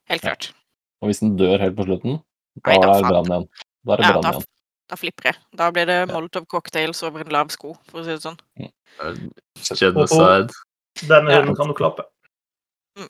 [0.10, 0.30] Helt Ja.
[0.36, 0.52] klart.
[1.00, 2.20] Og hvis den dør helt på slutten,
[2.60, 3.46] da Nei, er det brann igjen.
[3.88, 4.48] Da er det Ja, brann igjen.
[4.90, 5.38] da flipper jeg.
[5.56, 8.40] Da blir det Molotov cocktails over en lav sko, for å si det sånn.
[9.80, 10.50] Genocide.
[11.08, 11.40] Denne Ja.
[11.40, 12.04] hunden kan du klappe.
[12.98, 13.08] Mm.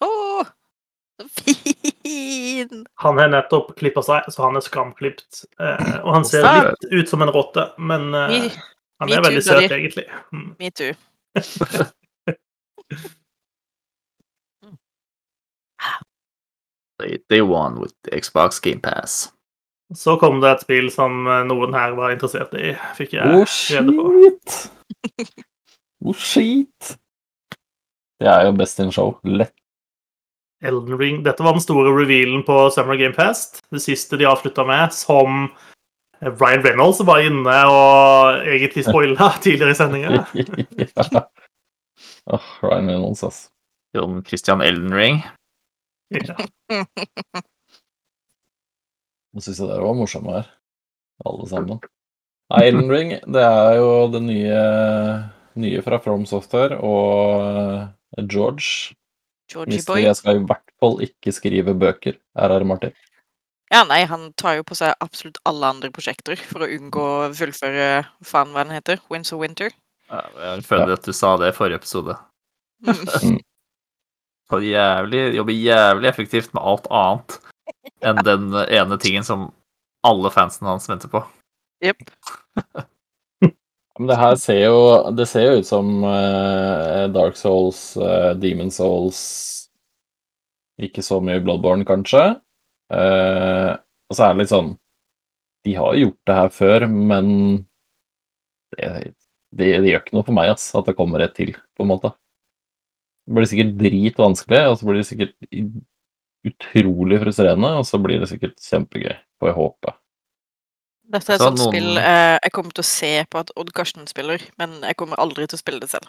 [0.00, 2.86] så fin!
[2.96, 5.44] Han har nettopp klippa seg, så han er skamklipt.
[5.58, 8.50] Eh, og han ser litt ut som en rotte, men eh,
[9.00, 10.06] han me er veldig søt, egentlig.
[10.32, 10.56] Mm.
[10.58, 10.70] me
[17.28, 19.32] they won with the Xbox Game Pass.
[19.94, 23.44] Så kom det et spill som eh, noen her var interessert i, fikk jeg Å,
[23.46, 24.08] rede på.
[24.18, 24.58] shit!
[26.04, 26.90] Å, shit!
[28.18, 29.14] Det er jo best in show.
[29.24, 29.54] Lett.
[30.64, 31.22] Elden Ring.
[31.22, 33.60] Dette var den store revealen på Summer Game Fest.
[33.70, 35.46] Det siste de avslutta med, som
[36.18, 40.24] Ryan Reynolds var inne og egentlig spoila tidligere i sendinga.
[40.82, 41.22] ja.
[42.34, 43.44] Åh, Ryan Reynolds, ass.
[43.96, 45.22] Jon Christian Elden Ring.
[46.14, 46.34] Ja.
[49.34, 50.46] Nå syns jeg dere var morsomme her,
[51.28, 51.82] alle sammen.
[52.48, 54.60] Island Ring, det er jo det nye,
[55.60, 58.94] nye fra From Software og George.
[59.52, 60.02] Georgie Mister boy.
[60.04, 62.96] jeg skal i hvert fall ikke skrive bøker, RR Martin.
[63.68, 67.28] Ja, nei, han tar jo på seg absolutt alle andre prosjekter for å unngå å
[67.36, 67.88] fullføre
[68.24, 69.02] faen hva den heter.
[69.12, 69.68] Winds of Winter.
[70.08, 70.22] Ja,
[70.54, 72.16] Jeg føler at du sa det i forrige episode.
[72.80, 73.36] Mm.
[74.48, 77.34] Så jævlig, jobber jævlig effektivt med alt annet
[78.08, 79.50] enn den ene tingen som
[80.06, 81.20] alle fansene hans venter på.
[81.84, 82.08] Jepp.
[83.98, 84.82] Men det her ser jo,
[85.18, 89.18] det ser jo ut som uh, Dark Souls, uh, Demon Souls
[90.78, 92.22] Ikke så mye Bloodborne, kanskje.
[92.94, 93.74] Uh,
[94.08, 94.70] og så er det litt sånn
[95.66, 97.32] De har gjort det her før, men
[98.76, 98.92] det,
[99.50, 101.90] det, det gjør ikke noe for meg ass, at det kommer et til, på en
[101.90, 102.14] måte.
[103.28, 105.34] Det blir sikkert dritvanskelig, og så blir det sikkert
[106.48, 109.92] utrolig frustrerende, og så blir det sikkert kjempegøy, får jeg håpe.
[111.08, 113.52] Dette er et Så sånt noen- spill eh, jeg kommer til å se på at
[113.56, 116.08] Odd Karsten spiller, men jeg kommer aldri til å spille det selv.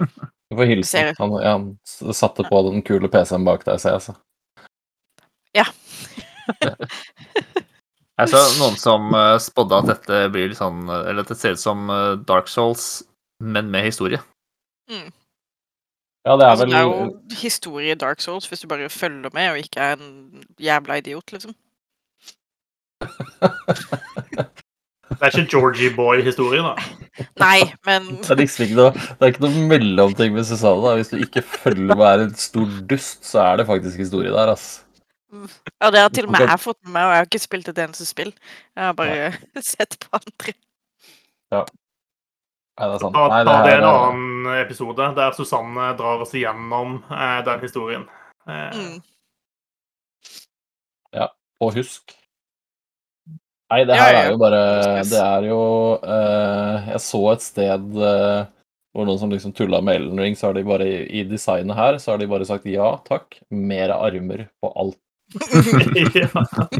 [0.52, 1.00] Du får hilse.
[1.18, 4.02] Han, ja, han satte på den kule PC-en bak deg, ser jeg.
[4.04, 4.12] Så.
[5.56, 5.64] Ja.
[8.14, 11.56] Jeg så noen som uh, spådde at dette blir litt sånn Eller at det ser
[11.56, 13.00] ut som eh, Dark Souls,
[13.42, 14.20] men med historie.
[16.24, 19.30] Ja, det er Altså, det er jo historie i Dark Souls hvis du bare følger
[19.34, 21.54] med og ikke er en jævla idiot, liksom.
[25.14, 26.74] Det er ikke Georgie Boy-historie, da.
[27.44, 30.72] Nei, men Det er liksom ikke noe, det er ikke noe mellomting sa det.
[30.82, 30.94] da.
[30.98, 34.32] Hvis du ikke følger med og er en stor dust, så er det faktisk historie
[34.34, 34.82] der, ass.
[35.82, 37.70] Ja, det har til og med jeg fått med meg, og jeg har ikke spilt
[37.70, 38.32] et eneste spill.
[38.74, 39.32] Jeg har bare
[39.74, 40.54] sett på andre.
[42.74, 43.14] Nei, det er sant.
[43.14, 47.60] Ta, Nei, det er en er- annen episode der Susanne drar oss igjennom eh, den
[47.60, 48.06] historien.
[48.48, 49.02] Eh, Mm.
[51.62, 52.10] Og husk
[53.70, 54.58] Nei, det her ja, er jo bare
[55.06, 55.58] Det er jo
[56.02, 58.40] eh, Jeg så et sted eh,
[58.92, 61.96] hvor noen som liksom tulla med Elden Ring, så har de bare i, designet her
[62.02, 64.98] så har de bare sagt ja takk, mer armer på alt.
[66.14, 66.28] ja.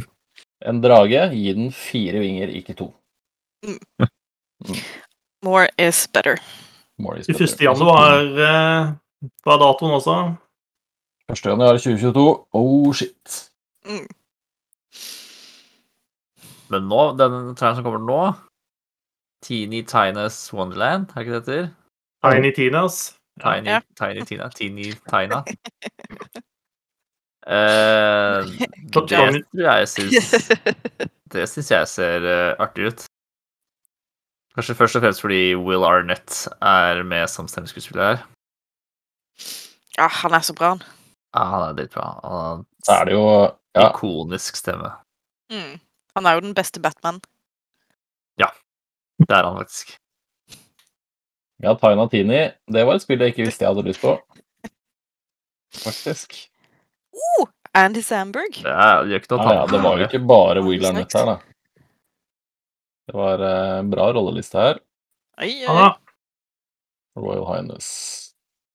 [0.68, 2.86] En drage, gi den fire vinger, ikke to.
[5.44, 6.38] More is better.
[6.98, 7.44] More is better.
[7.44, 7.60] 1.
[7.60, 8.92] januar eh,
[9.44, 10.16] var datoen også.
[11.32, 11.44] 1.
[11.44, 12.24] januar 2022.
[12.52, 13.50] Oh shit.
[13.84, 14.08] Mm.
[16.72, 18.20] Men nå, den traileren som kommer nå
[19.44, 21.68] Teeny Tinas Wonderland, er ikke det det heter?
[22.24, 22.96] Tiny Tinas.
[23.42, 23.80] Tiny, Ja.
[24.00, 24.48] Tiny Tina.
[24.48, 25.42] Teeny Tina.
[27.54, 30.50] uh, det tror jeg syns
[31.34, 33.04] Det syns jeg ser eh, artig ut.
[34.54, 38.20] Kanskje først og fremst fordi Will Arnett er med som stemmeskuespiller her.
[39.98, 40.82] Ja, han er så bra, han.
[41.34, 42.04] Ja, han er dritbra.
[42.22, 43.26] Han har en Så er det jo
[43.74, 44.92] Ja, ikonisk stemme.
[45.50, 45.80] Mm.
[46.14, 47.18] Han er jo den beste Batman.
[48.38, 48.52] Ja.
[49.18, 49.96] Det er han faktisk.
[51.62, 54.14] ja Taina Tini, det var et spill jeg ikke visste jeg hadde lyst på.
[55.74, 56.36] Faktisk.
[57.14, 58.62] Oh, Andy Samberg.
[58.62, 61.53] Det er, noe Ja, ja, det var jo ikke bare Will Arnett her, da.
[63.04, 64.78] Det var en bra rolleliste her.
[65.42, 65.94] Oi, Han
[67.20, 67.88] Royal Highness.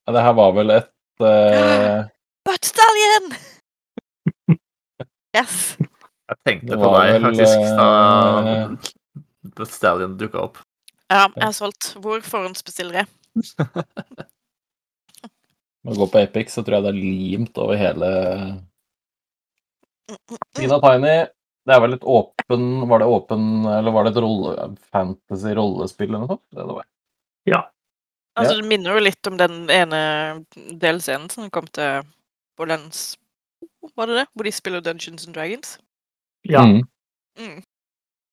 [0.06, 0.92] Ja, det her var vel et
[1.24, 2.08] uh...
[2.48, 3.34] Butt Stallion!
[5.36, 5.78] Yes.
[6.30, 7.88] Jeg tenkte på deg vel, faktisk da
[8.46, 8.92] uh...
[9.58, 10.62] The Stallion dukka opp.
[11.10, 11.96] Ja, jeg har solgt.
[12.00, 13.08] Hvor forhåndsbestiller jeg?
[15.84, 18.10] Når vi går på Epic, så tror jeg det er limt over hele
[20.58, 21.18] Tina Tiny.
[21.70, 26.24] Det er vel et åpen Var det åpen Eller var det et rolle, fantasy-rollespill eller
[26.24, 26.46] noe sånt?
[26.50, 26.88] Det det var.
[28.40, 30.00] Altså, det minner jo litt om den ene
[30.80, 32.06] delscenen som kom til
[32.58, 33.18] Borlands
[33.96, 34.26] Var det det?
[34.34, 35.78] Hvor de spiller Dungeons and Dragons?
[36.48, 36.64] ja.
[36.64, 36.86] Mm.
[37.40, 37.64] Mm.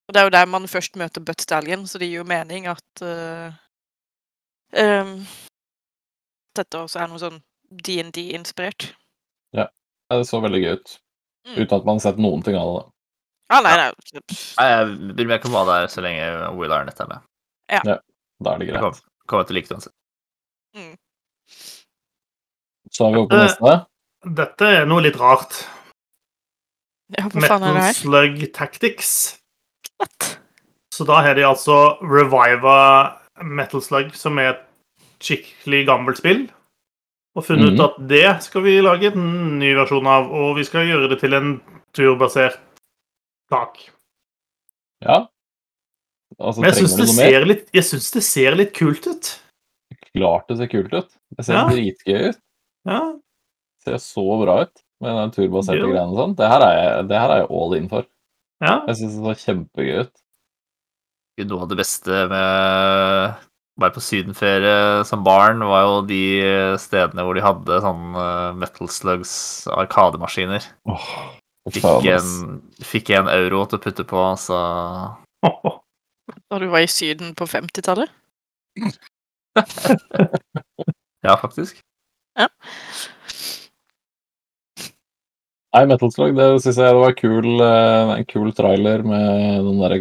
[0.06, 2.68] Og det er jo der man først møter Butt Stallion, så det gir jo mening
[2.70, 3.50] at uh,
[4.78, 5.26] um,
[6.56, 7.40] dette også er noe sånn
[7.70, 8.92] DND-inspirert.
[9.56, 9.66] Ja,
[10.12, 10.94] det så veldig gøy ut.
[11.48, 11.56] Mm.
[11.56, 12.84] Uten at man har sett noen ting av det.
[13.48, 13.90] Ah, nei, nei.
[14.58, 17.20] Jeg bryr meg ikke om hva det er, så lenge Will Arnett er med.
[17.70, 18.80] Da er det greit.
[18.82, 19.00] kommer,
[19.30, 19.94] kommer til å like det uansett.
[22.90, 23.74] Så er vi oppe på Eh, neste.
[24.40, 25.60] Dette er noe litt rart.
[27.16, 27.94] Ja, Metal?
[27.94, 29.38] Slug Tactics.
[30.00, 30.38] What?
[30.92, 34.62] Så da har de altså reviva Metal Slug, som er et
[35.22, 36.48] skikkelig gammelt spill,
[37.36, 37.74] og funnet Mhm.
[37.78, 41.20] ut at det skal vi lage en ny versjon av, og vi skal gjøre det
[41.20, 41.60] til en
[41.94, 42.58] turbasert
[43.52, 43.78] sak.
[45.04, 45.26] Ja.
[46.40, 47.06] Altså, Men jeg syns det,
[48.18, 49.30] det ser litt kult ut.
[50.16, 51.08] Klart det ser kult ut.
[51.36, 51.64] Det ser Ja.
[51.70, 52.40] dritgøy ut.
[52.86, 53.00] Ja,
[53.84, 55.86] Det ser så bra ut med den turbaserte ja.
[55.86, 56.36] greiene og sånn.
[56.38, 58.06] Det er jeg, det her er jeg all in for.
[58.64, 58.80] ja.
[58.88, 60.14] Jeg syns det så kjempegøy ut.
[61.46, 63.36] Noe av det beste med å
[63.76, 66.20] være på sydenferie som barn, var jo de
[66.80, 69.34] stedene hvor de hadde sånn eh, Metal Slugs
[69.68, 70.64] arkademaskiner.
[70.88, 71.10] Åh,
[71.72, 74.58] Fikk en, fikk en euro til å putte på, så
[76.50, 78.10] Da du var i Syden på 50-tallet?
[81.26, 81.78] Ja, faktisk.
[85.74, 89.80] Nei, Metal Slug, det syns jeg det var kul, eh, en kul trailer med den
[89.82, 89.98] derre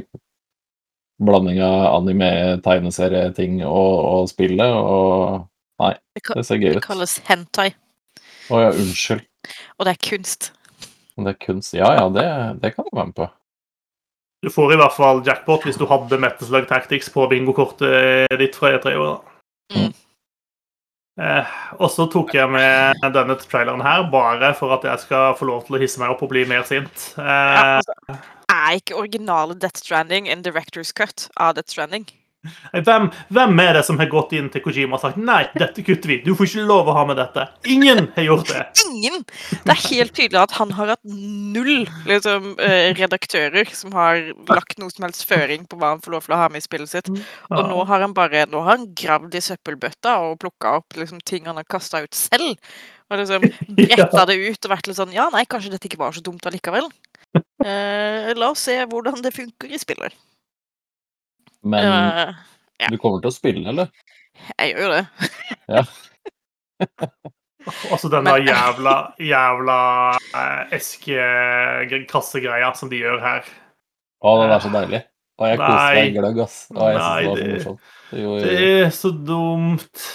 [1.25, 5.47] blanding av anime-tegneserieting og, og spillet, og
[5.81, 6.77] Det, det ser gøy ut.
[6.77, 7.69] det kalles hentai,
[8.53, 9.25] Å ja, unnskyld.
[9.79, 10.51] og det er kunst.
[11.15, 11.73] Men det er kunst.
[11.77, 12.25] Ja ja, det,
[12.61, 13.27] det kan jeg være med på.
[14.45, 18.57] Du får i hvert fall jackpot hvis du hadde Metal Slug Tactics på bingokortet ditt
[18.57, 18.91] fra E3.
[18.99, 19.13] da.
[19.73, 19.93] Mm.
[21.15, 25.47] Eh, og så tok jeg med denne traileren her bare for at jeg skal få
[25.47, 27.13] lov til å hisse meg opp og bli mer sint.
[27.15, 28.19] Ja, Eh, altså,
[28.51, 32.05] er ikke originale Death Stranding en director's cut av Death Stranding?
[32.85, 36.11] Hvem, hvem er det som har gått inn til Kojima og sagt nei, dette kutter
[36.11, 37.47] vi, du får ikke lov å ha med dette?
[37.71, 38.63] Ingen har gjort det.
[38.85, 39.23] Ingen!
[39.51, 44.79] Det er helt tydelig at han har hatt null liksom, eh, redaktører som har lagt
[44.81, 46.91] noe som helst føring på hva han får lov til å ha med i spillet
[46.91, 47.11] sitt.
[47.51, 51.23] Og nå har han bare nå har han gravd i søppelbøtta og plukka opp liksom,
[51.25, 52.55] ting han har kasta ut selv.
[53.11, 53.45] Og liksom
[53.77, 56.45] bretta det ut og vært litt sånn Ja, nei, kanskje dette ikke var så dumt
[56.47, 56.89] allikevel.
[57.65, 60.13] Eh, la oss se hvordan det funker i spillet.
[61.65, 62.35] Men uh,
[62.81, 62.89] ja.
[62.91, 63.89] du kommer til å spille, eller?
[64.59, 65.05] jeg gjør jo det.
[67.89, 69.77] Altså denne Men- jævla, jævla
[70.37, 73.47] eh, eske-kassegreia som de gjør her.
[74.21, 74.99] Å, den er så deilig.
[75.35, 76.13] Å, jeg koser meg Nei.
[76.15, 76.57] gløgg, ass.
[76.69, 77.81] Å, jeg Nei, det var så morsomt.
[78.11, 80.05] Jo, jo, Det er så dumt.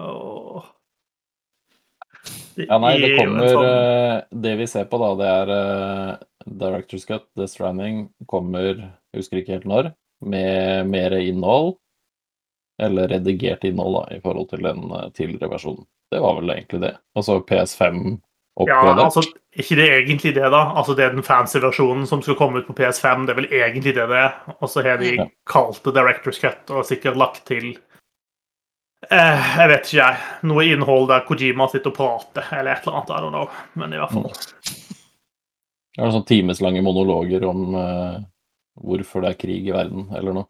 [0.00, 0.70] Åh.
[2.56, 4.16] Det Ja, nei, det er en kommer sånn- eh,
[4.48, 6.16] Det vi ser på, da, det er uh,
[6.64, 8.82] Director's Cut, The Stranding, kommer,
[9.16, 9.92] husker ikke helt når,
[10.26, 11.76] med mer innhold.
[12.82, 15.86] Eller redigert innhold, da, i forhold til den eh, tidligere versjonen.
[16.10, 16.94] Det var vel egentlig det.
[17.16, 17.98] Altså PS5
[18.60, 19.04] Ja, oppgradert.
[19.04, 19.22] altså,
[19.56, 20.62] ikke det er egentlig det, da.
[20.76, 23.26] Altså, Det er den fancy versjonen som skal komme ut på PS5.
[23.26, 24.34] Det er vel egentlig det det er.
[24.60, 25.26] Og så har de Ja.
[25.46, 27.76] kalt det Director's Cut og sikkert lagt til
[29.10, 30.16] eh, Jeg vet ikke, jeg.
[30.42, 33.10] Noe innhold der Kojima sitter og prater, eller et eller annet.
[33.10, 33.48] I don't know.
[33.74, 34.32] Men i hvert fall.
[35.96, 38.18] Det er sånn timeslange monologer om eh,
[38.74, 40.48] hvorfor det er krig i verden, eller noe.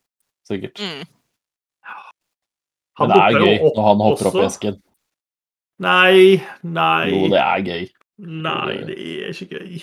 [0.49, 0.81] Sikkert.
[0.81, 1.07] Mm.
[3.01, 4.77] Men det er gøy når han hopper opp i esken.
[5.81, 6.19] Nei,
[6.67, 7.09] nei.
[7.09, 7.89] Jo, det er gøy.
[8.21, 9.81] Nei, det er ikke gøy.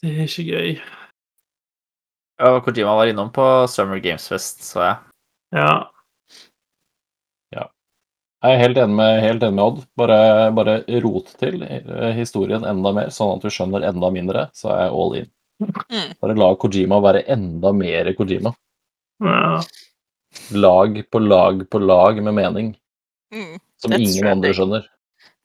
[0.00, 0.74] Det er ikke gøy.
[2.40, 5.00] Ja, Kojima var innom på Summer Games Fest, så jeg.
[5.60, 5.74] Ja.
[8.40, 9.80] Jeg er helt enig med, helt enig med Odd.
[10.00, 10.18] Bare,
[10.56, 14.86] bare rot til eh, historien enda mer, sånn at du skjønner enda mindre, så er
[14.86, 15.28] jeg all in.
[15.60, 16.12] Mm.
[16.20, 18.52] Bare la Kojima være enda mer Kojima.
[19.20, 19.60] Ja.
[20.56, 22.76] Lag på lag på lag med mening,
[23.32, 23.58] Mm.
[23.78, 24.86] som That's ingen andre skjønner.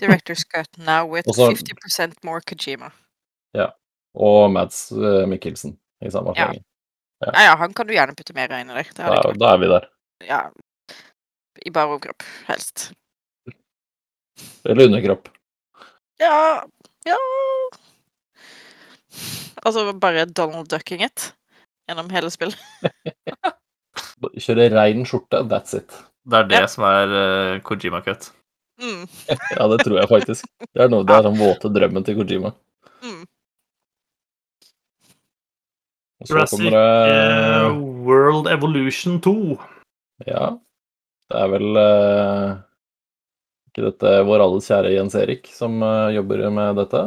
[0.02, 2.92] Director's cut now with Også, 50 more Kojima.
[4.16, 6.46] Og Mads uh, Mikkelsen i samme Ja.
[6.46, 6.64] slengen.
[7.26, 8.88] Ja, ja, han kan du gjerne putte mer inn i der.
[8.98, 9.88] Ja, da er vi der.
[10.24, 10.40] Ja.
[11.66, 12.94] I bar overkropp, helst.
[14.66, 15.28] Eller underkropp.
[16.20, 16.64] Ja
[17.06, 17.18] Ja
[19.66, 21.32] Altså bare Donald ducking it
[21.90, 22.58] gjennom hele spillet.
[24.42, 25.92] Kjøre rein skjorte, that's it.
[26.26, 26.68] Det er det Ja.
[26.72, 28.32] som er uh, Kojima-cut.
[28.82, 29.06] Mm.
[29.58, 30.48] Ja, det tror jeg faktisk.
[30.74, 32.52] Det er, noe, det er den våte drømmen til Kojima.
[33.06, 33.24] Mm.
[36.22, 39.36] Og så Jurassic kommer det uh, World Evolution 2.
[40.28, 40.56] Ja.
[41.30, 42.58] Det er vel uh,
[43.70, 47.02] ikke dette vår alles kjære Jens Erik som eh, jobber med dette?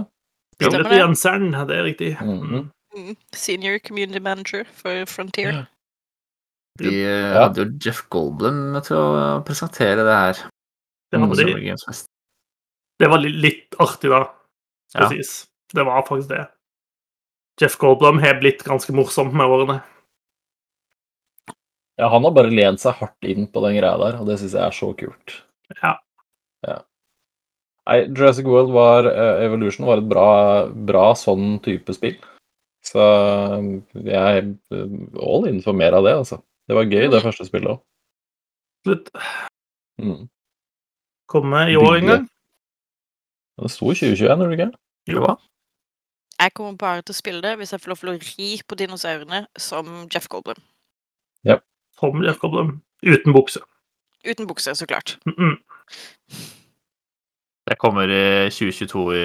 [0.58, 0.98] Stemmer det.
[0.98, 2.12] er det er riktig.
[2.20, 2.70] Mhm.
[2.96, 3.16] Mm.
[3.32, 5.66] Senior community manager for Frontier.
[6.78, 7.42] De eh, Ja.
[7.48, 10.50] hadde jo Jeff Goldblum til å presentere det her.
[11.10, 11.74] Det, hadde de.
[12.98, 14.24] Det var litt artig, da.
[14.94, 15.46] Presis.
[15.46, 15.78] Ja.
[15.78, 16.48] Det var faktisk det.
[17.60, 19.82] Jeff Goldblum har blitt ganske morsom med årene.
[21.98, 24.54] Ja, han har bare lent seg hardt inn på den greia der, og det syns
[24.54, 25.34] jeg er så kult.
[25.82, 25.96] Ja.
[26.66, 26.76] Ja.
[27.88, 30.30] Nei, Jurassic World var eh, Evolution var et bra,
[30.68, 32.18] bra sånn type spill.
[32.84, 33.04] Så
[33.96, 36.42] jeg er eh, all in for mer av det, altså.
[36.68, 37.80] Det var gøy, det første spillet òg.
[38.84, 39.08] Slutt.
[40.00, 40.26] Mm.
[41.32, 42.26] Komme i år en gang.
[43.58, 44.70] Det sto 2021, gjorde det ikke?
[45.14, 45.36] Jo.
[46.38, 48.76] Jeg kommer bare til å spille det hvis jeg får lov til å ri på
[48.78, 50.60] dinosaurene som Jeff Goldblum.
[51.98, 52.76] Som Jeff Goldblum.
[53.02, 53.60] Uten bukse.
[54.26, 55.18] Uten bukse, så klart.
[55.26, 55.56] Mm -mm.
[57.68, 59.24] Det kommer i 2022 i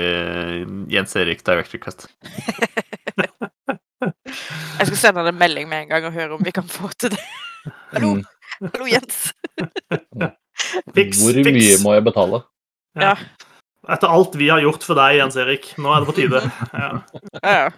[0.92, 2.08] Jens Erik Director Cut.
[4.04, 6.90] Jeg skal sende han en melding med en gang og høre om vi kan få
[7.00, 7.22] til det.
[7.94, 8.18] Hallo,
[8.60, 9.30] hallo Jens.
[10.96, 11.48] Fiks, Hvor fiks.
[11.56, 12.42] mye må jeg betale?
[13.00, 13.14] Ja.
[13.94, 16.42] Etter alt vi har gjort for deg, Jens Erik, nå er det på tide.
[16.74, 16.90] Ja.
[17.40, 17.70] Ja, ja.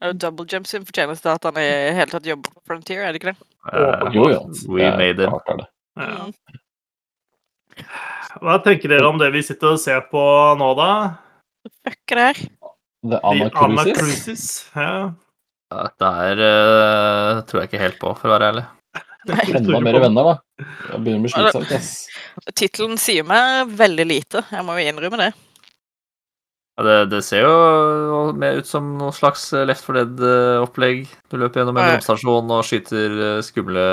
[0.00, 1.66] Det er jo Double Jump sin fortjeneste at han i
[1.98, 3.48] hele tatt jobber på Frontier, er det ikke det?
[3.68, 4.40] Uh, Jo, ja.
[4.72, 5.66] We made it.
[6.00, 6.30] Ja.
[8.40, 10.22] Hva tenker dere om det vi sitter og ser på
[10.60, 10.90] nå, da?
[11.84, 12.42] Fuck det her.
[13.10, 14.46] The Anna Cruises.
[14.76, 15.10] Ja.
[15.70, 18.66] det Dette her eh, tror jeg ikke helt på, for å være ærlig.
[19.28, 20.64] Enda mer venner, da.
[20.90, 21.92] Jeg begynner å bli slitsomt, ass.
[22.56, 25.30] Tittelen sier meg veldig lite, jeg må jo innrømme det.
[26.78, 31.04] Ja, det, det ser jo mer ut som noe slags Left for Dead-opplegg.
[31.28, 33.84] Du løper gjennom en romstasjon og skyter eh, skumle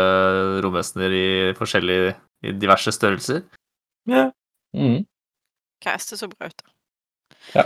[0.64, 1.28] romvesener i
[1.58, 2.16] forskjellige
[2.48, 3.44] i diverse størrelser.
[4.08, 4.30] Ja.
[4.76, 5.04] Mhm.
[5.84, 6.62] Castet så bra ut.
[7.54, 7.66] Ja.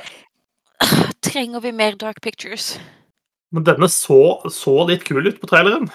[1.22, 2.74] Trenger vi mer Dark Pictures?
[3.52, 4.18] Men denne så,
[4.52, 5.90] så litt kul ut på traileren.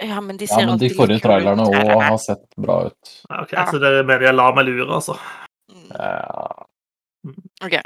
[0.00, 3.10] Ja, men de Ja, men de forrige trailerne òg har sett bra ut.
[3.28, 3.66] Ja, ok, Ja.
[3.70, 5.18] Så det mener jeg lar meg lure, altså.
[5.70, 6.66] Mm, Ja,
[7.66, 7.76] Ok.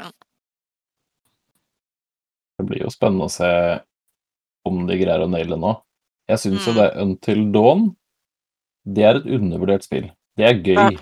[2.57, 3.49] det blir jo spennende å se
[4.65, 5.73] om de greier å naile nå.
[6.29, 6.77] Jeg syns jo Mm.
[6.79, 7.95] det Until Dawn
[8.87, 10.11] Det er et undervurdert spill.
[10.37, 10.97] Det er gøy.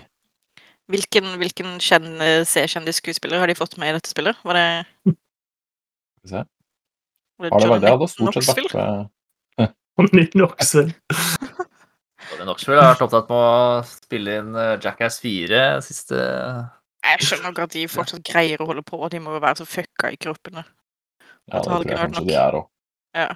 [0.92, 2.10] Hvilken, hvilken kjenn,
[2.44, 4.36] C-kjendisskuespiller har de fått med i dette spillet?
[4.44, 4.64] Var det,
[5.04, 5.14] Skal
[6.24, 6.42] vi se.
[7.40, 10.92] var det, det hadde stort sett vært med Og Nick Knoxville.
[12.34, 17.52] Og Knoxville har vært opptatt med å spille inn eh, Jackass 4 siste Jeg skjønner
[17.52, 19.00] ikke at de fortsatt greier å holde på.
[19.12, 20.64] De må jo være så fucka i kroppene.
[20.64, 22.28] Ja, det Det tror jeg kanskje nok.
[22.30, 22.66] de er òg.
[23.14, 23.28] Ja.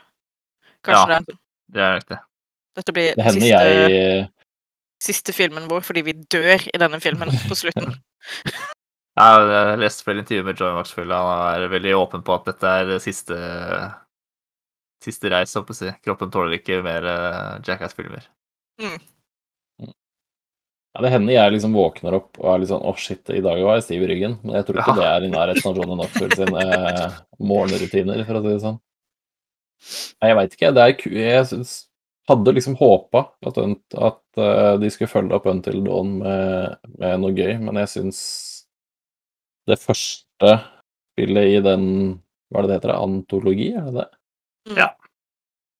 [0.89, 1.21] Kanskje Ja.
[1.29, 1.39] det
[1.69, 2.19] Det er riktig.
[2.79, 4.29] Dette blir Det hender siste, jeg
[5.03, 7.95] siste filmen vår fordi vi dør i denne filmen på slutten.
[9.19, 11.15] jeg har lest flere intervjuer med John Maxfield.
[11.15, 13.39] Han er veldig åpen på at dette er siste
[14.99, 15.91] Siste reis, holdt på å si.
[16.03, 18.25] Kroppen tåler ikke mer eh, Jackass-filmer.
[20.99, 23.61] Ja, det hender jeg liksom våkner opp og er litt sånn Å, shit, i dag
[23.63, 24.35] var jeg stiv i ryggen.
[24.43, 24.99] Men jeg tror ikke Ja.
[24.99, 28.81] det er i nærheten av Johnny Knoxville sine eh, morgenrutiner, for å si det sånn.
[30.19, 30.73] Nei, jeg veit ikke.
[30.75, 31.07] Det er ku...
[31.15, 31.77] Jeg syns
[32.29, 37.35] hadde liksom håpa at, at eh, de skulle følge opp Until Dawn med, med noe
[37.37, 38.21] gøy, men jeg syns
[39.69, 40.53] det første
[41.15, 41.85] spillet i den
[42.53, 42.95] Hva er det det heter?
[42.97, 44.09] Antologi, er det det?
[44.79, 44.89] Ja.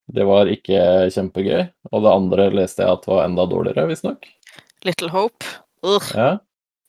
[0.09, 0.81] Det var ikke
[1.13, 1.63] kjempegøy.
[1.93, 4.25] Og det andre leste jeg at var enda dårligere, visstnok.
[4.85, 5.45] Little Hope.
[5.85, 6.07] Ugh.
[6.17, 6.29] Ja.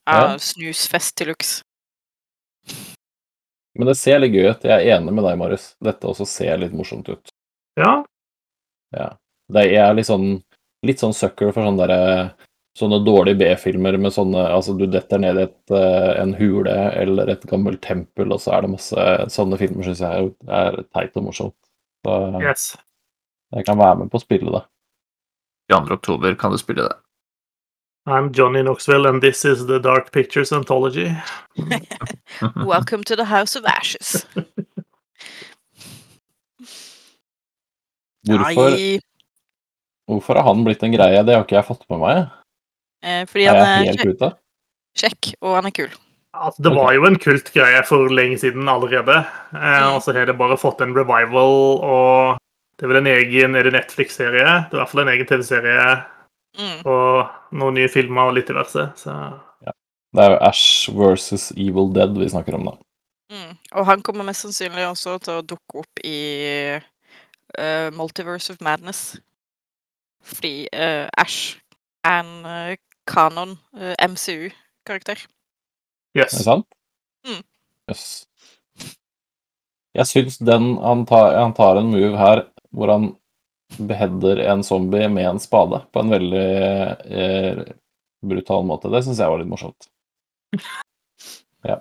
[0.09, 0.39] Ja, Ja.
[0.41, 1.61] snusfest til luxe.
[3.77, 4.65] Men det ser litt gøy ut.
[4.67, 5.67] Jeg er enig med deg, Marius.
[5.85, 7.33] Dette også ser litt morsomt ut.
[7.81, 8.01] Ja.
[8.97, 9.11] Ja.
[9.51, 10.29] Det jeg er litt sånn,
[10.87, 12.31] litt sånn sucker for sånne, der,
[12.79, 17.33] sånne dårlige B-filmer med sånne Altså, du detter ned i et, eh, en hule eller
[17.35, 21.17] et gammelt tempel, og så er det masse Sånne filmer syns jeg er, er teit
[21.19, 21.57] og morsomt.
[22.07, 22.77] Så Yes.
[23.53, 24.63] jeg kan være med på å spille det.
[25.71, 25.93] 22.
[25.99, 26.97] oktober kan du spille det.
[28.07, 31.11] I'm Johnny Knoxville, and this is the Dark Pictures Anthology.
[32.57, 34.25] Welcome to the House of Ashes.
[38.27, 39.01] Hvorfor, Nei,
[40.11, 41.23] hvorfor har han blitt en greie?
[41.27, 42.21] Det har ikke jeg fått med meg.
[43.03, 44.37] eh, fordi Er han er kjekk,
[45.03, 45.91] kjekk, og han er kul.
[46.35, 49.17] Altså, det var jo en kultgreie for lenge siden allerede.
[49.55, 49.95] Eh, Mm.
[49.97, 52.39] og så har det bare fått en revival, og
[52.79, 54.69] det er vel en egen er det Netflix-serie.
[54.71, 56.05] Det er i hvert fall en egen TV-serie
[56.59, 56.87] Mm.
[56.87, 58.93] og noen nye filmer og litt diverse.
[58.97, 59.41] Så
[60.13, 62.73] Det er jo Ash versus Evil Dead vi snakker om, da.
[63.31, 63.57] Mm.
[63.79, 66.81] Og han kommer mest sannsynlig også til å dukke opp i
[67.59, 69.21] uh, Multiverse of Madness.
[70.23, 71.57] Fordi uh, Ash
[72.07, 72.75] er en uh,
[73.11, 75.25] kanon uh, MCU-karakter.
[76.15, 76.67] Er det sant?
[77.27, 77.43] Mm.
[77.91, 78.05] Yes.
[79.95, 83.09] Jeg syns den han tar, han tar en move her hvor han
[83.79, 86.47] beheader en zombie med en spade på en veldig
[87.07, 87.61] eh,
[88.27, 88.91] brutal måte.
[88.91, 89.91] Det syns jeg var litt morsomt.
[91.61, 91.75] Ja.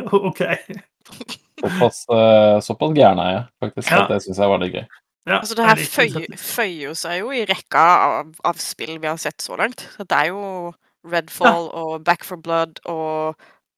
[0.00, 0.40] OK.
[1.60, 3.98] Såpass, eh, såpass gæren er jeg faktisk Ja.
[4.02, 4.86] at det syns jeg var litt gøy.
[5.26, 9.18] Ja, Altså, det her føyer, føyer seg jo i rekka av, av spill vi har
[9.18, 9.82] sett så langt.
[9.96, 10.72] Så det er jo
[11.06, 13.34] Redfall og Back for Blood og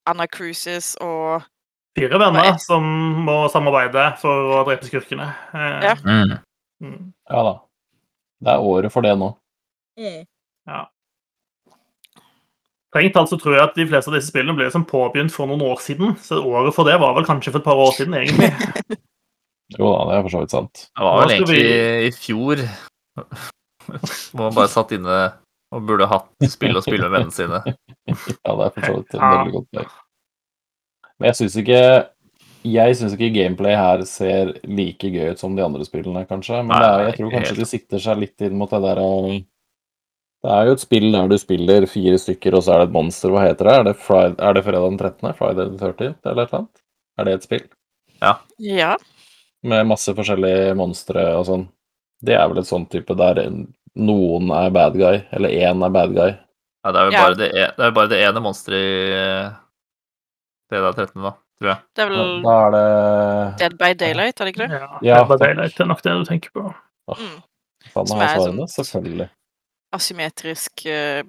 [0.08, 1.46] Anna Cruises og
[1.98, 2.84] Fire venner som
[3.26, 5.30] må samarbeide for å drepe skurkene.
[5.56, 5.94] Eh, Ja.
[6.04, 6.36] Mm.
[6.84, 7.54] mm, Ja da.
[8.44, 9.32] Det er året for det nå.
[10.68, 10.84] ja.
[12.88, 15.46] Strengt talt så tror jeg at de fleste av disse spillene ble liksom påbegynt for
[15.50, 16.14] noen år siden.
[16.22, 18.52] Så året for det var vel kanskje for et par år siden, egentlig.
[19.76, 20.84] Jo da, det er for så vidt sant.
[20.96, 22.62] Det var vel egentlig vi- i fjor
[24.32, 25.18] hvor man bare satt inne
[25.72, 27.60] og burde hatt spill å spille med vennene sine.
[28.08, 29.32] Ja, det er for så vidt et Ja.
[29.34, 29.90] veldig godt poeng.
[31.18, 31.82] Men jeg syns ikke
[32.68, 36.58] jeg syns ikke gameplay her ser like gøy ut som de andre spillene, kanskje.
[36.64, 37.60] Men Nei, det er, jeg tror kanskje helt.
[37.62, 39.10] de sikter seg litt inn mot det der å
[40.42, 42.94] Det er jo et spill der du spiller fire stykker, og så er det et
[42.94, 43.30] monster.
[43.34, 43.74] Hva heter det?
[43.78, 45.32] Er det, Friday, er det fredag den 13.?
[45.38, 46.82] Friday the 13th, eller et eller annet?
[47.18, 47.64] Er det et spill?
[48.22, 48.34] Ja.
[49.66, 51.64] Med masse forskjellige monstre og sånn.
[52.22, 53.40] Det er vel et sånt type der
[53.98, 56.30] noen er bad guy, eller én er bad guy.
[56.84, 57.22] Ja, det er Ja.
[57.24, 59.50] bare, det, e- det, er bare det ene monsteret i eh,
[60.70, 61.78] fredag 13., da, tror jeg.
[61.94, 64.78] Det er vel da er det Dead by Daylight, er det ikke det?
[64.80, 66.64] Ja, Ja, Dead by Daylight Det er nok det du tenker på.
[67.18, 67.42] Mm.
[67.92, 68.66] Faen, Som har er svarene.
[68.68, 69.28] sånn- Selvfølgelig.
[69.92, 71.22] Asymmetrisk uh,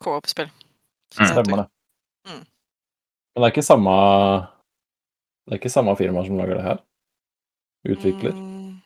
[0.00, 0.48] co-op-spill.
[1.18, 1.26] Mm.
[1.26, 1.68] Stemmer det.
[2.28, 2.44] Mm.
[2.44, 3.94] Men det er ikke samme
[5.48, 6.78] Det er ikke samme firma som lager det her?
[7.86, 8.32] Utvikler?
[8.34, 8.80] Mm.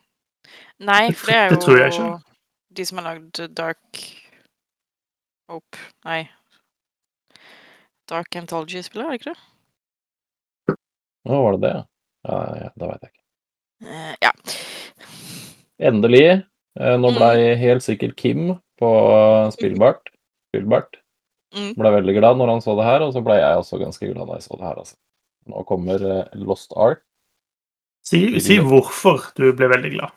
[0.83, 2.11] Nei, for det er Det jo tror jeg ikke.
[2.77, 4.03] de som har lagd Dark
[5.49, 6.29] Hope Nei.
[8.09, 10.77] Dark Anthology-spillet, er det ikke det?
[11.25, 11.73] Nå var det det?
[11.73, 11.83] ja?
[12.27, 13.23] Ja, da det veit jeg ikke.
[13.83, 14.31] Uh, ja.
[15.89, 16.25] Endelig.
[16.79, 17.15] eh, Nå Mm.
[17.17, 18.89] blei helt sikkert Kim på
[19.51, 20.09] Spillbart.
[20.51, 20.99] Spillbart.
[21.55, 21.73] Mm.
[21.77, 24.25] Ble veldig glad når han så det her, og så ble jeg også ganske glad
[24.27, 24.79] når jeg så det her.
[24.79, 24.95] Altså.
[25.47, 27.03] Nå kommer Lost Ark.
[28.03, 30.15] Si, si hvorfor du ble veldig glad.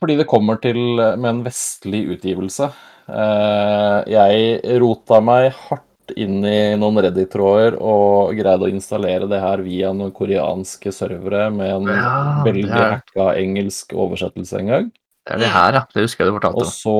[0.00, 2.70] Fordi det kommer til eh, med en vestlig utgivelse.
[3.06, 9.62] Eh, jeg rota meg hardt inn i noen Reddit-tråder og greide å installere det her
[9.64, 12.12] via noen koreanske servere med en Ja,
[12.46, 14.92] veldig det hacka engelsk oversettelse en gang.
[15.26, 15.82] Det er det her, ja.
[15.90, 16.98] Det husker jeg du fortalte Og så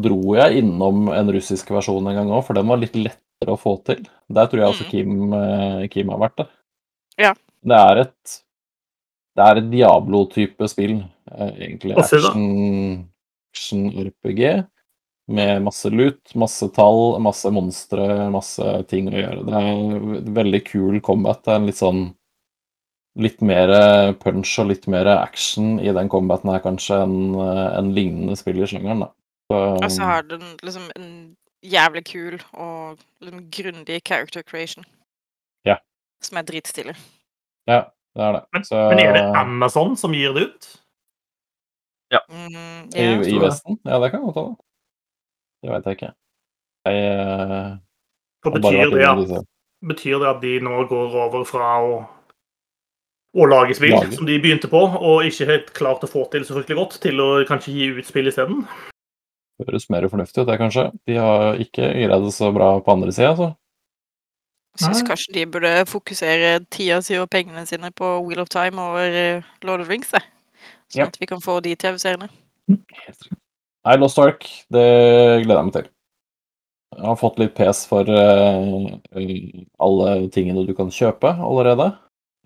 [0.00, 3.60] dro jeg innom en russisk versjon en gang òg, for den var litt lettere å
[3.60, 4.06] få til.
[4.32, 4.90] Der tror jeg også Mm.
[4.90, 6.46] Kim, eh, Kim har vært, da.
[7.20, 7.34] Ja.
[7.66, 8.40] Det er et
[9.36, 10.96] Det er et Diablo-type spill,
[11.32, 11.96] eh, egentlig.
[12.00, 13.08] Action,
[13.52, 14.42] action-RPG.
[15.28, 19.42] Med masse lut, masse tall, masse monstre, masse ting å gjøre.
[19.48, 21.42] Det er en veldig kul combat.
[21.42, 22.06] Det er en litt sånn
[23.16, 23.70] Litt mer
[24.20, 28.60] punch og litt mer action i den combaten her, kanskje, enn eh, en lignende spill
[28.60, 29.08] i sjangeren, da.
[29.48, 31.06] Så, Og så har den liksom en
[31.64, 34.84] jævlig kul og liksom grundig character creation.
[35.64, 35.78] Ja.
[36.20, 36.92] Som er dritstilig.
[37.64, 37.86] Ja,
[38.16, 38.42] det er det.
[38.56, 40.68] Men, Så, men er det Amazon som gir det ut?
[42.30, 43.20] Mm, i, ja.
[43.26, 43.38] I.
[43.42, 43.78] Vesten?
[43.84, 44.56] Ja, det kan godt hende.
[45.62, 46.10] Det veit jeg ikke.
[46.86, 47.70] Jeg eh,
[48.44, 49.46] har bare betyr det, at,
[49.88, 51.96] betyr det at de nå går over fra å,
[53.34, 54.14] å lage spill, Lage.
[54.14, 57.22] som de begynte på, og ikke helt klart å få til så fryktelig godt, til
[57.24, 58.62] å kanskje gi ut spill isteden?
[59.64, 60.90] Høres mer fornuftig ut, det, kanskje.
[61.08, 63.50] De har ikke greid det så bra på andre sida,
[64.76, 64.92] altså.
[64.92, 69.18] Syns kanskje de burde fokusere tida si og pengene sine på Wheel of Time over
[69.22, 70.12] eh, Lord of Rings.
[70.12, 71.06] Sånn Ja.
[71.10, 72.28] at vi kan få de TV-seriene.
[72.68, 74.86] Nei, Lost Ark, det
[75.44, 75.88] gleder jeg meg til.
[76.96, 78.86] Jeg har fått litt pes for uh,
[79.82, 81.90] alle tingene du kan kjøpe allerede.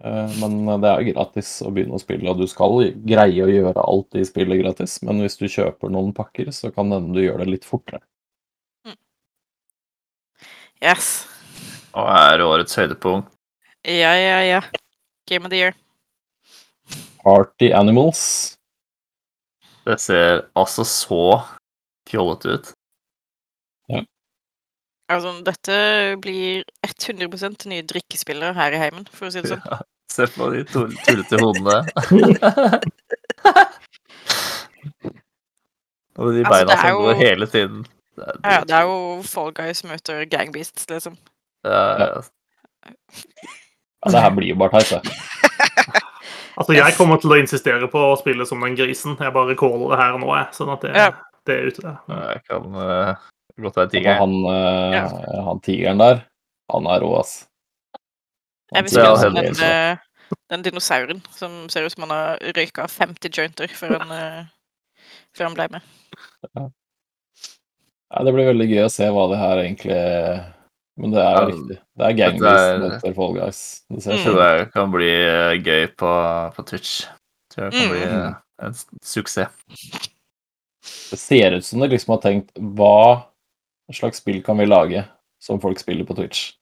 [0.01, 3.85] Uh, men det er gratis å begynne å spille, og du skal greie å gjøre
[3.85, 4.99] alt i spillet gratis.
[5.05, 8.03] Men hvis du kjøper noen pakker, så kan hende du gjør det litt fortere.
[10.81, 11.29] Yes.
[11.99, 13.29] Og er årets høydepunkt.
[13.87, 14.61] Ja, ja, ja.
[15.29, 15.75] Game of the year.
[17.25, 18.57] Party Animals.
[19.87, 21.23] Det ser altså så
[22.11, 22.73] fjollete ut.
[25.11, 25.77] Altså, dette
[26.23, 29.65] blir 100% nye drikkespillere her i heimen, for å si det sånn.
[29.67, 29.81] Ja,
[30.13, 31.81] se på de tull- tullete hodene.
[36.21, 37.81] Og de Altså, beina altså, er som jo- går hele tiden.
[38.15, 41.17] Det er, Ja, det er jo Fall Guys møter Gangbeasts, liksom.
[41.67, 42.23] Ja, ja.
[44.01, 45.17] Ja, det her blir jo bare teit, det.
[46.61, 49.15] Altså, jeg kommer til å insistere på å spille som den grisen.
[49.17, 50.49] Jeg bare caller det her nå, jeg.
[50.59, 51.07] Sånn at det, Ja.
[51.49, 51.93] det er ute.
[52.11, 53.23] Jeg kan uh,
[53.65, 54.19] godt være tiger.
[54.19, 56.21] han, eh, han tigeren der,
[56.75, 57.33] han er rå, ass.
[58.75, 62.45] Jeg vil Det spille som den, eh, den dinosauren som ser ut som han har
[62.59, 64.13] røyka 50 jointer før han,
[65.33, 65.89] før han ble med.
[66.61, 69.99] Ja, det blir veldig gøy å se hva det her egentlig
[70.99, 71.77] Men det er jo Ja, riktig.
[71.97, 73.61] Det er Gang mot er- Fall Guys.
[73.91, 74.17] Det ser Mm.
[74.17, 76.11] Jeg tror det kan bli eh, gøy på,
[76.57, 77.07] på Twitch.
[77.07, 77.91] Jeg tror det kan Mm.
[77.91, 78.35] bli eh,
[78.67, 79.51] en suksess.
[81.11, 83.25] Det ser ut som de liksom har tenkt hva
[83.93, 85.05] slags spill kan vi lage
[85.41, 86.53] som folk spiller på Twitch?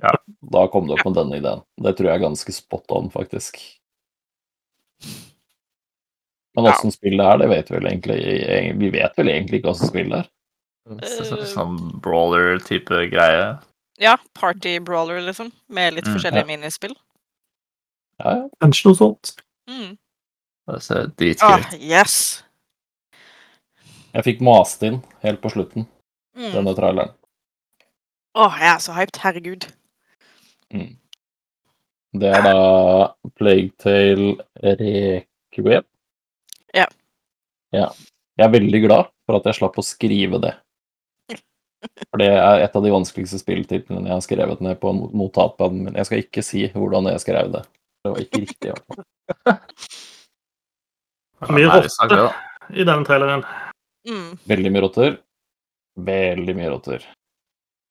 [0.00, 0.14] Ja.
[0.50, 1.62] Da kom det opp med denne ideen.
[1.82, 3.58] Det tror jeg er ganske spot on, faktisk.
[6.54, 6.72] Men Ja.
[6.90, 10.08] spill det er, det vet vi vel egentlig Vi vet vel egentlig ikke åssen spill
[10.10, 10.28] det er.
[10.86, 11.44] Så- så- Eh.
[11.46, 13.58] Sånn brawler-type greie.
[13.98, 15.52] Ja, party brawler, liksom.
[15.68, 16.94] Med litt Mm, forskjellige minispill.
[18.20, 18.48] Ja, ja.
[18.60, 19.36] Kanskje noe sånt.
[19.68, 19.98] Mm.
[20.68, 21.80] Det ser Ah, dritgøy ut.
[21.80, 22.42] yes!
[24.14, 25.86] Jeg fikk mast inn helt på slutten,
[26.36, 26.52] Mm.
[26.52, 27.14] denne traileren.
[28.34, 29.16] Åh, jeg er så hyped.
[29.18, 29.72] Herregud.
[30.72, 30.96] Mm.
[32.14, 35.84] Det er da Plague Tale Requiem.
[36.74, 36.86] Ja.
[37.72, 37.88] ja.
[38.38, 40.54] Jeg er veldig glad for at jeg slapp å skrive det.
[42.10, 45.84] For det er et av de vanskeligste spilltitlene jeg har skrevet ned på not- notatpaden
[45.86, 45.94] min.
[45.98, 47.62] Jeg skal ikke si hvordan jeg skrev det.
[48.02, 48.68] Det var ikke riktig.
[48.68, 49.04] i hvert fall.
[51.52, 52.70] Mye Ja, det er så rotte gøy, da.
[52.70, 53.42] i denne traileren.
[54.06, 54.28] Mm.
[54.50, 55.16] Veldig mye rotter.
[56.10, 57.06] Veldig mye rotter.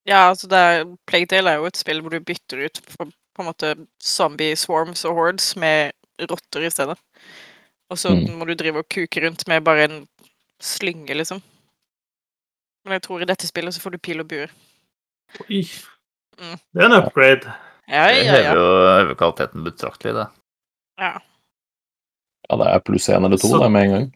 [0.08, 3.06] Ja, altså det er, Plague Tale er jo et spill hvor du bytter ut på,
[3.12, 5.92] på en måte zombie swarms og hordes med
[6.32, 6.98] rotter i stedet.
[7.92, 8.38] Og så Mm.
[8.40, 9.98] må du drive og kuke rundt med bare en
[10.64, 11.42] slynge, liksom.
[12.86, 14.48] Men jeg tror i dette spillet så får du pil og bue.
[15.48, 15.62] Oi.
[16.42, 16.56] Mm.
[16.58, 17.54] Det er en upgrade.
[17.92, 18.56] Ja, ja, ja, hever ja.
[18.56, 20.28] jo hever kvaliteten betraktelig, det.
[21.02, 21.12] ja.
[22.50, 24.08] Ja, det er pluss én eller to Så- det med en gang.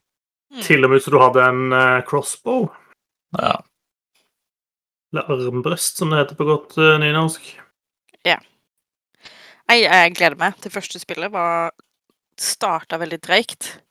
[0.52, 0.62] Mm.
[0.62, 2.68] Til og med så du hadde en uh, crossbow.
[3.38, 3.56] Ja.
[5.14, 7.62] Eller armbrøst, som det heter på godt uh, nynorsk.
[8.26, 8.38] Ja.
[9.70, 10.56] jeg gleder meg.
[10.62, 11.72] til første spillet var
[12.38, 13.82] starta veldig dreigt.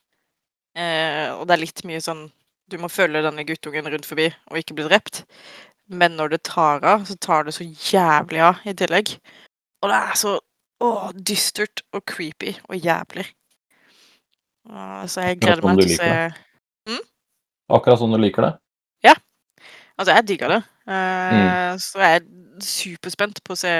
[0.77, 2.31] Uh, og det er litt mye sånn
[2.70, 5.24] Du må følge denne guttungen rundt forbi og ikke bli drept.
[5.93, 9.16] Men når det tar av, så tar det så jævlig av i tillegg.
[9.85, 10.39] Og det er så
[10.81, 13.27] å, dystert og creepy og jævlig.
[15.12, 16.12] Så jeg gleder meg til å se
[16.89, 17.03] mm?
[17.77, 18.53] Akkurat sånn du liker det.
[19.05, 19.12] Ja.
[19.99, 20.62] Altså, jeg digger det.
[20.89, 23.74] Eh, Så jeg er superspent på å se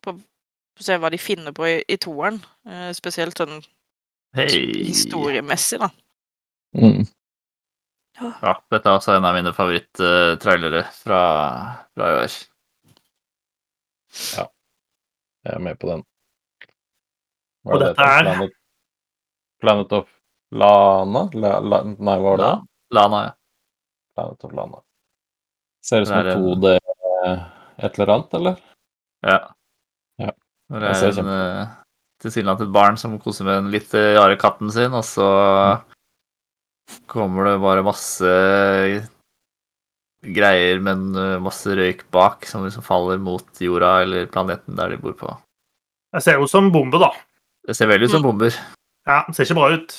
[0.00, 2.40] på, på å se hva de finner på i, i toeren.
[2.64, 3.58] Uh, spesielt sånn
[4.36, 4.84] hey.
[4.88, 5.90] historiemessig, da.
[6.76, 7.04] Mm.
[8.20, 11.20] Ja, dette er også en av mine favoritt-trailere fra,
[11.96, 12.34] fra i år.
[15.40, 16.02] Jeg er med på den.
[17.64, 18.52] Hva Og det dette er- Planet,
[19.60, 20.08] Planet of
[20.52, 21.22] Lana?
[21.34, 22.50] La, la, nei, hva var det?
[22.90, 23.32] La- Lana, ja.
[24.16, 24.82] Planet of Lana.
[25.82, 27.44] Ser ut som en en- 2D eh,
[27.86, 28.56] et eller annet, eller?
[29.24, 29.38] ja.
[30.20, 30.32] Ja.
[30.70, 31.68] Det er en, til eh,
[32.20, 35.24] tilsynelatende et barn som koser med den litt eh, rare katten sin, og så
[37.10, 38.30] kommer det bare masse
[40.20, 45.00] greier, men eh, masse røyk bak, som liksom faller mot jorda eller planeten der de
[45.00, 45.32] bor på.
[46.12, 47.12] Det ser jo ut som bombe, da.
[47.66, 48.54] Det ser veldig ut som bomber.
[49.08, 49.94] Ja, det ser ikke bra ut.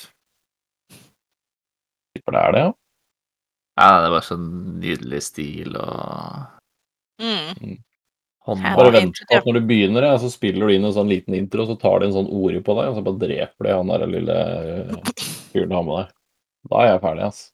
[2.25, 2.71] For det er det, ja.
[3.79, 4.49] Ja, det er bare sånn
[4.81, 6.49] nydelig stil og
[7.21, 7.77] Mm.
[8.47, 8.63] hånd...
[8.63, 11.35] Bare det vent på at når du begynner, så spiller du inn en sånn liten
[11.37, 13.91] intro, så tar de en sånn ord på deg, og så bare dreper de han
[13.93, 14.37] der lille
[15.51, 16.15] fyren du har med deg.
[16.69, 17.47] Da er jeg ferdig, altså.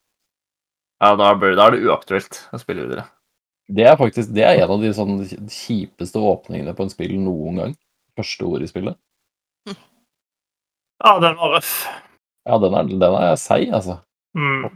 [0.98, 3.06] Ja, da, bør, da er det uaktuelt å spille videre.
[3.68, 5.18] Det er faktisk det er en av de sånn
[5.52, 7.74] kjipeste åpningene på en spill noen gang.
[8.18, 8.98] Første ord i spillet.
[10.98, 11.72] Ja, den var røff.
[12.48, 14.00] Ja, den er, den er seig, altså.
[14.34, 14.66] Mm.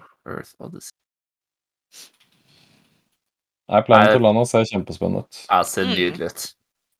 [3.73, 4.17] Nei, Planet Nei.
[4.19, 5.41] of Lana ser kjempespennende ut.
[5.49, 6.45] Ja, ser nydelig ut.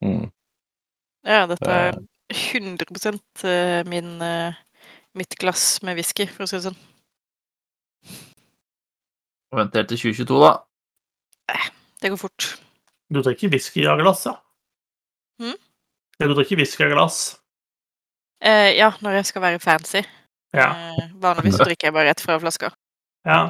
[0.03, 0.25] Mm.
[1.23, 2.01] Ja, dette er
[2.33, 3.13] 100
[3.47, 4.59] eh, min, eh,
[5.15, 6.81] mitt glass med whisky, for å si det sånn.
[9.53, 10.53] Og venter helt til 2022, da.
[12.01, 12.47] Det går fort.
[13.13, 14.33] Du drikker whisky av glass, ja?
[15.43, 15.53] Hm?
[16.19, 17.19] Ja, du drikker whisky av glass?
[18.43, 20.01] Eh, ja, når jeg skal være fancy.
[20.53, 20.67] Ja.
[20.73, 22.71] Eh, vanligvis drikker jeg bare rett fra flaska.
[23.25, 23.43] ja.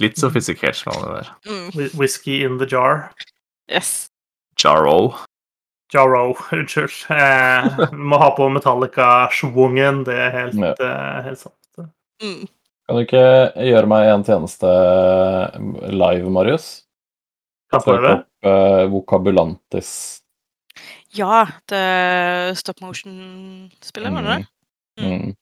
[0.00, 1.34] Litt, sofistikert skal det være.
[1.50, 3.10] Mm, Whisky in the jar.
[3.70, 4.08] yes.
[4.62, 5.14] Jarro.
[5.92, 6.94] Jarro, unnskyld.
[7.10, 10.04] Eh, må ha på Metallica-schwungen.
[10.08, 10.72] Det er helt, Ja.
[10.80, 11.54] eh, helt sant.
[12.22, 12.48] Mm.
[12.88, 13.22] Kan du ikke
[13.68, 14.68] gjøre meg en tjeneste
[15.92, 16.68] live, Marius?
[17.68, 18.12] Hva Søk prøve.
[18.14, 19.90] opp eh, Vokabulantis.
[21.12, 21.82] Ja, det
[22.60, 24.46] stop motion-spillet, var det det?
[25.04, 25.34] Mm.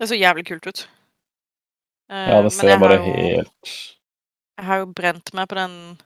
[0.00, 0.82] Det så jævlig kult ut.
[2.10, 3.70] Eh, Ja, det ser jeg bare jo- helt
[4.58, 5.98] Jeg har jo brent meg på den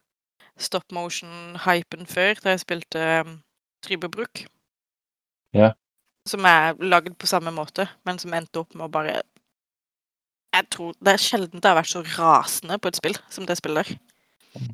[0.59, 3.43] stop motion-hypen før, da jeg spilte um,
[3.85, 4.45] Trybebruk.
[5.55, 5.73] Ja.
[6.29, 9.23] Som er lagd på samme måte, men som endte opp med å bare
[10.57, 13.59] Jeg tror Det er sjelden det har vært så rasende på et spill som det
[13.61, 14.69] spillet der.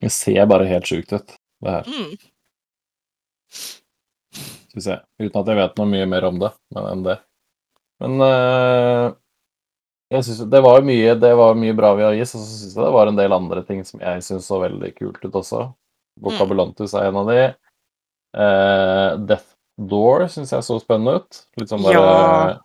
[0.00, 1.88] Det ser bare helt sjukt ut, det her.
[1.88, 2.14] Mm.
[4.70, 4.96] Skal vi se.
[5.20, 7.18] Uten at jeg vet noe mye mer om det men enn det.
[8.00, 9.10] Men uh,
[10.10, 12.72] jeg synes, det var mye, det var mye bra vi har gitt, og så syns
[12.72, 15.66] jeg det var en del andre ting som jeg syns så veldig kult ut også.
[16.24, 17.44] Vokabulantus er en av de.
[18.34, 19.52] Uh, Death
[19.90, 21.44] Door syns jeg så spennende ut.
[21.60, 22.58] Litt sånn bare Ja.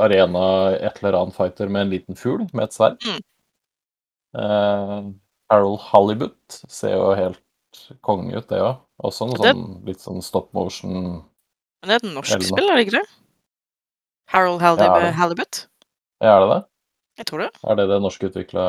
[0.00, 0.42] Arena
[0.76, 2.98] et eller annet fighter med en liten fugl med et sverd.
[3.06, 3.20] Mm.
[4.40, 5.10] Eh,
[5.50, 7.40] Harold Halibut ser jo helt
[8.06, 8.76] konge ut, det òg.
[9.02, 11.24] Også noe Det- sånn litt sånn stop motion
[11.82, 13.08] Men det er et norsk spill, er det ikke det?
[14.28, 15.66] Harold Halibut?
[16.20, 16.64] Ja, er det det?
[17.18, 17.50] Jeg tror det.
[17.64, 18.64] Er det det norskutvikla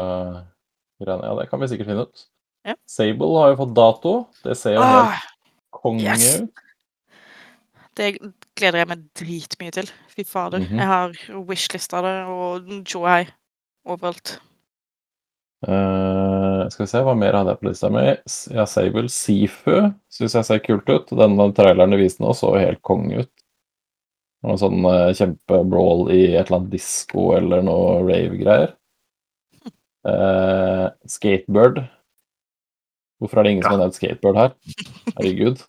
[1.02, 1.24] greiene?
[1.28, 2.26] Ja, det kan vi sikkert finne ut.
[2.66, 2.76] Ja.
[2.88, 4.28] Sable har jo fått dato.
[4.44, 5.24] Det ser jo Ah, helt
[5.72, 6.42] konge yes.
[8.02, 8.16] Det
[8.58, 9.90] gleder jeg meg dritmye til.
[10.12, 10.64] Fy fader.
[10.64, 10.80] Mhm.
[10.80, 11.20] Jeg har
[11.50, 13.28] wishlista det og Joy
[13.86, 14.40] overalt.
[15.62, 18.02] Uh, skal vi se, hva mer hadde jeg på lista mi?
[18.02, 19.06] Jeg Ja, Sable.
[19.14, 21.14] Sifu syns jeg ser kult ut.
[21.14, 23.32] Den, traileren de viste nå, så helt konge ut.
[24.42, 28.74] Noe sånn uh, kjempebrawl i et eller annet disko eller noe rave-greier.
[30.02, 31.84] Uh, skatebird.
[33.22, 34.56] Hvorfor er det ingen som har nevnt skatebird her?
[35.20, 35.62] Herregud.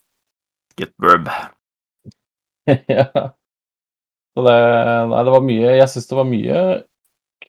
[0.97, 1.29] Burb.
[2.97, 3.07] ja.
[4.33, 4.59] Så det,
[5.13, 6.61] nei, det var mye Jeg syns det var mye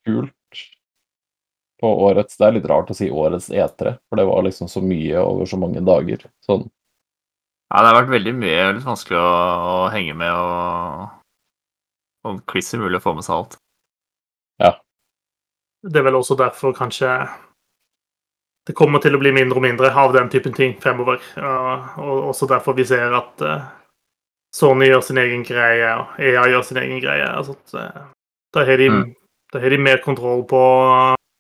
[0.02, 0.62] kult
[1.80, 4.82] på årets Det er litt rart å si årets E3, for det var liksom så
[4.84, 6.24] mye over så mange dager.
[6.46, 6.64] Sånn.
[7.70, 9.34] Ja, det har vært veldig mye litt vanskelig å,
[9.74, 11.24] å henge med og
[12.24, 13.58] og kliss umulig å få med seg alt.
[14.62, 14.76] Ja.
[15.84, 17.12] Det er vel også derfor kanskje
[18.68, 21.20] det kommer til å bli mindre og mindre av den typen ting fremover.
[21.36, 23.66] Og, og også derfor vi ser at eh,
[24.54, 27.26] Sony gjør sin egen greie, og EA gjør sin egen greie.
[27.26, 28.02] Altså, at, eh,
[28.54, 29.16] da, har de, Mm.
[29.54, 30.62] da har de mer kontroll på,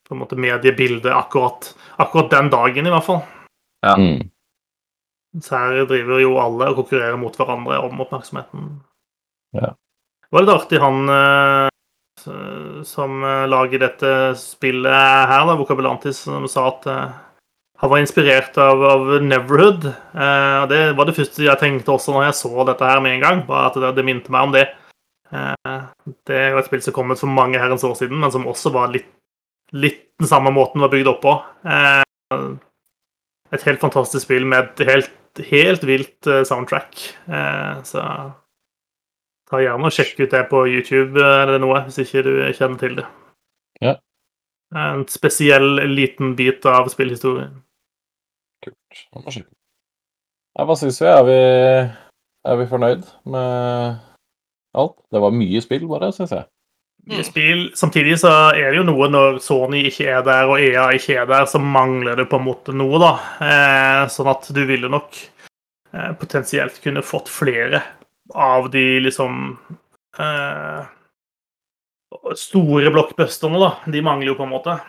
[0.07, 3.21] på en måte mediebildet akkurat, akkurat den dagen, i hvert fall.
[3.85, 3.95] Ja.
[3.97, 4.29] Mm.
[5.41, 8.81] Så her driver jo alle og konkurrerer mot hverandre om oppmerksomheten.
[9.53, 9.73] Ja.
[9.73, 11.69] Det var litt artig, han eh,
[12.85, 16.89] som eh, lager dette spillet her, da, Vokabulantis, som sa at
[17.83, 19.89] han var inspirert av, av Neverhood.
[19.91, 23.17] Eh, og Det var det første jeg tenkte også når jeg så dette her med
[23.17, 23.41] en gang.
[23.43, 24.69] Bare at det, det minte meg om det.
[25.35, 25.81] Eh,
[26.23, 28.47] det er jo et spill som kom ut for mange herrens år siden, men som
[28.47, 29.09] også var litt,
[29.75, 31.33] litt den samme måten var bygd opp på.
[31.67, 32.45] Eh,
[33.53, 37.03] et helt fantastisk spill med et helt, helt vilt eh, soundtrack.
[37.27, 38.05] Eh, så
[39.51, 42.79] ta gjerne og sjekk ut det på YouTube eh, eller noe, hvis ikke du kjenner
[42.79, 43.09] til det.
[43.83, 43.97] Ja.
[44.71, 47.59] En spesiell liten bit av spillhistorien.
[48.63, 49.03] Kult.
[49.11, 49.57] Det var skikkelig.
[50.53, 51.09] Nei, hva syns vi?
[51.09, 51.37] Er, vi?
[52.45, 54.01] er vi fornøyd med
[54.77, 54.97] alt?
[55.13, 56.45] Det var mye spill, bare, syns jeg.
[57.09, 57.63] Mye spill.
[57.75, 61.27] Samtidig så er det jo noe når Sony ikke er der og EA ikke er
[61.29, 63.13] der, så mangler det på en måte noe, da.
[63.43, 67.81] Eh, sånn at du ville nok eh, potensielt kunne fått flere
[68.31, 69.57] av de liksom
[70.21, 70.85] eh,
[72.39, 73.73] store blockbusterne, da.
[73.91, 74.79] De mangler jo på en måte.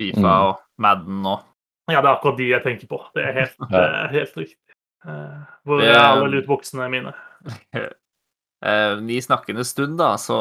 [0.00, 1.53] Fifa og Madden og
[1.90, 3.00] Ja, det er akkurat de jeg tenker på.
[3.14, 3.82] Det er helt, Ja.
[3.82, 4.56] eh, helt riktig.
[5.04, 7.12] Eh, hvor er alle lootboxene mine?
[7.76, 10.38] eh, I snakkende stund, da, så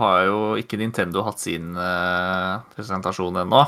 [0.00, 3.66] har jo ikke Nintendo hatt sin eh, presentasjon ennå.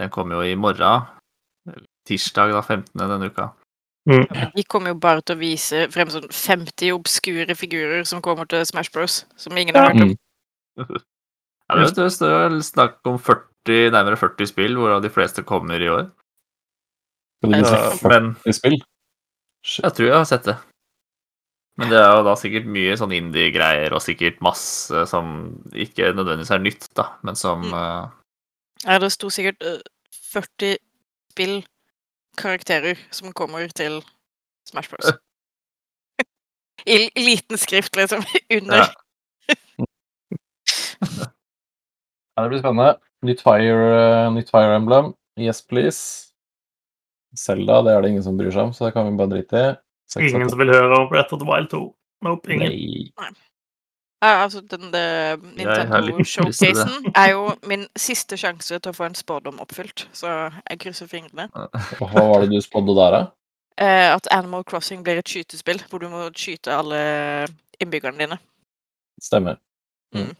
[0.00, 1.04] Den kommer jo i morgen.
[2.08, 2.98] Tirsdag da, 15.
[2.98, 3.50] denne uka.
[4.04, 8.64] De kommer jo bare til å vise frem sånn 50 obskure figurer som kommer til
[8.68, 9.22] Smash Bros.
[9.40, 10.14] Som ingen har hørt om.
[10.80, 11.02] Mm.
[11.64, 15.80] Ja, det, det jo vel snakk om 40, nærmere 40 spill, hvorav de fleste kommer
[15.80, 16.10] i år.
[17.44, 18.78] Skal du men 40 spill?
[19.64, 20.56] Jeg tror jeg har sett det.
[21.76, 25.32] Men det er jo da sikkert mye sånn indie-greier, og sikkert masse som
[25.74, 28.04] ikke nødvendigvis er nytt, da, men som eh,
[28.84, 29.80] Ja, det sto sikkert eh,
[30.30, 30.76] 40
[31.34, 33.98] spillkarakterer som kommer til
[34.70, 35.16] Smash Bros.
[36.86, 38.22] I i liten skrift, liksom,
[38.58, 38.84] under.
[38.84, 38.86] Ja.
[42.34, 42.94] Ja, det blir spennende.
[43.24, 45.12] Nytt Fire, eh, nytt Fire Emblem.
[45.40, 46.30] Yes, please.
[47.36, 49.62] Zelda, det er det ingen som bryr seg om, så det kan vi bare drite
[49.64, 50.28] i.
[50.28, 51.82] Ingen som vil høre om Breath of the Wild 2.
[52.24, 52.70] Nope, ingen.
[53.18, 53.32] Nei.
[54.24, 56.54] Ja, altså, den det, Jeg har Nintendo litt lyst til det.
[56.56, 60.30] Showcasen er jo min siste sjanse til å få en spådom oppfylt, så
[60.70, 61.48] jeg krysser fingrene.
[61.98, 63.24] Hva var det du spådde der, da?
[63.76, 67.02] Eh, at Animal Crossing blir et skytespill, hvor du må skyte alle
[67.82, 68.38] innbyggerne dine.
[69.20, 69.58] Stemmer.
[70.14, 70.32] Mm.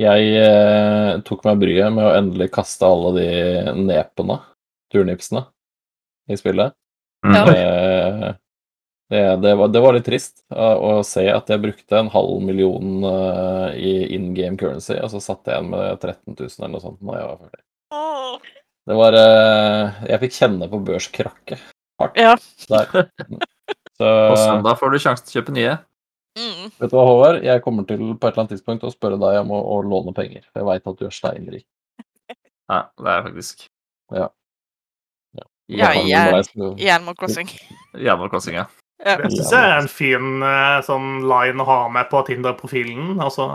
[0.00, 3.28] Jeg eh, tok meg bryet med å endelig kaste alle de
[3.80, 4.40] nepene,
[4.92, 5.46] turnipsene,
[6.28, 6.74] i spillet.
[7.24, 7.44] Ja.
[7.48, 8.26] Eh,
[9.08, 12.42] det, det, var, det var litt trist å, å se at jeg brukte en halv
[12.44, 16.74] million eh, i in game currency, og så satt jeg igjen med 13 000 eller
[16.74, 17.00] noe sånt.
[17.00, 17.62] Når jeg var ferdig.
[17.96, 18.52] Åh.
[18.86, 21.62] Det var eh, Jeg fikk kjenne på børskrakket
[22.02, 22.34] hardt Ja.
[22.68, 23.08] der.
[23.96, 25.76] Så På søndag får du sjansen til å kjøpe nye.
[26.36, 26.70] Mm.
[26.78, 27.38] vet du hva, Håvard?
[27.44, 30.12] Jeg kommer til på et eller annet tidspunkt å spørre deg om å, å låne
[30.16, 30.42] penger.
[30.52, 31.66] For jeg veit at du er steinrik.
[32.68, 33.60] Ja, det er jeg faktisk
[34.10, 34.24] Ja,
[35.38, 35.44] ja.
[35.68, 37.48] ja vi jeg- bare- så- I Animal Crossing.
[37.94, 38.66] Animal Crossing, ja.
[39.04, 39.16] Ja.
[39.20, 43.18] Det syns jeg er en fin eh, sånn line å ha med på Tinder-profilen.
[43.20, 43.46] Altså,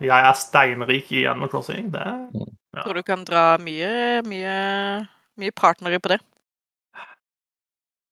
[0.00, 1.90] jeg er steinrik i Animal Crossing.
[1.92, 2.82] Det ja.
[2.82, 4.54] Tror du kan dra mye, mye,
[5.38, 6.20] mye partnere på det.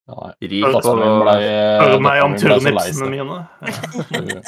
[0.08, 0.32] Ja.
[0.40, 3.40] Rik Hør meg om turnipsene mine.
[3.60, 4.38] Ja.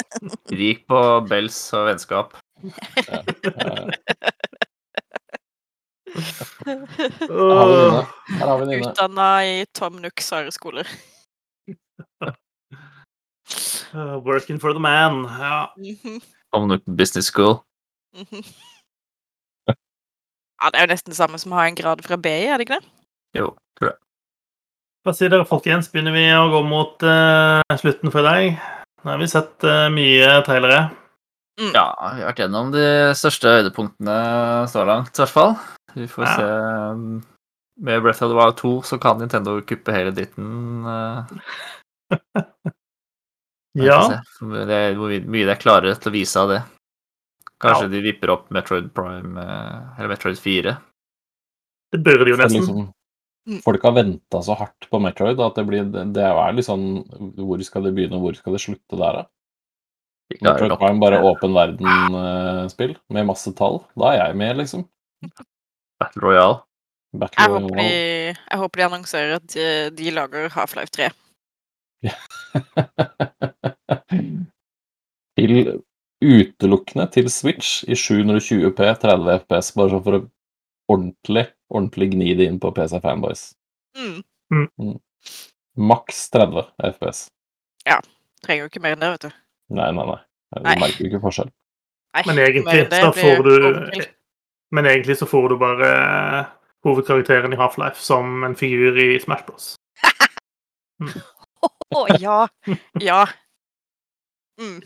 [0.61, 2.33] rik på bells og vennskap.
[3.05, 3.21] Ja.
[7.29, 8.87] Her har vi den.
[8.89, 10.89] Utdanna i Tom Nooks Sare-skoler.
[13.93, 15.25] Uh, working for the man.
[15.25, 15.67] Ja.
[16.53, 17.61] Tom Nook business school.
[18.17, 18.43] mhm.
[20.61, 22.59] Ja, det er jo nesten det samme som å ha en grad fra BI, er
[22.59, 22.89] det ikke det?
[23.33, 23.47] Jo,
[23.79, 23.97] tror jeg.
[25.01, 25.87] Hva sier dere, folkens?
[25.91, 28.59] Begynner vi å gå mot uh, slutten for i dag?
[29.01, 30.81] Nå har vi sett uh, mye trailere.
[31.61, 32.83] Ja, vi har vært gjennom de
[33.17, 34.17] største høydepunktene
[34.71, 35.55] så langt, i hvert fall.
[35.97, 36.35] Vi får Ja.
[36.37, 36.45] se
[36.93, 37.01] um,
[37.81, 40.85] Med Breath of the Wild 2 så kan Nintendo kuppe hele dritten.
[40.85, 41.25] Uh,
[43.79, 43.97] Ja.
[44.41, 46.57] Det er, hvor mye de er klare til å vise av det.
[47.63, 47.91] Kanskje Ja.
[47.93, 49.31] de vipper opp Metroid Prime,
[49.95, 50.73] eller Metroid 4.
[51.95, 52.81] Det bør de jo nesten.
[53.49, 53.61] Mm.
[53.65, 57.01] folk har venta så hardt på Metroid at det, blir, det er litt sånn
[57.33, 59.23] Hvor skal det begynne, og hvor skal det slutte der, da?
[60.45, 63.81] Metroid Prime bare åpen verden-spill med masse tall.
[63.99, 64.85] Da er jeg med, liksom.
[65.99, 66.61] Battle Royale.
[67.11, 67.87] Battle Jeg håper de,
[68.37, 69.65] jeg håper de annonserer at de,
[69.97, 71.09] de lager Half-Life 3.
[75.41, 75.81] til
[76.21, 80.23] utelukkende til Switch i 720P 30 FPS, bare sånn for å
[80.91, 83.51] ordentlig, ordentlig gni det inn på PC Fanboys.
[83.97, 84.21] Mm.
[85.77, 87.25] Maks 30 FPS.
[87.87, 87.99] Ja.
[88.45, 89.35] Trenger jo ikke mer enn det, vet du.
[89.77, 90.19] Nei, nei, nei.
[90.51, 90.75] Du Nei.
[90.81, 91.51] merker jo ikke forskjell.
[92.17, 94.01] Nei, Men egentlig men det så får du.
[94.75, 96.49] Men egentlig så får du bare eh,
[96.87, 99.69] hovedkarakteren i Half-Life som en figur i Smash Bros.
[101.95, 102.47] Å, ja.
[103.09, 103.25] Ja.
[104.59, 104.81] Mm.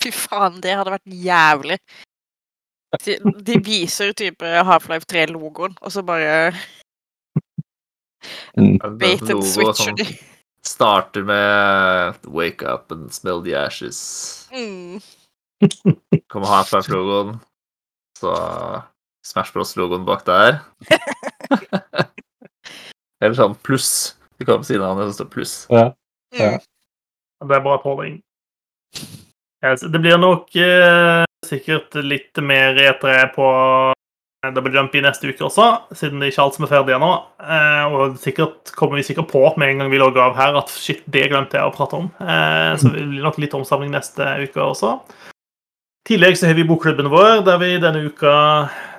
[0.00, 1.78] Fy faen, det hadde vært jævlig.
[2.98, 6.50] De, viser type Half-Life 3-logoen, og så bare
[8.98, 10.08] bait and switcher de.
[10.10, 10.26] sånn
[10.66, 14.48] Starter med Wake up and smell the ashes.
[14.52, 14.98] Mm.
[16.28, 17.38] Kommer Half-Life-logoen.
[18.18, 18.34] Så
[19.24, 20.58] Smash Bros-logoen bak der.
[23.22, 24.18] Eller sånn pluss.
[24.36, 25.54] Det kan på siden av den, så står pluss.
[25.72, 25.86] Ja.
[26.36, 26.60] Mm.
[27.48, 28.20] Det er bra tåling.
[29.60, 33.46] Det blir nok eh, sikkert litt mer E3 på
[34.54, 37.10] Double Jump i neste uke også, siden det ikke er alt som er ferdig ennå.
[37.44, 40.72] Eh, og sikkert kommer vi sikkert på med en gang vi logger av her at
[40.72, 42.06] shit, det glemte jeg å prate om.
[42.24, 44.94] Eh, så det blir nok litt omsamling neste uke også.
[46.00, 48.32] I tillegg så har vi bokklubben vår, der vi denne uka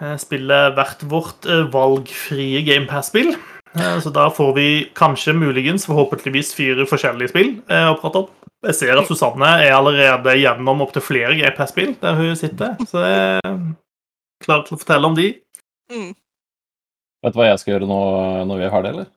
[0.01, 3.33] eh, spiller hvert vårt eh, valgfrie GamePass-spill.
[3.73, 8.29] Eh, Så da får vi kanskje, muligens, forhåpentligvis fire forskjellige spill eh, å prate om.
[8.61, 12.75] Jeg ser at Susanne er allerede gjennom opptil flere GPS-spill der hun sitter.
[12.89, 13.55] Så jeg er
[14.45, 15.31] klar til å fortelle om de.
[15.91, 16.11] Mm.
[17.21, 17.99] Vet du hva jeg skal gjøre nå
[18.49, 19.09] når vi har det, eller?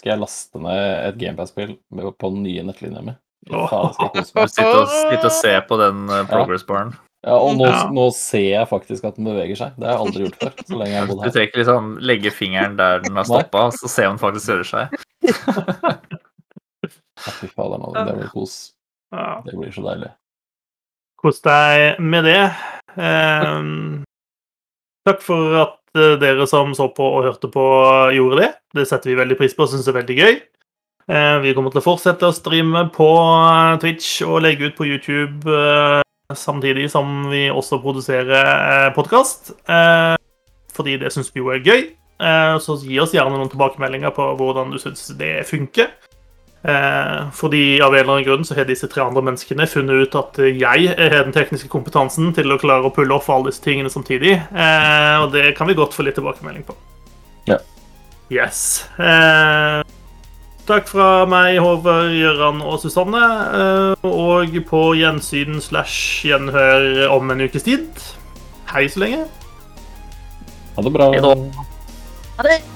[0.00, 3.16] Skal jeg laste ned et GamePass-spill på den nye nettlinja mi?
[3.46, 6.94] Sitter og, og ser på den uh, progress baren.
[7.26, 7.86] Ja, og nå, Ja.
[7.90, 9.76] nå ser jeg faktisk at den beveger seg.
[9.80, 10.52] Det har jeg aldri gjort før.
[10.68, 11.26] så lenge jeg har bodd her.
[11.26, 14.70] Du trenger ikke liksom legge fingeren der den har stoppa, så ser den faktisk rører
[14.72, 14.86] seg.
[17.16, 18.56] Ja, Fy fader, nå, det blir kos.
[19.14, 19.42] Ja.
[19.46, 20.10] Det blir så deilig.
[21.20, 22.42] Kos deg med det.
[22.96, 23.60] Eh,
[25.06, 27.64] takk for at eh, dere som så på og hørte på,
[28.16, 28.50] gjorde det.
[28.76, 30.40] Det setter vi veldig pris på og syns det er veldig gøy.
[31.06, 34.88] Eh, vi kommer til å fortsette å streame på eh, Twitch og legge ut på
[34.88, 36.02] YouTube eh,
[36.34, 39.54] samtidig som vi også produserer podkast.
[40.76, 41.86] fordi det syns vi jo er gøy.
[42.16, 45.92] Eh, så gi oss gjerne noen tilbakemeldinger på hvordan du syns det funker.
[46.66, 50.16] Eh, fordi av en eller annen grunn så har disse tre andre menneskene funnet ut
[50.18, 53.92] at jeg har den tekniske kompetansen til å klare å pulle off alle disse tingene
[53.92, 54.34] samtidig.
[54.34, 56.74] Eh, og det kan vi godt få litt tilbakemelding på.
[57.46, 57.60] Ja.
[58.32, 58.82] Yes.
[58.98, 59.84] Eh,
[60.66, 63.24] takk fra meg, Håvard, Gøran og Susanne.
[63.60, 67.86] Eh, og på gjensyn slash gjenhør om en ukes tid.
[68.72, 69.28] Hei så lenge.
[70.74, 71.12] Ha det bra.
[71.14, 72.75] Ha det!